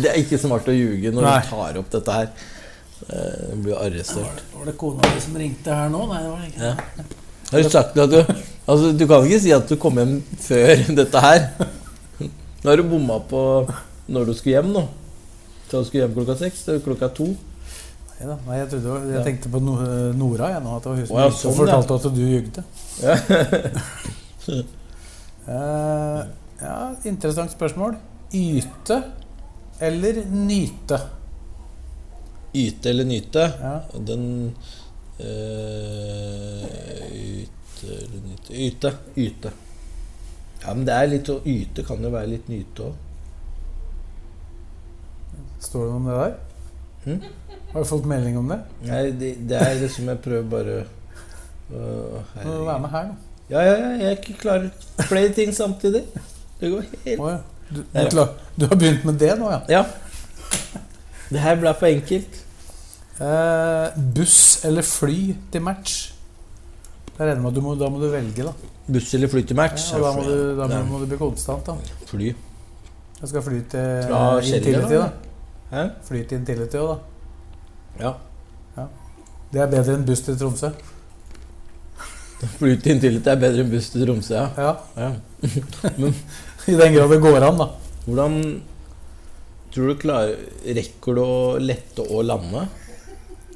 Det 0.00 0.08
er 0.10 0.16
ikke 0.20 0.38
smart 0.40 0.66
å 0.68 0.74
ljuge 0.74 1.12
når 1.14 1.24
Nei. 1.26 1.36
du 1.44 1.50
tar 1.52 1.78
opp 1.80 1.92
dette 1.92 2.16
her. 2.16 2.32
Eh, 3.08 3.56
blir 3.64 3.76
arrestert. 3.80 4.42
Var 4.54 4.64
det 4.68 4.76
kona 4.78 5.08
di 5.14 5.20
som 5.24 5.36
ringte 5.40 5.74
her 5.74 5.88
nå? 5.92 6.02
Nei, 6.10 6.20
det 6.22 6.30
var 6.30 6.42
ikke. 6.46 6.60
Ja. 6.60 6.74
Har 7.50 7.62
du 7.64 7.70
sagt 7.72 7.96
at 7.98 8.10
du 8.12 8.20
Altså, 8.70 8.92
du 8.94 9.06
kan 9.08 9.24
ikke 9.26 9.40
si 9.42 9.50
at 9.56 9.66
du 9.66 9.74
kom 9.80 9.96
hjem 9.98 10.18
før 10.38 10.82
dette 11.00 11.22
her. 11.24 11.46
Nå 12.20 12.68
har 12.68 12.76
du 12.78 12.84
bomma 12.86 13.16
på 13.26 13.40
når 14.12 14.28
du 14.28 14.34
skulle 14.36 14.58
hjem 14.60 14.68
nå. 14.74 14.84
Så 15.70 15.80
du 15.80 15.88
skulle 15.88 16.04
hjem 16.04 16.14
klokka 16.18 16.36
seks. 16.38 16.60
Det 16.68 16.76
er 16.76 16.84
klokka 16.84 17.08
to. 17.16 17.26
Nei, 17.32 18.28
da. 18.28 18.36
Nei, 18.46 18.58
jeg, 18.60 18.68
trodde, 18.74 18.98
jeg 19.08 19.16
Ja. 19.16 19.22
tenkte 19.26 19.50
på 19.50 19.62
no 19.64 19.74
Nora, 20.20 20.52
jeg 20.54 20.62
nå. 20.62 20.76
At 20.76 20.84
det 20.84 20.90
var 20.92 21.00
hun 21.00 21.06
som, 21.08 21.16
Å, 21.16 21.24
ja, 21.24 21.30
sånn, 21.40 21.56
fortalte 21.56 21.96
at 21.96 22.06
du 22.14 22.22
jugde. 22.22 22.64
Ja. 23.00 23.16
uh, 25.48 26.20
ja, 26.66 26.76
interessant 27.08 27.50
spørsmål. 27.56 27.96
Yte 28.36 29.00
eller 29.80 30.20
nyte? 30.30 31.00
Yte 32.54 32.90
eller 32.90 33.04
nyte? 33.06 33.46
Ja. 33.60 33.74
Den 34.06 34.24
øh, 35.20 36.64
Yte 37.14 37.86
eller 37.86 38.20
nyte 38.26 38.54
Yte. 38.54 38.94
Yte. 39.16 39.52
Ja, 40.60 40.74
men 40.74 40.84
det 40.84 40.96
er 40.96 41.08
litt 41.08 41.30
å 41.32 41.38
yte 41.48 41.84
kan 41.86 42.02
jo 42.04 42.10
være 42.12 42.34
litt 42.34 42.50
nyte 42.52 42.90
òg. 42.90 43.06
Står 45.60 45.86
det 45.86 45.92
noe 45.92 46.00
om 46.00 46.08
det 46.08 46.18
der? 46.18 46.34
Hm? 47.04 47.56
Har 47.70 47.84
du 47.84 47.88
fått 47.88 48.08
melding 48.08 48.36
om 48.40 48.50
det? 48.50 48.58
Nei, 48.88 49.00
det, 49.16 49.30
det 49.48 49.56
er 49.56 49.78
liksom 49.80 50.08
Jeg 50.10 50.20
prøver 50.24 50.48
bare 50.50 50.74
Å, 51.70 52.20
Må 52.42 52.56
du 52.58 52.64
være 52.66 52.82
med 52.82 52.92
her, 52.92 53.06
nå. 53.08 53.14
Ja, 53.50 53.62
ja, 53.66 53.76
ja, 53.78 54.10
jeg 54.10 54.36
klarer 54.38 54.68
flere 55.08 55.32
ting 55.34 55.50
samtidig. 55.54 56.04
Det 56.60 56.68
går 56.70 56.84
helt 57.06 57.22
oh, 57.22 57.30
ja. 57.32 57.38
du, 57.70 57.80
du, 57.82 58.20
du 58.60 58.66
har 58.70 58.78
begynt 58.78 59.06
med 59.08 59.18
det 59.22 59.32
nå, 59.40 59.48
ja? 59.50 59.60
Ja. 59.70 59.80
Det 61.30 61.40
her 61.40 61.58
ble 61.60 61.74
for 61.78 61.86
enkelt. 61.86 62.40
Uh, 63.20 63.92
buss 64.16 64.64
eller 64.64 64.82
fly 64.86 65.34
til 65.52 65.62
match? 65.62 66.12
Jeg 67.18 67.26
regner 67.26 67.42
med 67.42 67.50
at 67.50 67.56
du 67.56 67.60
må, 67.64 67.74
da 67.76 67.90
må 67.92 68.00
du 68.00 68.08
velge, 68.10 68.46
da. 68.46 68.54
Buss 68.90 69.12
eller 69.14 69.28
fly 69.28 69.42
til 69.46 69.58
match? 69.58 69.90
Ja, 69.92 70.00
og 70.00 70.06
da 70.06 70.12
må 70.16 70.24
du, 70.24 70.36
da 70.58 70.68
må, 70.70 70.80
må 70.94 71.02
du 71.02 71.10
bli 71.10 71.18
konstant, 71.20 71.66
da. 71.66 71.76
Fly. 72.08 72.32
Jeg 73.20 73.28
skal 73.28 73.44
fly 73.44 73.60
til 73.70 74.06
Fra 74.08 74.22
Intility, 74.40 74.94
da? 74.94 75.02
da. 75.04 75.10
Hæ? 75.70 75.84
Fly 76.08 76.22
til 76.24 76.40
Intility 76.40 76.80
òg, 76.80 76.94
da. 76.94 78.06
Ja. 78.06 78.16
Det 79.50 79.58
er 79.58 79.70
bedre 79.70 79.96
enn 79.98 80.06
buss 80.06 80.22
til 80.22 80.38
Tromsø. 80.38 80.70
Fly 82.58 82.76
til 82.80 82.94
Intility 82.94 83.28
er 83.28 83.38
bedre 83.42 83.64
enn 83.64 83.72
buss 83.72 83.90
til 83.92 84.06
Tromsø, 84.06 84.36
ja. 84.38 84.48
Ja, 84.56 84.72
ja. 84.96 85.12
I 86.70 86.76
den 86.78 86.94
grad 86.94 87.12
det 87.12 87.20
går 87.20 87.42
an, 87.42 87.58
da. 87.58 87.66
Hvordan 88.06 88.36
tror 89.74 89.88
du 89.92 89.94
klarer 90.00 90.36
Rekker 90.80 91.14
du 91.14 91.20
å 91.22 91.58
lette 91.62 92.04
og 92.10 92.24
lande? 92.26 92.66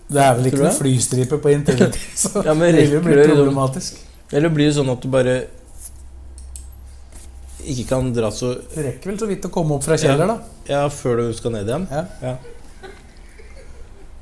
Det 0.08 0.20
er 0.20 0.34
vel 0.38 0.46
ikke 0.50 0.60
noen 0.62 0.76
flystripe 0.78 1.38
på 1.42 1.52
Intility, 1.54 1.98
så 2.22 2.42
Ja, 2.44 2.54
men 2.54 2.74
det 2.74 2.84
vil 2.86 2.98
jo 2.98 3.04
bli 3.06 3.14
liksom- 3.16 3.36
problematisk. 3.36 4.00
Eller 4.32 4.48
blir 4.52 4.68
det 4.70 4.76
sånn 4.76 4.90
at 4.92 5.00
du 5.04 5.08
bare 5.12 5.36
ikke 7.64 7.86
kan 7.88 8.10
dra 8.12 8.28
så 8.34 8.50
Du 8.74 8.80
rekker 8.84 9.10
vel 9.12 9.18
så 9.20 9.28
vidt 9.30 9.46
å 9.48 9.50
komme 9.52 9.76
opp 9.78 9.84
fra 9.86 9.96
Kjeller, 10.00 10.28
da. 10.28 10.36
Ja, 10.68 10.82
før 10.92 11.22
du 11.22 11.30
skal 11.36 11.54
ned 11.54 11.70
igjen? 11.70 11.86
Ja. 11.90 12.04
Ja. 12.20 12.34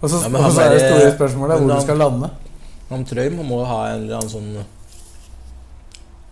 Og 0.02 0.10
så, 0.10 0.20
Ja, 0.22 0.42
er 0.66 0.70
det 0.74 0.84
store 0.86 1.10
spørsmålet 1.16 1.58
hvor 1.58 1.68
han- 1.70 1.78
du 1.80 1.84
skal 1.86 1.98
lande. 1.98 2.30
Han 2.90 3.04
Trøim 3.04 3.38
må 3.46 3.64
ha 3.66 3.80
en 3.94 4.02
eller 4.04 4.16
annen 4.20 4.30
sånn 4.30 4.64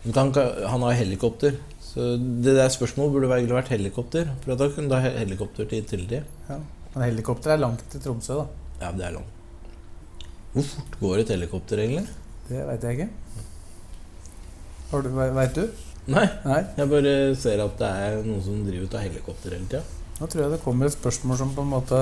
han, 0.05 0.13
kan 0.33 0.33
Han 0.69 0.83
har 0.83 0.93
helikopter. 0.93 1.57
Så 1.91 2.05
det 2.45 2.53
der 2.55 2.71
spørsmålet 2.71 3.13
burde 3.17 3.31
egentlig 3.35 3.57
vært 3.57 3.73
helikopter. 3.75 4.29
For 4.45 4.55
da 4.61 4.69
kunne 4.71 4.89
du 4.89 4.95
ha 4.95 5.01
he- 5.03 5.17
helikopter 5.25 5.67
til 5.67 5.81
Intility. 5.83 6.21
Men 6.49 7.03
helikopter 7.09 7.55
er 7.57 7.59
langt 7.63 7.83
til 7.91 8.01
Tromsø, 8.05 8.37
da. 8.39 8.47
Ja, 8.85 8.93
det 8.95 9.05
er 9.09 9.17
langt. 9.19 9.37
Hvor 10.55 10.65
fort 10.67 10.97
går 11.01 11.19
et 11.25 11.29
helikopter, 11.35 11.79
egentlig? 11.83 12.07
Det 12.49 12.63
veit 12.67 12.83
jeg 12.87 12.99
ikke. 12.99 13.09
Har 14.91 15.03
du, 15.07 15.09
Veit 15.15 15.55
du? 15.55 15.65
Nei, 16.11 16.25
Nei. 16.45 16.61
jeg 16.79 16.89
bare 16.91 17.11
ser 17.39 17.61
at 17.63 17.77
det 17.79 17.91
er 18.07 18.17
noen 18.27 18.41
som 18.43 18.63
driver 18.67 18.87
ut 18.89 18.95
av 18.99 19.05
helikopter 19.05 19.53
hele 19.55 19.69
tida. 19.71 19.83
Nå 20.19 20.27
tror 20.31 20.43
jeg 20.43 20.51
det 20.57 20.63
kommer 20.65 20.87
et 20.89 20.95
spørsmål 20.97 21.39
som 21.39 21.53
på 21.55 21.63
en 21.63 21.71
måte 21.71 22.01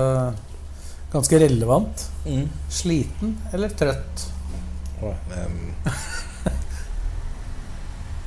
ganske 1.13 1.41
relevant. 1.43 2.07
Mm. 2.25 2.47
Sliten 2.73 3.35
eller 3.53 3.69
trøtt? 3.77 4.25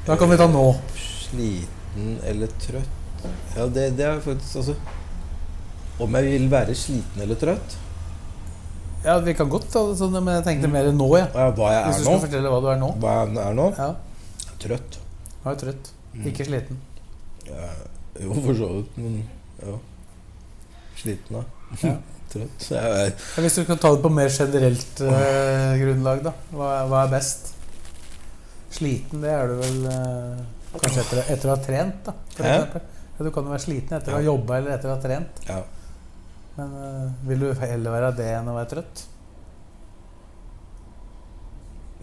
Da 0.06 0.16
kan 0.18 0.30
vi 0.32 0.38
ta 0.40 0.48
nå. 0.50 0.64
Sliten 1.32 2.18
eller 2.28 2.52
trøtt? 2.62 2.98
Ja, 3.56 3.66
det, 3.70 3.88
det 3.98 4.06
er 4.08 4.20
faktisk 4.24 4.56
altså 4.64 4.74
Om 6.02 6.16
jeg 6.18 6.26
vil 6.32 6.48
være 6.52 6.74
sliten 6.76 7.22
eller 7.22 7.38
trøtt? 7.40 7.76
Ja, 9.06 9.18
Vi 9.26 9.34
kan 9.38 9.50
godt 9.50 9.68
ta 9.74 9.82
det 9.90 9.98
sånn, 9.98 10.14
men 10.20 10.36
jeg 10.38 10.46
tenkte 10.46 10.70
mer 10.70 10.92
nå, 10.94 11.08
ja. 11.18 11.28
Ja, 11.34 11.48
hva 11.58 11.72
jeg 11.74 11.82
er 11.82 11.88
Hvis 11.90 12.02
du 12.02 12.06
nå? 12.06 12.16
skal 12.16 12.24
fortelle 12.28 12.52
hva 12.54 12.60
du 12.62 12.68
er 12.70 12.80
nå. 12.82 12.90
Hva 13.02 13.14
jeg 13.24 13.40
er 13.44 13.56
nå? 13.58 13.68
Ja, 13.80 13.90
Trøtt. 14.62 14.98
Ja, 15.42 15.54
trøtt. 15.58 15.88
Mm. 16.14 16.26
Ikke 16.30 16.46
sliten. 16.46 16.78
Ja, 17.48 17.70
jo, 18.22 18.36
for 18.46 18.54
så 18.60 18.68
vidt, 18.76 18.98
men 19.02 19.16
ja. 19.64 19.78
Sliten, 21.02 21.40
da. 21.40 21.44
Ja. 21.82 21.96
Trøtt. 22.32 22.68
Jeg 22.70 23.16
Hvis 23.44 23.58
du 23.58 23.64
kan 23.68 23.80
ta 23.82 23.90
det 23.96 24.04
på 24.06 24.12
mer 24.14 24.30
generelt 24.32 25.02
eh, 25.04 25.72
grunnlag, 25.82 26.22
da. 26.30 26.36
Hva, 26.54 26.70
hva 26.92 27.02
er 27.08 27.12
best? 27.16 27.50
Sliten, 28.72 29.26
det 29.26 29.34
er 29.34 29.50
du 29.50 29.58
vel 29.64 29.90
eh, 29.92 30.44
kanskje 30.80 31.02
etter, 31.04 31.18
etter 31.36 31.48
å 31.52 31.56
ha 31.56 31.60
trent, 31.66 31.98
da. 32.08 32.14
For 32.36 32.44
eksempel. 32.48 32.82
du 33.22 33.30
kan 33.36 33.44
jo 33.46 33.52
være 33.54 33.66
sliten 33.66 33.94
etter 33.98 34.12
å 34.14 34.16
ha 34.18 34.24
jobba 34.26 34.52
eller 34.58 34.72
etter 34.78 34.88
å 34.90 34.96
ha 34.96 35.02
trent. 35.04 35.32
Ja. 35.48 35.60
Men 36.58 36.70
eh, 36.82 37.08
vil 37.30 37.40
du 37.46 37.50
heller 37.62 37.92
være 37.98 38.10
det 38.18 38.30
enn 38.40 38.50
å 38.52 38.58
være 38.58 38.70
trøtt? 38.76 38.96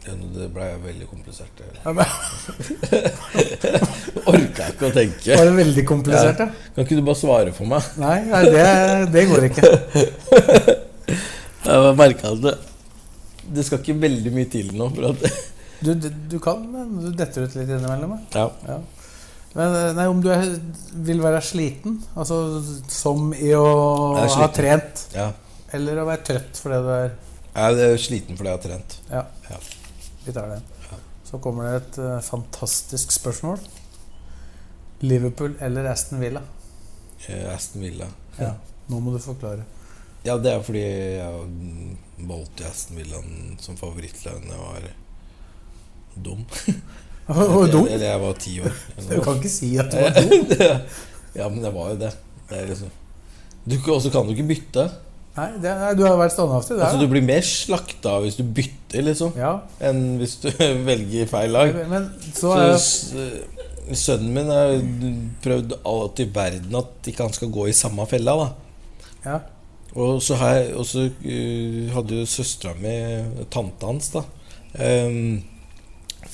Det 0.08 0.46
ble 0.54 0.66
veldig 0.80 1.04
komplisert. 1.10 1.52
Det 1.58 1.64
Ja, 1.84 1.90
orka 4.32 4.62
ikke 4.72 4.86
å 4.88 4.92
tenke. 4.94 5.36
var 5.36 5.44
det 5.50 5.56
veldig 5.58 5.84
komplisert, 5.88 6.38
ja? 6.40 6.46
Kan 6.74 6.84
ikke 6.86 6.96
du 6.96 7.02
bare 7.04 7.18
svare 7.18 7.52
for 7.56 7.66
meg? 7.68 7.82
Nei, 8.00 8.18
nei 8.30 8.42
det, 8.48 8.64
det 9.12 9.22
går 9.28 9.42
ikke. 9.50 9.68
Jeg 11.68 11.94
merka 11.98 12.24
at 12.32 12.40
det, 12.46 12.54
det 13.58 13.62
skal 13.66 13.78
ikke 13.82 13.98
veldig 14.06 14.30
mye 14.32 14.48
til 14.52 14.66
nå 14.78 14.86
for 14.94 15.02
at 15.10 15.18
Du, 15.80 15.92
du, 15.94 16.08
du 16.10 16.38
kan, 16.42 16.62
men 16.72 16.96
du 17.04 17.12
detter 17.14 17.44
ut 17.46 17.54
litt 17.54 17.68
innimellom. 17.70 18.16
ja. 18.34 18.48
Ja. 18.66 18.78
Men 19.56 19.74
eh, 19.74 19.92
nei, 19.96 20.04
om 20.12 20.18
du 20.22 20.28
er, 20.30 20.42
vil 21.08 21.22
være 21.24 21.40
sliten, 21.42 21.94
altså 22.20 22.36
som 22.92 23.30
i 23.32 23.48
å 23.56 23.62
ha 24.18 24.48
trent, 24.54 25.06
ja. 25.16 25.30
eller 25.74 26.02
å 26.02 26.04
være 26.10 26.26
trøtt 26.28 26.60
fordi 26.60 26.80
du 26.84 26.90
er 26.92 27.08
Jeg 27.54 27.78
er 27.86 27.96
sliten 28.02 28.36
fordi 28.38 28.50
jeg 28.52 28.58
har 28.58 28.66
trent. 28.66 28.98
Ja, 29.08 29.22
Ja. 29.48 29.58
vi 30.26 30.34
tar 30.36 30.52
den. 30.52 30.66
Så 31.28 31.40
kommer 31.44 31.64
det 31.68 31.80
et 31.80 31.98
uh, 32.00 32.20
fantastisk 32.24 33.10
spørsmål. 33.12 33.58
Liverpool 35.00 35.56
eller 35.60 35.88
Aston 35.90 36.20
Villa? 36.22 36.40
Eh, 37.26 37.48
Aston 37.54 37.82
Villa. 37.82 38.06
Ja. 38.38 38.52
Nå 38.88 39.00
må 39.00 39.12
du 39.16 39.18
forklare. 39.22 39.64
Ja, 40.24 40.36
det 40.40 40.52
er 40.52 40.62
fordi 40.64 40.84
jeg 40.84 42.28
valgte 42.28 42.68
Aston 42.68 42.96
Villa 43.00 43.20
som 43.64 43.76
favorittlag 43.80 44.40
da 44.46 44.54
jeg 44.54 44.64
var 44.64 44.88
dum. 46.24 46.44
Og 47.28 47.68
dum? 47.72 47.84
Eller 47.86 48.06
jeg 48.12 48.20
var 48.22 48.38
ti 48.40 48.54
år. 48.64 48.78
Du 49.04 49.18
kan 49.24 49.36
ikke 49.36 49.52
si 49.52 49.74
at 49.80 49.92
du 49.92 49.98
var 50.00 50.16
dum. 50.16 50.46
ja, 51.38 51.48
men 51.48 51.60
jeg 51.64 51.74
var 51.74 51.90
jo 51.92 51.98
det. 52.00 52.14
det 52.50 52.62
liksom. 52.70 52.94
du, 53.68 53.76
Og 53.92 54.00
så 54.02 54.12
kan 54.14 54.26
du 54.26 54.32
ikke 54.32 54.48
bytte. 54.54 54.86
Nei, 55.38 55.50
det, 55.62 55.72
du 55.98 56.02
har 56.02 56.16
vært 56.18 56.34
standhaftig 56.34 56.74
Altså, 56.80 56.96
der. 56.96 57.04
du 57.04 57.12
blir 57.12 57.22
mer 57.22 57.44
slakta 57.46 58.16
hvis 58.24 58.38
du 58.40 58.42
bytter, 58.42 59.04
liksom, 59.06 59.36
Ja, 59.38 59.52
enn 59.86 60.16
hvis 60.18 60.38
du 60.42 60.48
velger 60.88 61.28
feil 61.30 61.52
lag. 61.54 61.76
men 61.90 62.08
så 62.34 62.56
Så 62.82 63.22
eh, 63.22 63.68
sønnen 63.94 64.32
min 64.34 64.50
har 64.50 64.72
prøvd 65.44 65.76
alt 65.86 66.24
i 66.24 66.26
verden 66.34 66.74
at 66.80 67.12
ikke 67.12 67.28
han 67.28 67.36
skal 67.36 67.52
gå 67.54 67.68
i 67.70 67.76
samme 67.76 68.08
fella. 68.10 68.34
da 68.34 68.48
ja. 69.28 69.38
Og 69.98 70.18
så 70.22 70.36
her, 70.38 70.74
og 70.78 70.84
så, 70.86 71.06
uh, 71.08 71.94
hadde 71.94 72.18
jo 72.20 72.26
søstera 72.28 72.74
mi, 72.78 72.92
tanta 73.50 73.88
hans, 73.88 74.10
da 74.12 74.24
em, 74.78 75.38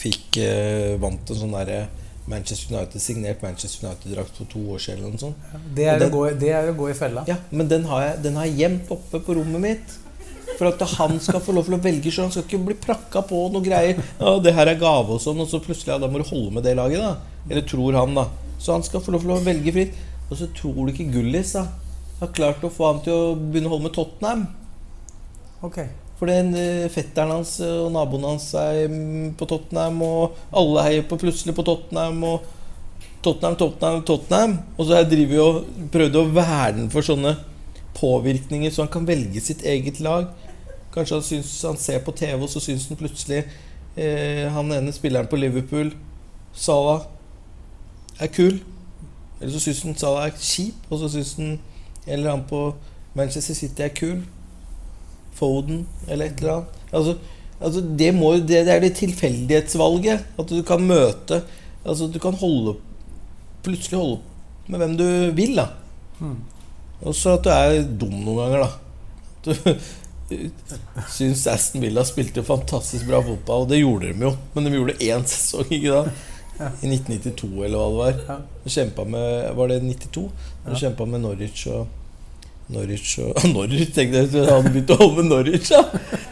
Fikk 0.04 0.38
eh, 0.44 0.94
vant 1.00 1.30
en 1.32 1.38
sånn 1.38 1.54
derre 1.56 1.86
Manchester 2.28 2.72
United 2.72 3.02
signert 3.02 3.42
Manchester 3.44 3.86
United-drakt 3.86 4.38
for 4.38 4.48
to 4.48 4.62
år 4.74 4.80
siden. 4.80 5.02
Eller 5.02 5.16
noe 5.16 5.22
sånt. 5.22 5.50
Det, 5.76 5.88
er 5.88 6.00
den, 6.00 6.12
gå, 6.12 6.24
det 6.40 6.54
er 6.56 6.70
å 6.70 6.76
gå 6.78 6.88
i 6.92 6.96
fella. 6.96 7.24
Ja, 7.28 7.36
Men 7.50 7.68
den 7.72 7.84
har 7.90 8.06
jeg, 8.06 8.22
den 8.24 8.40
har 8.40 8.48
jeg 8.48 8.58
gjemt 8.62 8.94
oppe 8.94 9.20
på 9.24 9.36
rommet 9.40 9.64
mitt. 9.64 9.98
For 10.54 10.70
at 10.70 10.82
han 10.96 11.16
skal 11.22 11.42
få 11.42 11.54
lov 11.56 11.66
til 11.66 11.76
å 11.76 11.82
velge 11.82 12.12
sjøl. 12.12 12.28
Han 12.28 12.34
skal 12.34 12.46
ikke 12.46 12.62
bli 12.68 12.76
prakka 12.80 13.24
på 13.26 13.40
noe 13.52 13.64
greier. 13.64 14.00
Ja, 14.20 14.38
'Det 14.38 14.54
her 14.54 14.70
er 14.70 14.80
gave', 14.80 15.16
og 15.16 15.20
sånn, 15.20 15.40
og 15.40 15.48
så 15.50 15.60
plutselig 15.60 15.94
ja, 15.94 15.98
da 15.98 16.08
må 16.08 16.22
du 16.22 16.28
holde 16.28 16.54
med 16.54 16.64
det 16.64 16.76
laget. 16.76 17.00
da 17.00 17.16
Eller 17.50 17.64
tror 17.68 17.98
han, 17.98 18.14
da. 18.14 18.28
Så 18.58 18.72
han 18.72 18.84
skal 18.86 19.00
få 19.00 19.12
lov 19.12 19.24
til 19.24 19.34
å 19.34 19.40
velge 19.44 19.72
fritt. 19.72 19.96
Og 20.30 20.38
så 20.38 20.46
tror 20.54 20.86
du 20.86 20.92
ikke 20.92 21.12
Gullis 21.12 21.52
da 21.52 21.66
har 22.20 22.32
klart 22.32 22.64
å 22.64 22.70
få 22.72 22.92
han 22.92 23.02
til 23.04 23.12
å 23.12 23.34
begynne 23.36 23.68
å 23.68 23.74
holde 23.74 23.88
med 23.88 23.94
Tottenham. 23.96 24.46
Ok. 25.66 25.78
For 26.18 26.30
eh, 26.30 26.84
fetteren 26.94 27.32
hans 27.34 27.56
og 27.66 27.88
naboen 27.94 28.26
hans 28.28 28.50
er 28.58 28.84
mm, 28.90 29.32
på 29.38 29.48
Tottenham, 29.50 29.98
og 30.06 30.36
alle 30.54 30.84
heier 30.86 31.08
på 31.08 31.18
plutselig 31.20 31.56
på 31.56 31.64
Tottenham. 31.66 32.22
Og 32.28 32.44
Tottenham, 33.24 33.56
Tottenham, 33.56 34.02
Tottenham. 34.06 34.58
Og 34.76 34.86
så 34.86 34.94
har 34.94 35.04
jeg 35.04 35.12
driver 35.14 35.42
og 35.44 35.90
prøvd 35.92 36.20
å 36.20 36.24
verne 36.36 36.86
for 36.92 37.06
sånne 37.06 37.34
påvirkninger, 37.94 38.70
så 38.70 38.84
han 38.84 38.92
kan 38.92 39.06
velge 39.08 39.42
sitt 39.42 39.64
eget 39.66 40.00
lag. 40.04 40.28
Kanskje 40.94 41.18
han, 41.18 41.26
syns, 41.26 41.54
han 41.66 41.78
ser 41.80 42.02
på 42.06 42.14
TV, 42.14 42.36
og 42.38 42.50
så 42.52 42.62
syns 42.62 42.86
han 42.90 43.00
plutselig 43.00 43.42
eh, 43.96 44.44
han 44.54 44.72
ene 44.74 44.94
spilleren 44.94 45.30
på 45.30 45.40
Liverpool, 45.40 45.94
Salah, 46.54 47.08
er 48.22 48.30
kul. 48.30 48.60
Eller 49.40 49.52
så 49.56 49.62
syns 49.62 49.82
han 49.82 49.96
Salah 49.98 50.28
er 50.28 50.36
kjip, 50.38 50.78
og 50.90 51.00
så 51.02 51.10
syns 51.16 51.34
han 51.40 51.56
eller 52.06 52.30
annen 52.30 52.46
på 52.46 52.68
Manchester 53.16 53.56
City 53.56 53.82
er 53.82 53.94
kul. 53.96 54.20
Foden 55.34 55.84
eller 56.08 56.30
et 56.30 56.42
eller 56.42 56.58
annet. 56.58 56.80
Altså, 56.92 57.16
altså 57.60 57.82
det, 57.98 58.10
må, 58.14 58.32
det, 58.38 58.62
det 58.66 58.74
er 58.74 58.84
det 58.84 58.94
tilfeldighetsvalget. 59.00 60.26
At 60.38 60.50
du 60.50 60.62
kan 60.66 60.82
møte 60.84 61.42
Altså 61.84 62.06
du 62.08 62.16
kan 62.22 62.32
holde 62.40 62.78
Plutselig 63.64 63.98
holde 63.98 64.20
med 64.64 64.80
hvem 64.80 64.94
du 64.96 65.04
vil, 65.36 65.58
da. 65.58 65.66
Og 67.04 67.12
så 67.16 67.34
at 67.36 67.44
du 67.44 67.50
er 67.52 67.82
dum 68.00 68.14
noen 68.24 68.38
ganger, 68.40 68.62
da. 68.64 68.70
Du 69.44 69.52
syns 71.16 71.42
Aston 71.52 71.84
Villa 71.84 72.04
spilte 72.08 72.44
fantastisk 72.46 73.08
bra 73.08 73.20
fotball. 73.24 73.66
Og 73.66 73.72
det 73.72 73.82
gjorde 73.82 74.12
de 74.12 74.24
jo, 74.28 74.32
men 74.54 74.68
de 74.68 74.72
gjorde 74.72 74.96
én 75.04 75.26
sesong, 75.28 75.68
ikke 75.68 75.98
da? 75.98 76.14
I 76.54 76.88
1992, 76.88 77.50
eller 77.66 77.76
hva 77.76 77.90
det 77.90 77.98
var. 77.98 78.22
Ja. 78.30 78.38
De 78.64 79.10
med 79.10 79.54
Var 79.58 79.72
det 79.72 79.78
92? 79.82 80.24
De 80.64 80.80
kjempa 80.80 81.08
med 81.10 81.24
Norwich 81.26 81.66
og 81.68 82.03
Norwich 82.72 83.18
og 83.20 83.36
Norwich, 83.52 83.90
tenkte 83.92 84.22
jeg. 84.22 84.30
Jeg 84.32 84.46
hadde 84.48 84.70
begynt 84.72 84.92
å 84.94 84.96
holde 85.02 85.16
med 85.22 85.26
Norwich, 85.32 85.70
ja. 85.74 85.82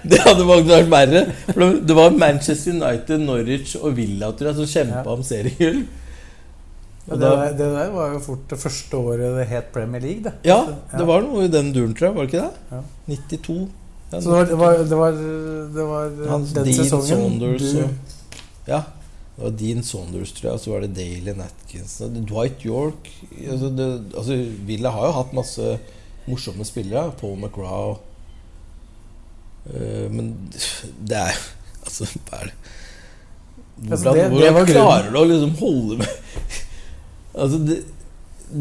Det 0.09 0.21
hadde 0.25 0.47
vært 0.49 0.71
verre. 0.93 1.25
For 1.51 1.67
det- 1.77 1.97
var 1.99 2.15
Manchester 2.17 2.73
United, 2.79 3.21
Norwich 3.27 3.75
og 3.83 3.93
Villa 3.99 4.31
tror 4.33 4.49
jeg, 4.53 4.57
som 4.63 4.71
kjempa 4.77 5.03
Ja. 5.05 5.13
om 5.17 5.23
seriegull. 5.29 5.83
Ja, 7.03 7.17
det, 7.19 7.21
der, 7.21 7.53
det 7.59 7.67
der 7.75 7.91
var 7.91 8.13
jo 8.15 8.19
fort 8.23 8.43
det 8.49 8.59
første 8.63 8.95
året 8.97 9.33
det 9.37 9.47
het 9.51 9.73
Premier 9.75 10.01
League. 10.01 10.23
Det. 10.23 10.33
Ja, 10.47 10.61
det 10.95 11.07
var 11.09 11.25
noe 11.27 11.45
i 11.45 11.51
den 11.51 11.73
duren, 11.75 11.95
tror 11.99 12.09
jeg. 12.13 12.17
Var 12.17 12.27
det 12.27 12.33
ikke 12.33 12.45
det? 12.47 12.53
Ja. 12.71 12.83
92. 13.11 13.57
Ja, 14.13 14.21
Så 14.21 14.23
det 14.23 14.33
var, 14.33 14.45
det 14.47 14.59
var, 14.61 14.77
det 14.93 14.99
var, 15.01 15.17
det 15.75 15.87
var 15.89 16.29
Hans 16.31 16.53
den 16.55 16.65
Dean 16.69 16.77
sesongen 16.79 17.09
Saunders 17.09 17.63
du 17.63 17.79
og 17.83 18.69
Ja. 18.71 18.83
Det 19.33 19.43
var 19.47 19.55
Dean 19.59 19.83
Saunders, 19.83 20.33
tror 20.37 20.47
jeg, 20.51 20.53
og 20.55 20.61
så 20.61 20.71
var 20.75 20.81
det 20.85 20.93
Daly 20.95 21.33
Atkinson. 21.43 22.19
Dwight 22.29 22.65
York 22.69 23.09
altså, 23.51 23.71
det, 23.77 23.89
altså, 24.15 24.37
Villa 24.69 24.91
har 24.95 25.07
jo 25.09 25.15
hatt 25.17 25.33
masse 25.35 25.71
morsomme 26.29 26.65
spillere. 26.69 27.13
Paul 27.21 27.37
McGraw. 27.41 27.97
uh, 29.73 30.07
men 30.11 30.33
det 30.53 31.17
er 31.19 31.37
Altså, 31.83 32.07
hva 32.29 32.41
er 32.43 32.51
det 32.51 32.55
Altså, 33.83 34.05
Hvordan, 34.05 34.15
det- 34.15 34.23
det 34.23 34.31
hvordan 34.31 34.55
grunnen. 34.55 34.75
klarer 34.77 35.11
du 35.11 35.19
å 35.19 35.25
liksom 35.27 35.55
holde 35.59 35.97
med 35.99 36.09
Altså, 37.35 37.59
det, 37.67 37.77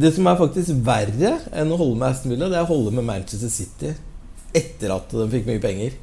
det 0.02 0.14
som 0.16 0.28
er 0.32 0.38
faktisk 0.40 0.72
verre 0.88 1.32
enn 1.52 1.72
å 1.74 1.78
holde 1.78 1.98
med 2.00 2.08
Aston 2.14 2.32
Villa, 2.32 2.48
det 2.50 2.58
er 2.58 2.64
å 2.64 2.70
holde 2.72 2.94
med 2.96 3.04
Manchester 3.06 3.50
City 3.52 3.92
etter 4.56 4.94
at 4.96 5.12
de 5.12 5.26
fikk 5.34 5.46
mye 5.50 5.60
penger. 5.64 5.98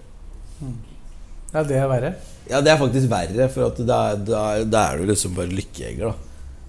Ja, 1.55 1.63
det 1.65 1.79
er 1.81 1.89
verre. 1.89 2.11
Ja, 2.51 2.61
det 2.61 2.71
er 2.75 2.79
faktisk 2.81 3.09
verre, 3.11 3.49
for 3.53 3.67
at 3.71 3.81
da, 3.89 3.99
da, 4.21 4.43
da 4.69 4.83
er 4.93 5.01
du 5.01 5.09
liksom 5.09 5.33
bare 5.37 5.49
lykkejeger, 5.57 6.13
da. 6.13 6.13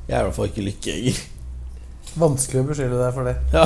Jeg 0.08 0.16
er 0.16 0.24
i 0.24 0.28
hvert 0.30 0.38
fall 0.40 0.48
ikke 0.50 0.66
lykkejeger. 0.70 1.20
Vanskelig 2.24 2.64
å 2.64 2.68
beskylde 2.72 3.00
deg 3.04 3.14
for 3.20 3.28
det. 3.28 3.36
Ja. 3.54 3.66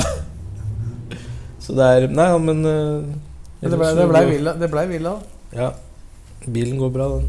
Så 1.64 1.76
det 1.76 1.88
er 1.88 2.06
Nei, 2.12 2.28
ja, 2.28 2.38
men 2.42 2.60
uh, 2.66 3.14
Det 3.62 3.72
det 3.72 3.80
ble, 3.80 3.90
det 3.96 4.06
ble 4.10 4.22
Villa. 4.28 4.54
Det 4.60 4.70
ble 4.72 4.86
Villa. 4.92 5.16
Ja. 5.54 5.72
Bilen 6.44 6.78
går 6.78 6.90
bra, 6.92 7.08
den. 7.08 7.28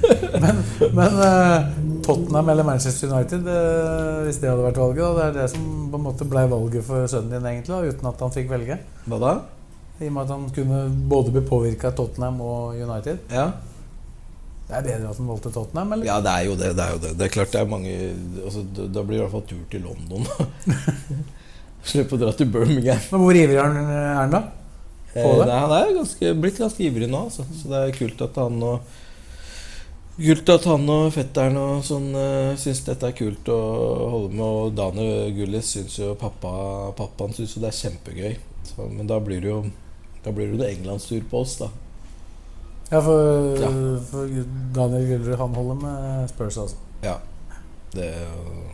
Men 0.96 1.16
eh, 1.20 1.64
Tottenham 2.02 2.48
eller 2.48 2.64
Manchester 2.64 3.12
United, 3.12 3.48
eh, 3.48 4.20
hvis 4.24 4.38
det 4.40 4.48
hadde 4.48 4.64
vært 4.64 4.80
valget, 4.80 5.02
da, 5.02 5.10
det 5.18 5.24
er 5.26 5.34
det 5.36 5.48
som 5.52 5.64
på 5.92 6.00
en 6.00 6.06
måte 6.06 6.28
ble 6.28 6.44
valget 6.48 6.86
for 6.86 7.08
sønnen 7.10 7.34
din, 7.34 7.48
egentlig, 7.50 7.74
da, 7.74 7.80
uten 7.90 8.08
at 8.08 8.22
han 8.24 8.32
fikk 8.32 8.48
velge. 8.52 8.78
Hva 9.04 9.18
da? 9.20 9.34
I 10.00 10.08
og 10.08 10.14
med 10.16 10.22
at 10.22 10.32
han 10.32 10.46
kunne 10.56 10.84
både 11.12 11.34
bli 11.34 11.42
påvirka 11.50 11.90
av 11.90 11.98
Tottenham 11.98 12.40
og 12.44 12.78
United. 12.80 13.20
Ja. 13.28 13.50
Det 14.70 14.78
er 14.78 14.86
bedre 14.86 15.10
at 15.10 15.20
han 15.20 15.28
valgte 15.28 15.52
Tottenham, 15.52 15.92
eller? 15.92 16.08
ja, 16.08 16.16
det 16.24 16.32
er 16.32 16.48
jo 16.48 16.56
det. 16.56 16.72
Det 16.78 16.86
er 16.86 16.96
jo 16.96 17.02
det. 17.04 17.12
Det 17.18 17.26
er 17.26 17.34
klart 17.36 17.52
det 17.52 17.60
er 17.60 17.68
mange 17.68 17.94
altså, 18.46 18.64
da 18.80 19.02
blir 19.02 19.18
det 19.18 19.20
i 19.20 19.24
hvert 19.26 19.36
fall 19.36 19.48
tur 19.50 19.62
til 19.74 19.84
London. 19.84 20.24
Slipp 21.86 22.12
å 22.12 22.18
dra 22.20 22.32
til 22.36 22.50
Birmingham. 22.52 23.00
Men 23.12 23.22
hvor 23.24 23.36
ivrig 23.36 23.56
er 23.56 23.64
han, 23.64 23.92
er 23.94 24.18
han 24.20 24.34
da? 24.34 24.42
Eh, 25.14 25.24
det? 25.24 25.46
nei, 25.48 25.60
han 25.64 25.72
er 25.74 25.94
ganske, 25.96 26.32
blitt 26.38 26.58
ganske 26.60 26.84
ivrig 26.86 27.08
nå, 27.10 27.24
altså. 27.26 27.46
så 27.50 27.70
det 27.72 27.78
er 27.80 27.96
kult 27.96 28.26
at 28.26 28.36
han 28.42 28.60
og 28.62 28.98
Kult 30.20 30.50
at 30.52 30.66
han 30.68 30.82
og 30.92 31.06
fetteren 31.14 31.54
og 31.56 31.84
sånn 31.86 32.10
uh, 32.12 32.52
syns 32.60 32.82
dette 32.84 33.08
er 33.08 33.14
kult 33.16 33.46
å 33.48 33.60
holde 34.12 34.34
med. 34.34 34.42
Og 34.44 34.74
Daniel 34.76 35.30
Gullis 35.32 35.70
syns 35.72 35.94
jo 35.96 36.10
pappa 36.20 36.50
Pappaen 36.98 37.32
syns 37.32 37.54
jo 37.56 37.62
det 37.62 37.70
er 37.70 37.78
kjempegøy. 37.78 38.34
Så, 38.68 38.84
men 38.90 39.08
da 39.08 39.16
blir 39.24 39.40
det 39.40 39.48
jo 39.48 39.62
Da 40.20 40.34
blir 40.36 40.50
det 40.50 40.58
jo 40.58 40.66
englandstur 40.66 41.24
på 41.30 41.40
oss, 41.40 41.54
da. 41.62 41.70
Ja, 42.90 43.00
for, 43.00 43.56
Ja. 43.62 43.70
for 44.10 44.28
Daniel 44.76 45.06
Gullerud, 45.08 45.38
han 45.40 45.56
holder 45.56 45.80
med 45.86 46.28
Spurs, 46.34 46.58
altså. 46.66 46.76
Ja. 47.06 47.16
Det 47.94 48.10
er 48.10 48.26
jo 48.26 48.66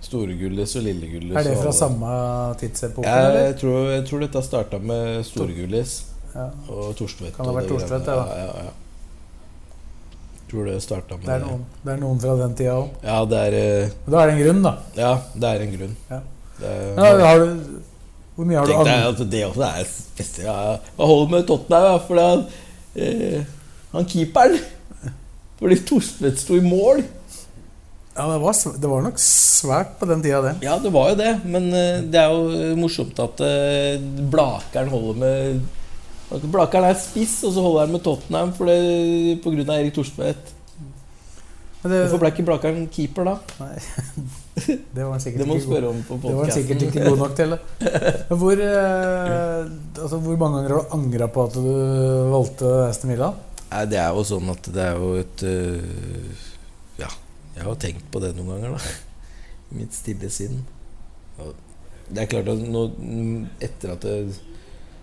Store 0.00 0.34
Gullis 0.38 0.76
og 0.78 0.84
Lillegullis. 0.86 1.36
Er 1.36 1.42
det 1.48 1.56
fra 1.58 1.72
samme 1.74 2.10
tidsepoke, 2.60 3.08
Jeg, 3.08 3.56
tror, 3.60 3.88
jeg 3.90 4.04
tror 4.08 4.20
dette 4.22 4.42
starta 4.46 4.78
med 4.78 5.24
Storegullis 5.26 5.96
Ja. 6.34 6.44
og 6.70 6.94
Torstvedt. 6.96 7.34
Kan 7.36 7.46
ha 7.48 7.50
og 7.50 7.56
vært 7.58 7.68
det 7.72 7.80
greiene. 7.82 8.06
ja, 8.06 8.36
ja, 8.38 8.68
ja. 8.68 8.76
Tror 10.48 10.64
det 10.64 10.78
starta 10.82 11.16
med 11.18 11.26
Det 11.26 11.34
er 11.34 11.42
noen, 11.44 11.64
det 11.84 11.92
er 11.92 11.98
noen 12.00 12.20
fra 12.22 12.36
den 12.40 12.54
tida 12.56 12.76
òg. 12.78 12.88
Ja, 13.04 13.18
det 13.28 13.40
er 13.48 13.56
eh, 13.58 13.90
Da 14.08 14.22
er 14.22 14.30
det 14.30 14.36
en 14.38 14.42
grunn, 14.46 14.62
da. 14.64 14.72
Ja, 14.96 15.10
det 15.34 15.50
er 15.50 15.64
en 15.66 15.74
grunn. 15.76 15.96
Ja. 16.08 16.20
Det 16.58 16.70
er, 16.70 16.86
Ja, 16.96 17.26
har 17.26 17.38
du, 17.42 17.82
hvor 18.38 18.46
mye 18.48 18.58
har 18.62 18.66
du 18.70 18.72
angret 18.78 19.20
at 19.20 19.30
det 19.34 19.42
også 19.48 19.66
er 19.66 19.84
spesielt. 19.90 20.46
Ja, 20.46 20.56
Jeg 20.78 21.06
holder 21.10 21.30
med 21.34 21.46
Tottenham, 21.50 22.00
for 22.06 22.14
det, 22.14 22.46
eh, 22.96 23.44
han 23.92 24.04
keeperen 24.08 24.58
Fordi 25.58 25.76
Torstvedt 25.84 26.38
sto 26.38 26.54
i 26.54 26.60
mål. 26.62 27.02
Ja, 28.18 28.24
det 28.26 28.38
var, 28.42 28.56
det 28.82 28.88
var 28.90 29.02
nok 29.04 29.20
svært 29.22 29.92
på 30.00 30.06
den 30.10 30.22
tida, 30.24 30.40
det. 30.42 30.56
Ja, 30.66 30.74
det 30.82 30.90
var 30.90 31.12
jo 31.12 31.18
det, 31.20 31.32
men 31.46 31.68
eh, 31.70 32.00
det 32.02 32.18
er 32.18 32.32
jo 32.34 32.74
morsomt 32.80 33.20
at 33.22 33.42
eh, 33.46 34.00
Blakeren 34.32 34.90
holder 34.90 35.20
med 35.22 36.40
Blakeren 36.50 36.88
er 36.90 36.98
spiss, 36.98 37.38
og 37.46 37.54
så 37.54 37.62
holder 37.64 37.86
han 37.86 37.94
med 37.94 38.02
Tottenham 38.04 38.50
for 38.56 38.68
det, 38.68 39.38
på 39.44 39.52
grunn 39.54 39.70
av 39.70 39.78
Erik 39.78 39.94
Thorstvedt. 39.96 40.50
Det, 41.78 41.94
Hvorfor 41.94 42.20
ble 42.24 42.32
ikke 42.34 42.44
Blakeren 42.48 42.88
keeper, 42.90 43.30
da? 43.30 43.36
det 44.66 44.98
var 44.98 45.14
han 45.14 45.22
sikkert 45.22 45.38
Det 45.44 45.46
må 45.46 45.54
du 45.54 45.62
ikke 45.62 45.70
god 45.70 45.70
spørre 45.70 45.94
om 45.94 46.02
på 46.08 46.18
det 46.24 46.34
var 46.34 46.50
han 46.50 46.56
sikkert 46.58 46.84
ikke 46.88 47.06
god 47.06 47.22
nok 47.22 47.38
til. 47.38 47.56
hvor, 48.42 48.66
eh, 48.66 49.72
altså, 49.94 50.18
hvor 50.26 50.42
mange 50.42 50.58
ganger 50.58 50.74
har 50.74 50.82
du 50.82 50.98
angra 50.98 51.30
på 51.38 51.46
at 51.46 51.56
du 51.62 51.72
valgte 52.34 52.74
Aston 52.90 53.14
Villa? 53.14 53.30
Nei, 53.70 53.86
det 53.94 54.02
er 54.02 54.10
jo 54.18 54.26
sånn 54.26 54.50
at 54.50 54.70
det 54.74 54.86
er 54.90 54.98
jo 54.98 55.14
et 55.22 55.48
Ja, 55.48 56.57
jeg 57.58 57.66
har 57.66 57.80
tenkt 57.82 58.06
på 58.12 58.22
det 58.22 58.32
noen 58.36 58.54
ganger, 58.54 58.76
da. 58.76 58.92
I 59.68 59.80
mitt 59.82 59.96
stille 59.96 60.30
sinn. 60.32 60.62
Det 62.08 62.22
er 62.22 62.30
klart 62.30 62.48
at 62.54 62.62
nå, 62.62 62.84
mm, 62.96 63.58
etter 63.66 63.92
at 63.92 64.06
det, 64.06 64.38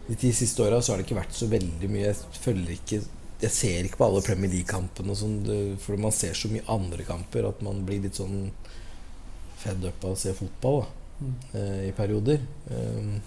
de 0.07 0.17
ti 0.19 0.31
siste 0.33 0.63
åra 0.65 0.79
så 0.81 0.93
har 0.93 1.01
det 1.01 1.05
ikke 1.05 1.19
vært 1.19 1.33
så 1.33 1.47
veldig 1.49 1.87
mye 1.89 2.03
Jeg 2.05 2.41
følger 2.43 2.73
ikke 2.75 2.99
jeg 3.41 3.51
ser 3.51 3.85
ikke 3.85 3.99
på 3.99 4.07
alle 4.07 4.23
Premier 4.23 4.51
League-kampene, 4.51 5.11
og 5.11 5.19
sånn, 5.19 5.39
for 5.83 5.99
man 6.01 6.13
ser 6.15 6.37
så 6.37 6.49
mye 6.51 6.63
andre 6.71 7.03
kamper 7.07 7.49
at 7.49 7.59
man 7.65 7.81
blir 7.85 8.05
litt 8.05 8.15
sånn 8.15 8.47
fed 9.59 9.83
up 9.85 10.05
av 10.05 10.13
å 10.13 10.19
se 10.19 10.31
fotball 10.37 10.81
da, 10.81 11.31
eh, 11.59 11.81
i 11.89 11.91
perioder. 11.95 12.39
Um, 12.71 13.17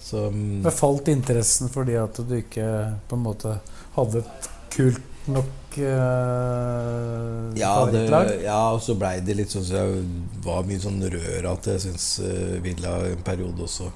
så 0.00 0.30
Men 0.30 0.72
falt 0.74 1.08
interessen 1.12 1.70
fordi 1.72 1.96
at 2.00 2.18
du 2.28 2.34
ikke 2.38 2.66
på 3.08 3.18
en 3.18 3.24
måte 3.24 3.58
hadde 3.94 4.24
et 4.24 4.48
kult 4.74 5.13
nok 5.32 5.78
uh, 5.78 7.52
Ja, 7.58 7.72
det, 7.90 8.04
ja, 8.44 8.58
og 8.74 8.82
så 8.84 8.96
blei 8.98 9.18
det 9.24 9.36
litt 9.38 9.54
sånn 9.54 9.64
så 9.66 9.80
jeg 9.80 10.04
var 10.44 10.66
mye 10.68 10.82
sånn 10.82 11.00
rør 11.14 11.50
at 11.54 11.70
jeg 11.72 11.84
syns 11.86 12.08
uh, 12.24 12.56
Villa 12.64 12.96
en 13.08 13.24
periode 13.26 13.64
også 13.64 13.90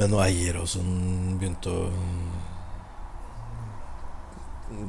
med 0.00 0.08
noen 0.08 0.24
eiere 0.24 0.62
og 0.62 0.70
sånn 0.70 1.38
begynte 1.40 1.72
å 1.74 1.88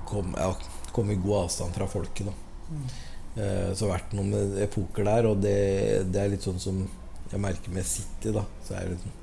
komme 0.07 0.38
ja, 0.38 0.53
kom 0.91 1.11
i 1.11 1.15
god 1.15 1.45
avstand 1.45 1.74
fra 1.76 1.88
folket, 1.89 2.28
da. 2.28 2.34
Eh, 3.36 3.72
så 3.74 3.86
det 3.86 3.88
har 3.88 3.93
vært 3.95 4.13
noen 4.17 4.57
epoker 4.61 5.07
der, 5.07 5.28
og 5.30 5.41
det, 5.43 5.55
det 6.11 6.22
er 6.22 6.34
litt 6.34 6.45
sånn 6.45 6.59
som 6.61 6.84
jeg 7.32 7.41
merker 7.41 7.74
med 7.74 7.88
City, 7.88 8.34
da. 8.36 8.43
Så 8.65 8.76
er 8.78 8.91
det 8.91 8.99
sånn 9.01 9.20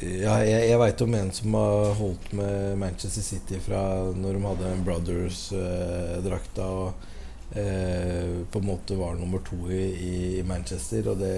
ja, 0.00 0.34
jeg, 0.44 0.64
jeg 0.70 0.80
veit 0.80 1.02
om 1.04 1.14
en 1.18 1.30
som 1.34 1.54
har 1.58 1.94
holdt 1.98 2.32
med 2.38 2.78
Manchester 2.80 3.24
City 3.24 3.60
fra 3.62 3.82
når 4.16 4.36
de 4.36 4.42
hadde 4.46 4.72
en 4.72 4.84
Brothers-drakta 4.86 6.68
og 6.80 7.08
eh, 7.52 8.40
på 8.50 8.62
en 8.62 8.68
måte 8.70 8.96
var 8.96 9.18
nummer 9.18 9.42
to 9.44 9.58
i, 9.68 9.84
i 10.08 10.42
Manchester, 10.46 11.12
og 11.12 11.20
det 11.20 11.34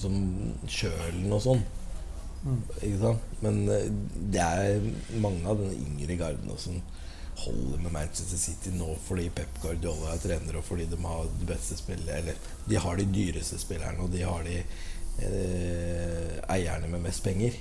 som 0.00 0.16
kjølen 0.66 1.32
og 1.32 1.44
sånn. 1.46 1.62
Ikke 2.80 2.98
sant? 3.00 3.34
Men 3.44 3.62
eh, 3.68 3.88
det 4.32 4.44
er 4.44 4.88
mange 5.20 5.44
av 5.48 5.60
den 5.60 5.74
yngre 5.76 6.18
garden 6.20 6.56
som 6.60 6.80
holder 7.40 7.80
med 7.80 7.94
Manchester 7.94 8.36
City 8.40 8.74
nå 8.76 8.90
fordi 9.06 9.30
Pep 9.32 9.62
Guardiola 9.62 10.12
er 10.14 10.20
trener, 10.20 10.60
og 10.60 10.66
fordi 10.66 10.88
de 10.90 11.00
har 11.00 11.28
de 11.40 11.46
beste 11.48 11.78
spillere 11.78 12.18
Eller 12.20 12.48
de 12.68 12.76
har 12.76 12.98
de 12.98 13.06
dyreste 13.08 13.56
spillerne, 13.60 14.04
og 14.04 14.12
de 14.12 14.24
har 14.26 14.44
de 14.44 14.58
eh, 14.60 16.40
eierne 16.52 16.90
med 16.92 17.04
mest 17.08 17.24
penger. 17.24 17.56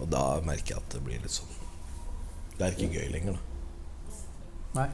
Og 0.00 0.08
da 0.12 0.22
merker 0.44 0.74
jeg 0.74 0.82
at 0.82 0.90
det 0.96 1.02
blir 1.06 1.20
litt 1.22 1.32
sånn 1.32 1.54
Det 2.58 2.66
er 2.66 2.74
ikke 2.76 2.92
gøy 2.98 3.08
lenger, 3.12 3.36
da. 3.36 4.18
Nei. 4.76 4.88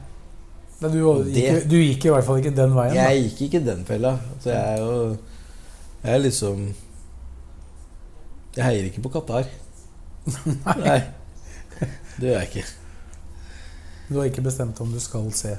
Men 0.81 0.91
du, 0.91 0.99
Det- 1.23 1.33
gikk, 1.43 1.67
du 1.71 1.75
gikk 1.79 2.05
i 2.05 2.11
hvert 2.13 2.25
fall 2.27 2.39
ikke 2.41 2.55
den 2.55 2.73
veien. 2.75 2.95
da. 2.95 3.09
Jeg 3.11 3.23
gikk 3.29 3.41
ikke 3.47 3.61
den 3.65 3.83
fella. 3.87 4.13
Så 4.43 4.49
jeg 4.51 4.63
er 4.63 4.79
jo 4.83 5.17
Jeg 6.03 6.13
er 6.15 6.23
liksom 6.23 6.63
Jeg 8.55 8.63
heier 8.65 8.85
ikke 8.89 9.01
på 9.01 9.09
Qatar. 9.15 9.47
Nei. 10.85 10.99
Det 12.19 12.27
gjør 12.29 12.39
jeg 12.39 12.49
ikke. 12.51 12.65
Du 14.09 14.17
har 14.19 14.27
ikke 14.29 14.43
bestemt 14.45 14.79
om 14.83 14.91
du 14.93 14.99
skal 15.01 15.31
se. 15.33 15.55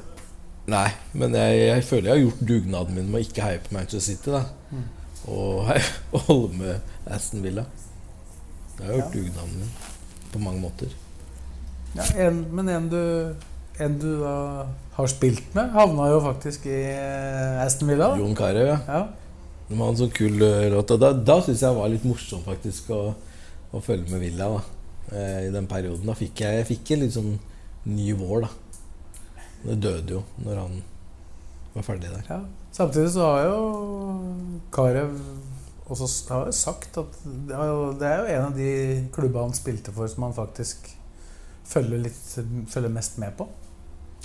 Nei, 0.70 0.88
men 1.12 1.34
jeg, 1.36 1.59
jeg 1.66 1.84
føler 1.84 2.07
jeg 2.09 2.14
har 2.14 2.22
gjort 2.30 2.45
dugnaden 2.49 2.95
min 2.97 3.09
med 3.11 3.20
å 3.20 3.24
ikke 3.26 3.42
heie 3.45 3.59
på 3.64 3.74
Manchester 3.74 4.01
City. 4.14 4.30
da 4.30 4.45
Og, 5.26 5.66
og 6.14 6.20
holde 6.28 6.57
med 6.61 6.80
Aston 7.11 7.42
Villa. 7.45 7.64
Jeg 8.79 8.87
har 8.87 8.95
gjort 8.99 9.16
dugnaden 9.16 9.59
min 9.61 9.75
på 10.35 10.41
mange 10.43 10.61
måter. 10.62 10.95
Ja, 11.95 12.07
en, 12.27 12.41
men 12.51 12.70
en 12.72 12.89
du, 12.91 13.03
en 13.79 13.99
du 14.03 14.09
da 14.22 14.37
har 14.97 15.11
spilt 15.11 15.55
med, 15.55 15.70
havna 15.75 16.09
jo 16.11 16.22
faktisk 16.25 16.66
i 16.70 16.81
eh, 16.91 17.62
Aston 17.62 17.91
Villa. 17.91 18.12
Jon 18.18 18.35
Carew, 18.39 18.66
ja. 18.66 18.79
Ja. 18.87 19.03
De 19.68 19.79
har 19.79 19.93
en 19.93 19.99
sånn 19.99 20.12
kul 20.14 20.43
eh, 20.43 20.68
låt. 20.75 20.91
Og 20.95 21.01
da, 21.03 21.12
da 21.14 21.39
syns 21.43 21.62
jeg 21.62 21.70
det 21.70 21.79
var 21.79 21.93
litt 21.93 22.07
morsomt 22.07 22.47
faktisk 22.47 22.91
å, 22.95 23.03
å 23.75 23.83
følge 23.83 24.11
med 24.12 24.22
Villa 24.22 24.51
da 24.57 24.61
eh, 25.14 25.41
i 25.49 25.55
den 25.55 25.70
perioden. 25.70 26.07
Da 26.11 26.18
fikk 26.18 26.45
jeg, 26.45 26.61
jeg 26.61 26.68
fikk 26.75 26.95
en 26.95 27.05
litt 27.07 27.16
sånn 27.16 27.33
ny 27.91 28.11
vår, 28.18 28.47
da. 28.47 28.53
Det 29.64 29.81
døde 29.81 30.18
jo 30.18 30.22
når 30.45 30.61
han 30.61 30.79
var 31.75 31.87
ferdig 31.87 32.11
der. 32.12 32.27
Ja. 32.29 32.43
Samtidig 32.75 33.14
så 33.14 33.27
har 33.27 33.49
jo 33.49 33.59
Karev 34.75 35.14
også 35.85 36.07
så 36.09 36.32
har 36.32 36.47
jo 36.49 36.53
sagt 36.57 36.97
at 37.01 37.16
det 37.49 37.57
er 37.57 37.68
jo, 37.68 37.93
det 38.01 38.09
er 38.09 38.20
jo 38.20 38.28
en 38.32 38.47
av 38.47 38.55
de 38.57 38.68
klubba 39.12 39.43
han 39.45 39.57
spilte 39.57 39.93
for 39.93 40.09
som 40.09 40.24
han 40.28 40.37
faktisk 40.37 40.89
følger, 41.68 42.07
litt, 42.07 42.22
følger 42.72 42.93
mest 42.93 43.18
med 43.20 43.37
på. 43.37 43.49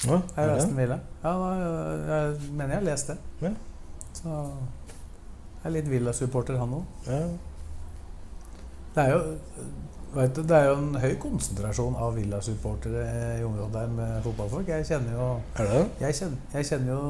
Ja, 0.08 0.22
Er 0.38 0.54
lest 0.54 0.70
den 0.70 0.78
Villa. 0.78 1.00
Ja, 1.24 1.34
jeg 1.52 2.38
mener 2.54 2.70
jeg 2.70 2.80
har 2.80 2.86
lest 2.88 3.12
det. 3.12 3.18
Ja. 3.44 3.52
Så 4.16 4.30
jeg 4.30 5.68
er 5.68 5.76
litt 5.76 5.90
Villa-supporter, 5.92 6.56
han 6.60 6.78
òg. 6.78 6.86
Ja. 7.08 7.20
Det 8.96 9.04
er 9.04 9.12
jo 9.12 9.20
du, 10.10 10.42
det 10.42 10.56
er 10.56 10.64
jo 10.72 10.78
en 10.80 10.96
høy 10.98 11.12
konsentrasjon 11.22 11.98
av 12.02 12.16
Villa-supportere 12.18 13.04
i 13.38 13.44
området 13.46 13.74
der 13.76 13.92
med 13.94 14.24
fotballfolk. 14.26 14.72
Jeg 14.72 14.88
kjenner 14.90 15.14
jo 15.14 15.28
Er? 15.62 15.84
Jeg 16.00 16.16
kjenner, 16.18 16.40
jeg 16.56 16.66
kjenner 16.72 16.96
jo 16.96 17.04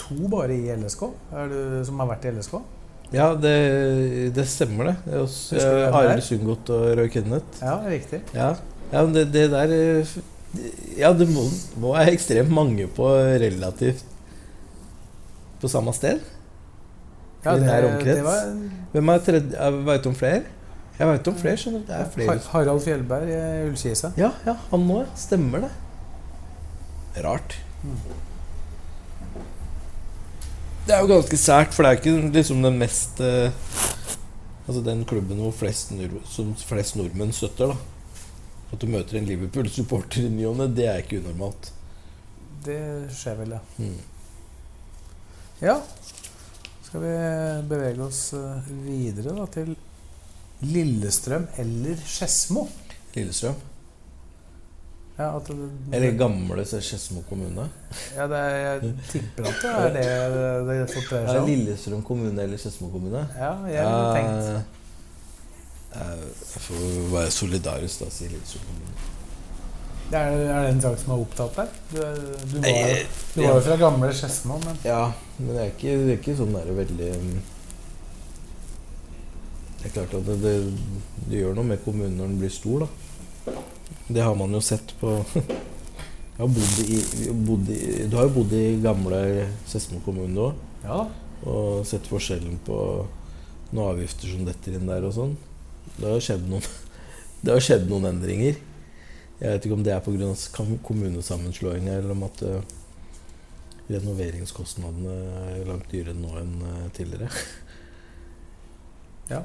to 0.00 0.30
bare 0.32 0.54
i 0.56 0.70
LSK 0.72 1.02
er 1.36 1.50
du, 1.52 1.58
som 1.84 2.00
har 2.00 2.08
vært 2.14 2.30
i 2.30 2.32
LSK. 2.32 2.54
Ja, 3.12 3.32
det, 3.36 3.56
det 4.36 4.44
stemmer, 4.48 4.92
det. 4.92 4.96
er? 5.12 5.88
Arild 5.92 6.22
Sundgodt 6.24 6.70
og 6.72 6.84
Roy 6.98 7.10
Kenneth. 7.12 7.60
Ja, 7.60 7.76
riktig. 7.84 8.22
Ja, 8.34 8.54
ja 8.92 9.02
men 9.04 9.16
det, 9.16 9.26
det 9.34 9.48
der 9.52 9.74
eh, 9.76 10.14
Ja, 10.98 11.12
det 11.16 11.28
må, 11.32 11.44
må 11.80 11.94
være 11.96 12.12
ekstremt 12.16 12.52
mange 12.52 12.84
på 12.92 13.08
relativt 13.40 14.02
På 15.60 15.68
samme 15.72 15.94
sted. 15.96 16.20
Ja, 17.44 17.54
det, 17.58 18.04
det 18.04 18.18
var 18.24 18.50
Hvem 18.92 19.08
er 19.08 19.22
tredje 19.26 19.70
Veit 19.86 20.04
du 20.04 20.10
om 20.12 20.18
flere? 20.18 20.42
Jeg 20.98 21.08
veit 21.08 21.28
om 21.28 21.36
flere. 21.40 21.56
skjønner 21.58 21.80
du. 21.80 21.86
Det 21.88 21.96
er 21.96 22.10
flere. 22.14 22.34
Harald 22.52 22.82
Fjellberg 22.84 23.30
i 23.32 23.38
Ullkisa. 23.70 24.12
Ja, 24.20 24.28
ja, 24.46 24.54
han 24.70 24.84
òg. 24.92 25.08
Stemmer 25.18 25.64
det. 25.64 25.72
Rart. 27.24 27.56
Det 30.86 30.94
er 30.94 31.02
jo 31.04 31.10
ganske 31.12 31.38
sært, 31.38 31.74
for 31.74 31.86
det 31.86 31.92
er 31.92 32.00
ikke 32.00 32.32
liksom 32.34 32.62
den 32.64 32.78
mest 32.80 33.20
eh, 33.22 33.54
Altså 34.62 34.82
den 34.86 35.04
klubben 35.06 35.40
hvor 35.42 35.54
flest, 35.54 35.90
som 36.30 36.52
flest 36.54 36.94
nordmenn 36.98 37.32
støtter, 37.34 37.72
da. 37.72 38.26
At 38.72 38.80
du 38.80 38.86
møter 38.88 39.18
en 39.18 39.26
Liverpool-supporter 39.26 40.28
i 40.28 40.30
ny 40.32 40.46
og 40.48 40.54
ne, 40.60 40.68
det 40.70 40.86
er 40.88 41.02
ikke 41.02 41.18
unormalt. 41.18 41.72
Det 42.64 42.78
skjer 43.18 43.40
vel, 43.40 43.56
ja. 43.56 43.60
Mm. 43.82 43.98
Ja. 45.62 45.74
Skal 46.86 47.02
vi 47.02 47.10
bevege 47.72 48.06
oss 48.06 48.22
eh, 48.38 48.70
videre 48.86 49.34
da 49.36 49.48
til 49.58 49.74
Lillestrøm 50.62 51.50
eller 51.58 52.00
Skedsmo? 52.06 52.68
Lillestrøm. 53.16 53.58
Ja, 55.18 55.28
det, 55.46 55.54
Eller 55.92 56.14
gamle 56.16 56.64
Skedsmo 56.64 57.20
kommune. 57.28 57.66
ja, 58.16 58.24
det 58.30 58.38
jeg 58.40 58.92
tipper 59.10 59.48
at 59.50 59.64
det 59.94 60.04
er 60.08 60.36
det 60.36 60.76
det 60.80 60.86
fort 60.94 61.08
dreier 61.10 61.26
Er 61.26 61.34
seg 61.34 61.42
om. 61.42 61.48
Lillestrøm 61.50 62.02
kommune 62.08 62.42
eller 62.46 62.56
Skedsmo 62.62 62.88
kommune? 62.94 63.20
Ja, 63.36 63.50
jeg 63.68 63.84
har 63.84 64.16
tenkt 64.16 64.46
eh, 65.92 66.22
Jeg 66.54 66.62
får 66.64 66.86
være 67.12 67.30
solidarisk, 67.36 68.00
da, 68.06 68.08
si 68.10 68.30
Lillestrøm 68.32 68.64
kommune. 68.70 68.96
er, 70.12 70.32
er 70.56 70.62
det 70.64 70.72
en 70.74 70.80
sak 70.86 70.98
som 71.02 71.12
har 71.14 71.22
opptatt 71.26 71.60
deg? 71.60 71.68
Du, 71.92 72.00
du, 72.00 72.56
var, 72.64 73.04
du 73.34 73.42
var 73.42 73.54
jo 73.54 73.60
fra 73.68 73.76
gamle 73.84 74.12
Skedsmo, 74.16 74.58
men 74.64 74.80
Ja, 74.88 75.04
men 75.38 75.52
det 75.52 75.60
er 75.66 75.70
ikke, 75.76 75.94
det 76.06 76.16
er 76.16 76.18
ikke 76.22 76.38
sånn 76.40 76.56
der 76.56 76.72
veldig 76.80 77.12
um, 77.20 77.30
Det 79.82 79.88
er 79.90 79.94
klart 79.98 80.12
at 80.18 80.26
det, 80.32 80.36
det, 80.42 80.56
det 81.28 81.40
gjør 81.44 81.56
noe 81.60 81.68
med 81.74 81.84
kommunen 81.84 82.16
når 82.16 82.32
den 82.32 82.42
blir 82.46 82.52
stor, 82.54 82.86
da. 82.86 82.90
Det 84.08 84.22
har 84.22 84.34
man 84.38 84.52
jo 84.54 84.60
sett 84.64 84.94
på 85.00 85.18
har 86.38 86.48
i, 86.82 87.00
i 87.28 88.06
Du 88.08 88.16
har 88.16 88.26
jo 88.26 88.34
bodd 88.38 88.54
i 88.56 88.64
gamle 88.82 89.18
Skedsmo 89.68 90.00
kommune 90.04 90.48
òg, 90.48 90.62
ja 90.82 91.04
og 91.48 91.86
sett 91.88 92.06
forskjellen 92.06 92.58
på 92.66 92.76
noen 93.72 93.88
avgifter 93.88 94.30
som 94.30 94.44
detter 94.46 94.76
inn 94.76 94.90
der 94.90 95.06
og 95.06 95.14
sånn. 95.16 95.32
Det 95.96 96.06
har 96.06 96.22
skjedd 96.22 96.46
noen 96.50 96.66
Det 97.42 97.50
har 97.50 97.64
skjedd 97.64 97.88
noen 97.90 98.06
endringer. 98.12 98.58
Jeg 99.40 99.54
vet 99.56 99.64
ikke 99.66 99.74
om 99.74 99.82
det 99.82 99.96
er 99.96 100.04
pga. 100.04 100.66
kommunesammenslåinga, 100.86 101.96
eller 101.96 102.12
om 102.14 102.22
at 102.28 102.42
eh, 102.46 102.68
renoveringskostnadene 103.88 105.16
er 105.56 105.64
langt 105.66 105.90
dyrere 105.90 106.14
nå 106.14 106.36
enn 106.38 106.52
eh, 106.68 106.84
tidligere. 106.94 107.32
Ja. 109.32 109.42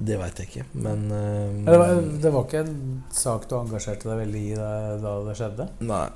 Det 0.00 0.16
veit 0.16 0.38
jeg 0.40 0.48
ikke, 0.48 0.64
men 0.80 1.02
uh, 1.12 1.58
Det 1.66 1.76
var, 1.82 1.98
det 2.22 2.30
var 2.32 2.46
ikke 2.46 2.62
en 2.64 2.76
sak 3.12 3.44
du 3.50 3.56
engasjerte 3.58 4.08
deg 4.08 4.22
veldig 4.22 4.44
i 4.48 4.54
da, 4.56 4.70
da 5.02 5.12
det 5.26 5.34
skjedde? 5.36 5.66
Nei. 5.84 6.06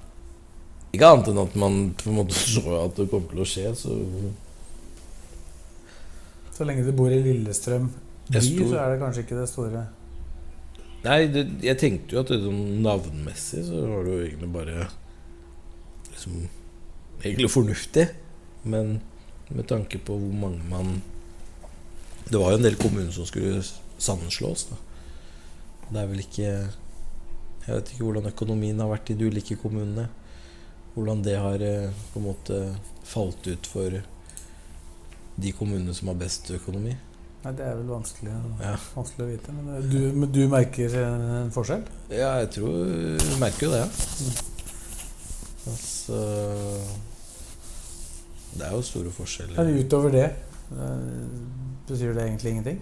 Ikke 0.95 1.11
annet 1.11 1.28
enn 1.32 1.43
at 1.43 1.59
man 1.59 1.76
på 2.01 2.09
en 2.09 2.18
måte 2.22 2.39
så 2.55 2.64
at 2.80 2.97
det 2.97 3.11
kom 3.12 3.28
til 3.28 3.45
å 3.45 3.49
skje, 3.49 3.74
så 3.76 3.99
Så 6.55 6.64
lenge 6.64 6.87
du 6.87 6.95
bor 6.97 7.12
i 7.12 7.20
Lillestrøm 7.20 7.91
by, 8.30 8.41
så 8.41 8.78
er 8.80 8.95
det 8.95 9.01
kanskje 9.03 9.26
ikke 9.26 9.37
det 9.37 9.49
store 9.51 9.85
Nei, 11.05 11.26
det, 11.28 11.43
jeg 11.61 11.76
tenkte 11.76 12.16
jo 12.16 12.22
at 12.22 12.30
det, 12.32 12.39
sånn 12.41 12.78
navnmessig 12.85 13.66
så 13.66 13.82
var 13.91 14.07
det 14.07 14.14
jo 14.14 14.20
egentlig 14.24 14.53
bare 14.55 14.87
liksom 16.14 16.47
Egentlig 17.24 17.51
fornuftig. 17.53 18.07
Men 18.68 18.99
med 19.49 19.68
tanke 19.68 20.01
på 20.01 20.16
hvor 20.20 20.32
mange 20.37 20.64
man 20.68 20.99
Det 22.31 22.39
var 22.41 22.51
jo 22.55 22.59
en 22.59 22.64
del 22.66 22.77
kommuner 22.81 23.12
som 23.12 23.27
skulle 23.29 23.62
sammenslås. 23.99 24.66
da 24.70 24.77
Det 25.93 26.01
er 26.03 26.07
vel 26.11 26.20
ikke 26.25 26.47
Jeg 27.66 27.75
vet 27.79 27.91
ikke 27.95 28.05
hvordan 28.05 28.27
økonomien 28.33 28.81
har 28.81 28.89
vært 28.91 29.11
i 29.11 29.14
de 29.16 29.25
ulike 29.31 29.57
kommunene. 29.57 30.09
Hvordan 30.95 31.22
det 31.25 31.37
har 31.41 31.62
eh, 31.64 31.91
på 32.12 32.20
en 32.20 32.27
måte 32.29 32.59
falt 33.05 33.47
ut 33.49 33.66
for 33.66 33.91
de 35.37 35.53
kommunene 35.53 35.95
som 35.97 36.09
har 36.12 36.14
best 36.20 36.51
økonomi. 36.55 36.93
Nei, 37.45 37.53
Det 37.53 37.64
er 37.66 37.75
vel 37.77 37.89
vanskelig, 37.91 38.33
Ja. 38.61 38.77
vanskelig 38.95 39.25
å 39.25 39.31
vite. 39.31 39.53
Men 39.53 39.89
du, 39.91 39.99
men 40.12 40.31
du 40.33 40.43
merker 40.49 40.95
eh, 40.95 41.25
en 41.43 41.51
forskjell? 41.53 41.83
Ja, 42.11 42.37
jeg 42.45 42.51
tror 42.57 42.77
jeg 42.87 43.41
merker 43.41 43.66
jo 43.66 43.72
det. 43.72 43.83
Altså 45.66 46.20
Det 48.55 48.62
er 48.68 48.72
jo 48.77 48.83
store 48.87 49.11
forskjeller. 49.11 49.57
Men 49.59 49.79
utover 49.83 50.12
det, 50.14 50.29
eh, 50.77 51.74
betyr 51.89 52.14
det 52.16 52.26
egentlig 52.26 52.55
ingenting? 52.55 52.80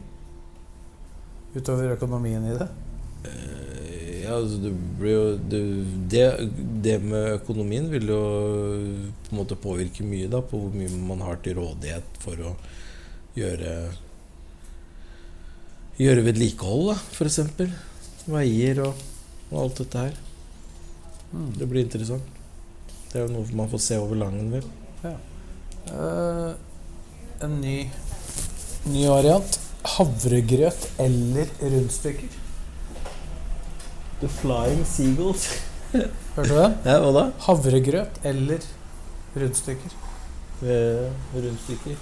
Utover 1.55 1.96
økonomien 1.96 2.46
i 2.48 2.57
det? 2.57 2.68
Eh, 3.28 3.62
Ja, 4.22 4.36
altså 4.38 4.61
det 4.62 4.70
blir 5.00 5.12
jo 5.12 5.22
det, 5.50 5.61
det, 6.12 6.26
det 6.84 6.94
med 7.03 7.40
økonomien 7.40 7.88
vil 7.90 8.07
jo 8.12 8.20
på 9.26 9.32
en 9.32 9.40
måte 9.40 9.59
påvirke 9.59 10.07
mye 10.07 10.28
da 10.30 10.38
på 10.46 10.61
hvor 10.62 10.76
mye 10.76 11.00
man 11.09 11.24
har 11.26 11.40
til 11.42 11.59
rådighet 11.59 12.20
for 12.22 12.38
å 12.38 12.55
gjøre 13.38 13.74
Gjøre 16.00 16.22
vedlikehold, 16.24 16.86
da, 16.88 16.94
eksempel. 17.28 17.68
Veier 18.24 18.78
og, 18.86 19.03
og 19.50 19.59
alt 19.61 19.82
dette 19.82 20.05
her. 20.07 20.14
Det 21.59 21.68
blir 21.68 21.84
interessant. 21.84 22.40
Det 23.11 23.20
er 23.20 23.26
jo 23.26 23.34
noe 23.34 23.59
man 23.59 23.68
får 23.70 23.82
se 23.84 23.98
over 24.00 24.16
langen, 24.16 24.48
vel. 24.55 24.64
Uh, 25.92 26.57
en 27.44 27.59
ny, 27.61 27.76
ny 28.91 29.05
variant. 29.09 29.59
Havregrøt 29.97 30.89
eller 31.03 31.51
rundstykker. 31.61 32.39
The 34.22 34.28
Flying 34.30 34.85
Seagulls. 34.87 35.49
Hørte 35.93 36.49
du 36.49 36.55
det? 36.57 36.68
Ja, 36.89 36.99
hva 37.03 37.11
da? 37.16 37.24
Havregrøt 37.47 38.20
eller 38.30 38.62
rundstykker. 39.37 39.97
Ved 40.62 41.09
rundstykker. 41.35 41.97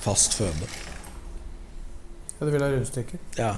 Fast 0.00 0.34
føde. 0.38 0.70
Ja, 2.38 2.46
du 2.46 2.50
vil 2.54 2.64
ha 2.64 2.70
rundstykker? 2.72 3.20
Ja. 3.36 3.52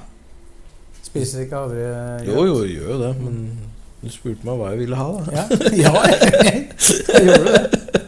Spiser 1.06 1.44
ikke 1.44 1.60
havregrøt? 1.62 2.26
Jo, 2.26 2.42
jo, 2.48 2.58
jeg 2.66 2.80
gjør 2.80 2.90
jo 2.96 3.00
det, 3.04 3.12
men 3.22 3.38
du 4.02 4.10
spurte 4.10 4.46
meg 4.48 4.58
hva 4.58 4.72
jeg 4.74 4.82
ville 4.82 4.98
ha, 4.98 5.08
da. 5.14 5.22
Ja, 5.30 5.44
ja 5.78 5.92
jeg 6.10 6.64
gjorde 7.28 7.52
det. 7.52 7.98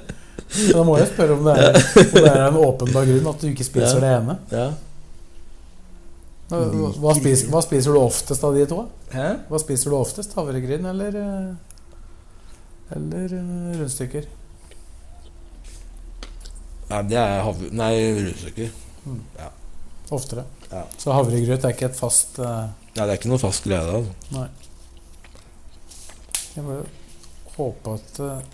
Så 0.55 0.73
da 0.77 0.83
må 0.87 0.97
jeg 1.01 1.09
spørre 1.11 1.35
om 1.37 1.47
det 1.49 1.55
er, 1.59 1.79
om 2.01 2.13
det 2.15 2.31
er 2.31 2.43
en 2.47 2.59
åpenbar 2.63 3.07
grunn 3.09 3.31
at 3.33 3.41
du 3.43 3.49
ikke 3.51 3.67
spiser 3.67 3.99
Ja. 3.99 4.03
det 4.05 4.13
ene. 4.21 4.37
Ja. 4.55 4.67
Hva, 6.55 7.15
spiser, 7.17 7.49
hva 7.51 7.63
spiser 7.65 7.97
du 7.97 7.99
oftest 7.99 8.45
av 8.47 8.55
de 8.55 8.67
to? 8.71 8.85
Hæ? 9.15 9.29
Hva 9.51 9.59
spiser 9.63 9.91
du 9.91 9.97
oftest? 9.99 10.35
Havregryn 10.39 10.87
eller 10.91 11.17
eh, 11.19 12.95
Eller 12.95 13.33
eh, 13.41 13.79
rundstykker? 13.81 14.29
Nei, 16.91 17.01
det 17.11 17.19
er 17.19 17.41
hav... 17.47 17.63
Nei, 17.75 17.93
rundstykker. 18.21 18.75
Oftere. 20.15 20.45
Ja. 20.71 20.83
Så 21.01 21.15
havregrøt 21.17 21.65
er 21.65 21.73
ikke 21.75 21.89
et 21.89 21.97
fast 21.99 22.39
uh... 22.45 22.69
Nei, 22.95 23.01
det 23.01 23.09
er 23.09 23.17
ikke 23.19 23.33
noe 23.33 23.41
fast 23.43 23.65
glede. 23.67 23.97
Altså. 23.99 24.13
Nei. 24.37 24.49
Jeg 26.55 26.67
bare 26.69 26.85
håper 27.57 27.97
at 27.99 28.21
eh, 28.23 28.53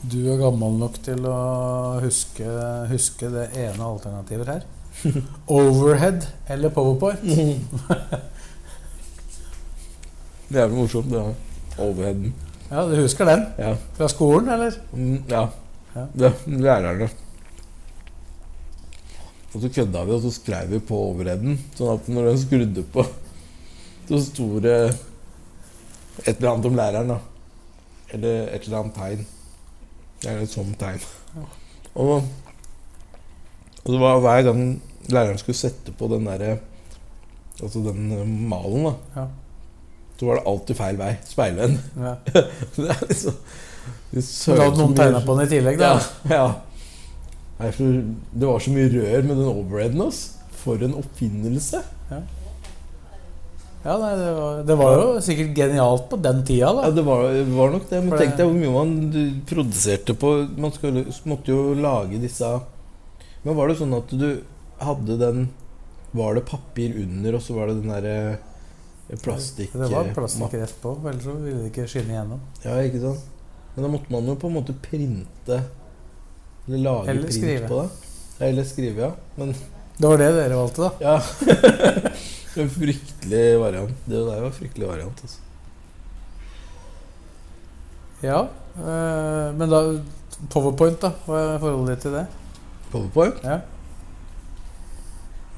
du 0.00 0.18
er 0.32 0.38
gammel 0.40 0.78
nok 0.80 0.96
til 1.04 1.26
å 1.28 1.38
huske, 2.00 2.46
huske 2.88 3.28
det 3.32 3.50
ene 3.60 3.84
alternativet 3.84 4.48
her. 4.48 4.62
Overhead 5.60 6.24
eller 6.48 6.72
powerpoint? 6.72 7.20
Det 10.50 10.58
er 10.58 10.66
vel 10.66 10.78
morsomt, 10.80 11.10
det. 11.12 11.20
Ja. 11.20 11.82
Overheaden. 11.84 12.32
Ja, 12.70 12.84
du 12.86 12.96
husker 12.98 13.28
den? 13.28 13.44
Ja. 13.58 13.74
Fra 13.98 14.08
skolen, 14.10 14.48
eller? 14.50 14.78
Mm, 14.94 15.20
ja. 15.30 15.44
Ja. 15.94 16.06
Det, 16.14 16.30
lærerne. 16.46 17.08
Og 19.50 19.62
så 19.62 19.70
kødda 19.74 20.04
vi, 20.06 20.14
og 20.14 20.22
så 20.24 20.32
skrev 20.34 20.72
vi 20.72 20.80
på 20.88 20.98
overheaden. 21.10 21.58
Sånn 21.76 21.92
at 21.92 22.08
når 22.10 22.30
den 22.30 22.40
skrudde 22.42 22.86
på, 22.94 23.04
så 24.08 24.22
sto 24.24 24.48
det 24.62 24.78
et 26.24 26.36
eller 26.36 26.50
annet 26.54 26.70
om 26.70 26.78
læreren, 26.78 27.12
da. 27.14 27.20
Eller 28.14 28.50
et 28.54 28.66
eller 28.66 28.80
annet 28.80 28.98
tegn. 28.98 29.28
Eller 30.24 30.44
et 30.44 30.52
sånt 30.52 30.76
tegn. 30.80 31.02
Og, 31.94 32.20
og 33.84 33.88
det 33.88 34.00
var 34.00 34.20
hver 34.22 34.42
gang 34.50 34.64
læreren 35.10 35.40
skulle 35.40 35.58
sette 35.58 35.94
på 35.96 36.10
den 36.12 36.28
derre 36.28 36.58
Altså 37.60 37.82
den 37.84 38.06
eh, 38.16 38.24
malen, 38.24 38.86
da. 38.86 38.92
Ja. 39.20 39.26
Så 40.16 40.26
var 40.26 40.38
det 40.38 40.46
alltid 40.48 40.76
feil 40.78 40.96
vei. 40.96 41.10
Speilvenn. 41.28 41.74
Ja. 42.00 42.14
det 42.76 42.86
er 42.88 43.02
liksom 43.04 43.36
det 44.10 44.24
Så 44.24 44.56
da 44.56 44.64
hadde 44.66 44.80
noen 44.80 44.96
tegna 44.96 45.20
på 45.24 45.36
den 45.36 45.44
i 45.44 45.50
tillegg, 45.50 45.76
da? 45.80 45.90
Ja. 46.30 46.40
ja. 47.60 47.68
Det 48.32 48.48
var 48.48 48.64
så 48.64 48.72
mye 48.72 48.88
rør 48.94 49.28
med 49.28 49.36
den 49.36 49.50
overheaden. 49.50 50.00
For 50.62 50.80
en 50.84 50.96
oppfinnelse. 50.98 51.82
Ja, 52.10 52.22
nei, 53.80 54.10
det, 54.20 54.32
var, 54.36 54.58
det 54.68 54.74
var 54.76 54.90
jo 55.00 55.04
sikkert 55.24 55.54
genialt 55.56 56.02
på 56.10 56.18
den 56.20 56.42
tida, 56.44 56.68
Da. 56.76 56.82
Ja, 56.84 56.90
det 56.98 57.04
var, 57.06 57.22
var 57.56 57.70
nok 57.72 57.86
det. 57.88 58.00
Men 58.04 58.18
tenk 58.20 58.34
deg 58.36 58.50
hvor 58.50 58.58
mye 58.58 58.72
man 58.74 58.90
produserte 59.48 60.12
på 60.20 60.32
Man 60.60 60.74
skulle, 60.76 61.06
måtte 61.24 61.54
jo 61.54 61.72
lage 61.80 62.20
disse 62.20 62.50
Men 63.46 63.56
var 63.56 63.70
det 63.72 63.78
sånn 63.80 63.94
at 63.96 64.12
du 64.12 64.26
hadde 64.84 65.16
den 65.22 65.46
Var 66.12 66.36
det 66.36 66.44
papir 66.50 66.92
under, 67.00 67.38
og 67.38 67.44
så 67.46 67.56
var 67.56 67.70
det 67.72 67.78
den 67.80 67.92
derre 67.94 68.16
plastikk 69.24 69.72
Det 69.72 69.88
var 69.90 70.12
plastikk 70.14 70.52
rett 70.60 70.76
på, 70.82 70.92
ellers 71.00 71.24
så 71.24 71.32
ville 71.40 71.62
det 71.64 71.70
ikke 71.72 71.88
skinne 71.90 72.12
igjennom. 72.14 72.42
Ja, 72.62 72.76
ikke 72.84 73.00
sant? 73.02 73.24
Men 73.74 73.86
da 73.86 73.90
måtte 73.96 74.12
man 74.12 74.28
jo 74.28 74.36
på 74.38 74.50
en 74.50 74.56
måte 74.58 74.74
printe 74.84 75.56
Eller 76.68 76.84
lage 76.84 77.14
Eller 77.14 77.24
print 77.26 77.38
skrive. 77.40 77.70
på 77.72 77.80
det. 77.80 77.88
Eller 78.50 78.68
skrive, 78.68 79.08
ja. 79.08 79.10
Men 79.40 79.54
Det 80.00 80.06
var 80.12 80.20
det 80.20 80.28
dere 80.36 80.60
valgte, 80.60 80.90
da. 80.90 80.92
ja. 81.00 81.16
en 82.58 82.70
fryktelig 82.70 83.44
variant. 83.60 83.92
Det 84.06 84.16
der 84.18 84.40
var 84.40 84.46
en 84.50 84.52
fryktelig 84.56 84.88
variant. 84.88 85.20
Altså. 85.22 85.38
Ja, 88.22 88.40
øh, 88.76 89.54
Men 89.58 89.70
da 89.70 89.80
Powerpoint, 90.50 91.00
da? 91.02 91.10
Hva 91.26 91.38
er 91.54 91.58
forholdet 91.60 91.94
ditt 91.96 92.02
til 92.06 92.14
det? 92.16 92.26
Powerpoint? 92.92 93.42
Ja. 93.44 93.60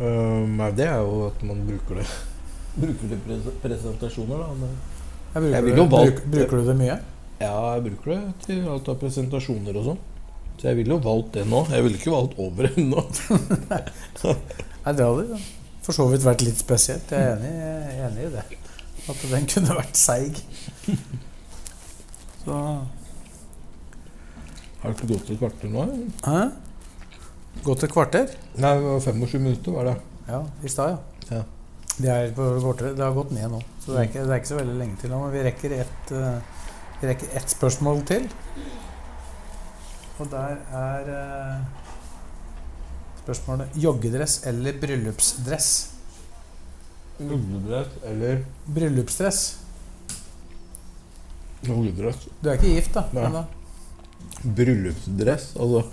Um, 0.03 0.59
det 0.77 0.87
er 0.89 0.99
jo 1.05 1.27
at 1.29 1.43
man 1.47 1.61
bruker 1.69 2.01
det 2.01 2.07
Bruker 2.83 3.11
det 3.13 3.19
i 3.37 3.53
presentasjoner, 3.63 4.41
da. 4.41 4.71
Jeg 5.35 5.43
bruker, 5.43 5.53
Jeg 5.55 5.63
du, 5.63 5.69
jo 5.77 5.85
valgt- 5.93 6.23
bruk, 6.23 6.31
bruker 6.33 6.57
du 6.63 6.71
det 6.71 6.77
mye? 6.81 6.97
ja, 7.43 7.53
jeg 7.75 7.83
bruker 7.89 8.11
det 8.15 8.33
til 8.47 8.67
alt 8.71 8.89
av 8.89 8.97
presentasjoner 9.03 9.77
og 9.81 9.85
sånn. 9.91 10.01
Så 10.61 10.69
jeg 10.69 10.77
ville 10.79 10.95
jo 10.95 11.01
valgt 11.03 11.33
det 11.35 11.45
nå. 11.51 11.65
Jeg 11.73 11.83
ville 11.85 11.99
ikke 11.99 12.13
valgt 12.15 12.37
over 12.39 12.69
ennå. 12.77 13.03
Nei, 13.71 13.83
det 14.95 15.07
hadde 15.07 15.41
for 15.83 15.97
så 15.97 16.07
vidt 16.11 16.25
vært 16.27 16.45
litt 16.47 16.59
spesielt. 16.61 17.13
Jeg 17.13 17.29
er 17.29 17.37
enig, 17.37 17.53
jeg 17.59 17.99
er 17.99 18.05
enig 18.09 18.27
i 18.27 18.33
det. 18.37 18.45
At 19.11 19.25
den 19.33 19.49
kunne 19.51 19.79
vært 19.81 19.99
seig. 19.99 20.43
Så 22.43 22.59
Har 24.83 24.91
det 24.91 24.95
ikke 24.97 25.13
gått 25.15 25.31
et 25.31 25.41
kvarter 25.41 25.71
nå? 25.71 25.87
Hæ? 26.27 26.39
Gått 27.67 27.85
et 27.87 27.93
kvarter? 27.93 28.33
Nei, 28.57 28.73
det 28.79 28.87
var 28.87 29.05
25 29.05 29.43
minutter, 29.43 29.77
var 29.77 29.91
det. 29.91 29.97
Ja, 30.31 30.41
i 30.63 30.71
stad, 30.71 30.97
ja. 30.97 31.37
Ja. 31.37 31.43
Det, 31.93 32.09
er 32.09 32.33
det 32.33 33.05
har 33.05 33.15
gått 33.15 33.35
ned 33.37 33.51
nå, 33.53 33.61
så 33.83 33.93
det 33.93 33.99
er 34.01 34.07
ikke, 34.09 34.23
det 34.25 34.33
er 34.33 34.41
ikke 34.41 34.51
så 34.55 34.59
veldig 34.59 34.77
lenge 34.79 34.97
til 34.99 35.13
nå. 35.13 35.19
Men 35.23 35.35
vi 35.35 35.43
rekker 35.45 35.75
ett 35.77 36.13
uh, 36.17 36.61
et 37.03 37.51
spørsmål 37.51 38.03
til. 38.07 38.29
Og 40.19 40.29
der 40.31 40.57
er 40.73 41.09
eh, 41.11 41.82
spørsmålet 43.23 43.77
joggedress 43.83 44.41
eller 44.51 44.79
bryllupsdress? 44.83 45.69
Joggedress 47.23 47.89
eller 48.09 48.41
Bryllupsdress. 48.67 49.41
joggedress. 51.63 52.25
Du 52.43 52.49
er 52.51 52.57
ikke 52.59 52.73
gift, 52.75 52.95
da? 52.97 53.05
Nei. 53.15 53.23
Men 53.23 53.33
da 53.33 53.45
Bryllupsdress, 54.59 55.53
altså. 55.61 55.85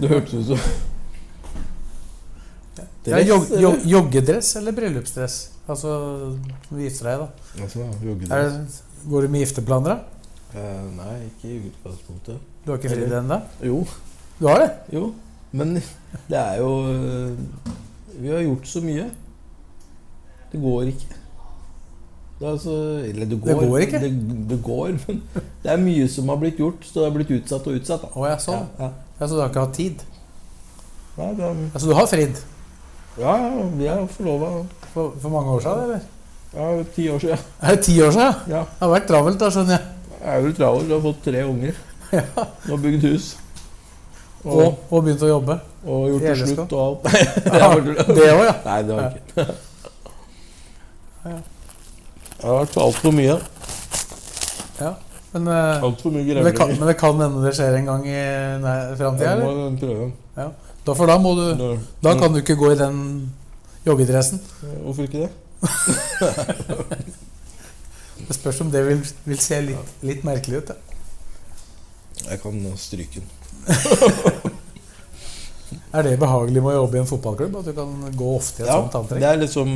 Det 0.00 0.08
hørtes 0.08 0.32
ut 0.38 0.46
som 0.54 0.58
ja, 3.04 3.18
jog, 3.26 3.48
jog, 3.60 3.82
joggedress 3.84 4.54
eller 4.56 4.72
bryllupsdress? 4.76 5.34
Altså 5.68 5.90
du 6.70 6.76
gifter 6.78 7.08
deg, 7.10 7.24
da. 7.24 7.58
Altså, 7.64 7.82
Er 7.82 8.06
joggedress. 8.06 8.54
det, 8.54 9.08
går 9.10 9.26
du 9.26 9.32
med 9.34 9.42
gifteplaner, 9.42 9.98
da? 9.98 10.60
Eh, 10.60 10.84
nei, 10.96 11.16
ikke 11.26 11.50
i 11.50 11.58
utgangspunktet. 11.68 12.38
Du 12.64 12.70
har 12.72 12.78
ikke 12.80 12.92
fridd 12.94 13.12
ennå? 13.18 13.38
Jo, 13.66 13.82
Du 14.38 14.46
har 14.48 14.62
det? 14.62 14.70
jo. 14.94 15.12
Men 15.52 15.74
det 16.28 16.38
er 16.38 16.58
jo 16.62 16.68
Vi 18.20 18.28
har 18.32 18.40
gjort 18.44 18.66
så 18.68 18.80
mye. 18.84 19.04
Det 20.52 20.60
går 20.60 20.82
ikke. 20.92 21.18
Det 22.38 22.46
er 22.48 22.52
altså 22.52 22.76
Eller 23.08 23.26
det 23.30 23.38
går. 23.40 23.48
Det 23.52 23.68
går 23.68 23.84
ikke? 23.86 24.00
Det, 24.02 24.12
det 24.50 24.58
går, 24.64 24.88
men 25.06 25.20
det 25.62 25.70
er 25.72 25.76
mye 25.82 26.08
som 26.10 26.28
har 26.32 26.40
blitt 26.40 26.58
gjort, 26.58 26.84
så 26.88 27.00
det 27.00 27.04
har 27.06 27.14
blitt 27.16 27.30
utsatt 27.36 27.68
og 27.70 27.76
utsatt. 27.78 28.08
Å 28.16 28.26
jeg 28.30 28.40
sånn. 28.46 28.64
Ja, 28.80 28.88
Ja, 29.20 29.26
så 29.28 29.36
du 29.36 29.40
har 29.44 29.52
ikke 29.52 29.62
hatt 29.66 29.76
tid? 29.76 30.00
Nei, 31.18 31.28
det 31.38 31.44
er, 31.46 31.60
Altså, 31.74 31.86
du 31.86 31.94
har 31.94 32.08
fridd? 32.10 32.40
ja, 33.20 33.34
ja, 33.38 33.66
vi 33.76 33.86
har 33.86 34.06
forlova. 34.10 34.50
For, 34.94 35.12
for 35.22 35.30
mange 35.32 35.52
år 35.54 35.60
siden, 35.62 35.84
eller? 35.84 36.00
Ja, 36.52 36.82
ti 36.96 37.06
år 37.12 37.20
siden. 37.22 37.38
Er 37.62 37.76
det 37.76 37.84
ti 37.86 37.94
år 38.02 38.10
siden? 38.16 38.34
Ja. 38.50 38.64
Det 38.72 38.80
har 38.82 38.90
vært 38.92 39.06
travelt, 39.08 39.38
da, 39.40 39.50
skjønner 39.54 39.76
jeg. 39.78 40.16
Jeg 40.22 40.34
er 40.36 40.42
vel 40.46 40.56
travel. 40.58 40.88
Du 40.88 40.94
har 40.96 41.04
fått 41.06 41.22
tre 41.28 41.44
unger. 41.48 41.78
Ja. 42.12 42.24
Du 42.66 42.74
har 42.74 42.80
bygd 42.82 43.06
hus. 43.08 43.30
Og, 44.42 44.56
Og, 44.56 44.78
og 44.90 45.04
begynt 45.04 45.22
å 45.22 45.28
jobbe. 45.30 45.54
og 45.86 46.08
gjort 46.10 46.24
det 46.26 46.34
slutt 46.40 46.72
og 46.74 46.80
alt. 46.82 47.02
Det 48.16 48.26
òg, 48.32 48.42
ja. 48.48 48.54
Nei, 48.66 48.78
det 48.88 48.96
var 48.96 49.02
jeg 49.06 49.12
ja. 51.22 51.36
Det 52.42 52.48
har 52.48 52.56
vært 52.58 52.76
altfor 52.82 53.14
mye. 53.14 53.36
ja. 54.80 54.92
Men, 55.32 55.46
alt 55.48 56.02
for 56.02 56.12
mye 56.12 56.34
men, 56.34 56.44
det 56.44 56.50
kan, 56.58 56.68
men 56.76 56.88
det 56.90 56.94
kan 57.00 57.16
hende 57.22 57.40
det 57.46 57.54
skjer 57.56 57.78
en 57.78 57.86
gang 57.88 58.02
i 58.04 58.16
framtida? 58.98 59.36
Ja. 60.36 60.48
Da, 60.84 60.92
for 60.98 61.08
da, 61.08 61.14
må 61.22 61.32
du, 61.38 61.78
da 62.04 62.12
kan 62.18 62.34
du 62.34 62.42
ikke 62.42 62.58
gå 62.60 62.72
i 62.74 62.76
den 62.76 62.98
joggedressen. 63.86 64.42
Hvorfor 64.82 65.06
ikke 65.06 65.24
det? 65.24 65.32
Det 68.22 68.36
spørs 68.36 68.60
om 68.62 68.68
det 68.70 68.80
vil, 68.86 69.00
vil 69.26 69.40
se 69.42 69.56
litt, 69.66 69.88
litt 70.06 70.20
merkelig 70.24 70.60
ut. 70.62 70.68
Ja. 70.70 70.76
Jeg 72.30 72.38
kan 72.42 72.60
stryke 72.78 73.18
den. 73.18 73.30
Er 75.92 76.02
det 76.06 76.14
behagelig 76.20 76.62
med 76.64 76.72
å 76.72 76.82
jobbe 76.82 76.96
i 76.96 77.00
en 77.02 77.08
fotballklubb? 77.08 77.56
At 77.60 77.66
du 77.68 77.72
kan 77.76 77.90
gå 78.16 78.28
ofte 78.38 78.62
i 78.62 78.64
et 78.64 78.70
Ja, 78.70 78.78
sånt 78.80 78.94
antrekk? 78.96 79.20
det 79.20 79.28
er 79.28 79.40
liksom 79.42 79.72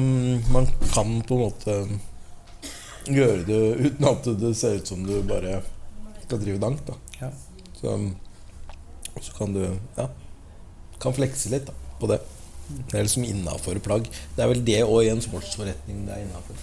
Man 0.54 0.68
kan 0.92 1.10
på 1.28 1.36
en 1.36 1.42
måte 1.44 1.74
gjøre 3.06 3.42
det 3.46 3.58
uten 3.86 4.06
at 4.08 4.24
det 4.40 4.52
ser 4.58 4.78
ut 4.80 4.88
som 4.90 5.02
du 5.06 5.12
bare 5.28 5.60
skal 6.24 6.40
drive 6.42 6.58
dank. 6.62 6.80
da 6.88 6.94
Ja. 7.20 7.28
Så, 7.76 7.92
så 9.22 9.34
kan 9.36 9.52
du 9.54 9.60
ja, 9.96 10.08
kan 11.04 11.14
flekse 11.14 11.52
litt 11.52 11.68
da, 11.68 11.74
på 12.00 12.08
det. 12.10 12.18
Det 12.90 12.96
er 12.98 13.04
liksom 13.06 13.22
innafor 13.28 13.78
plagg. 13.84 14.08
Det 14.34 14.42
er 14.42 14.48
vel 14.50 14.64
det 14.66 14.80
òg 14.88 15.04
i 15.04 15.12
en 15.12 15.22
sportsforretning 15.22 16.00
det 16.08 16.16
er 16.16 16.24
innafor. 16.24 16.56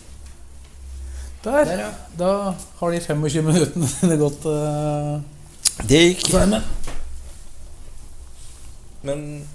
Der. 1.45 1.63
Der, 1.69 1.79
ja. 1.85 1.91
Da 2.19 2.31
har 2.81 2.91
de 2.91 2.99
25 3.05 3.45
minuttene 3.47 3.87
dine 4.01 4.17
gått 4.19 4.45
uh, 4.49 5.21
Det 5.87 6.01
gikk. 6.09 6.27
Men 9.03 9.45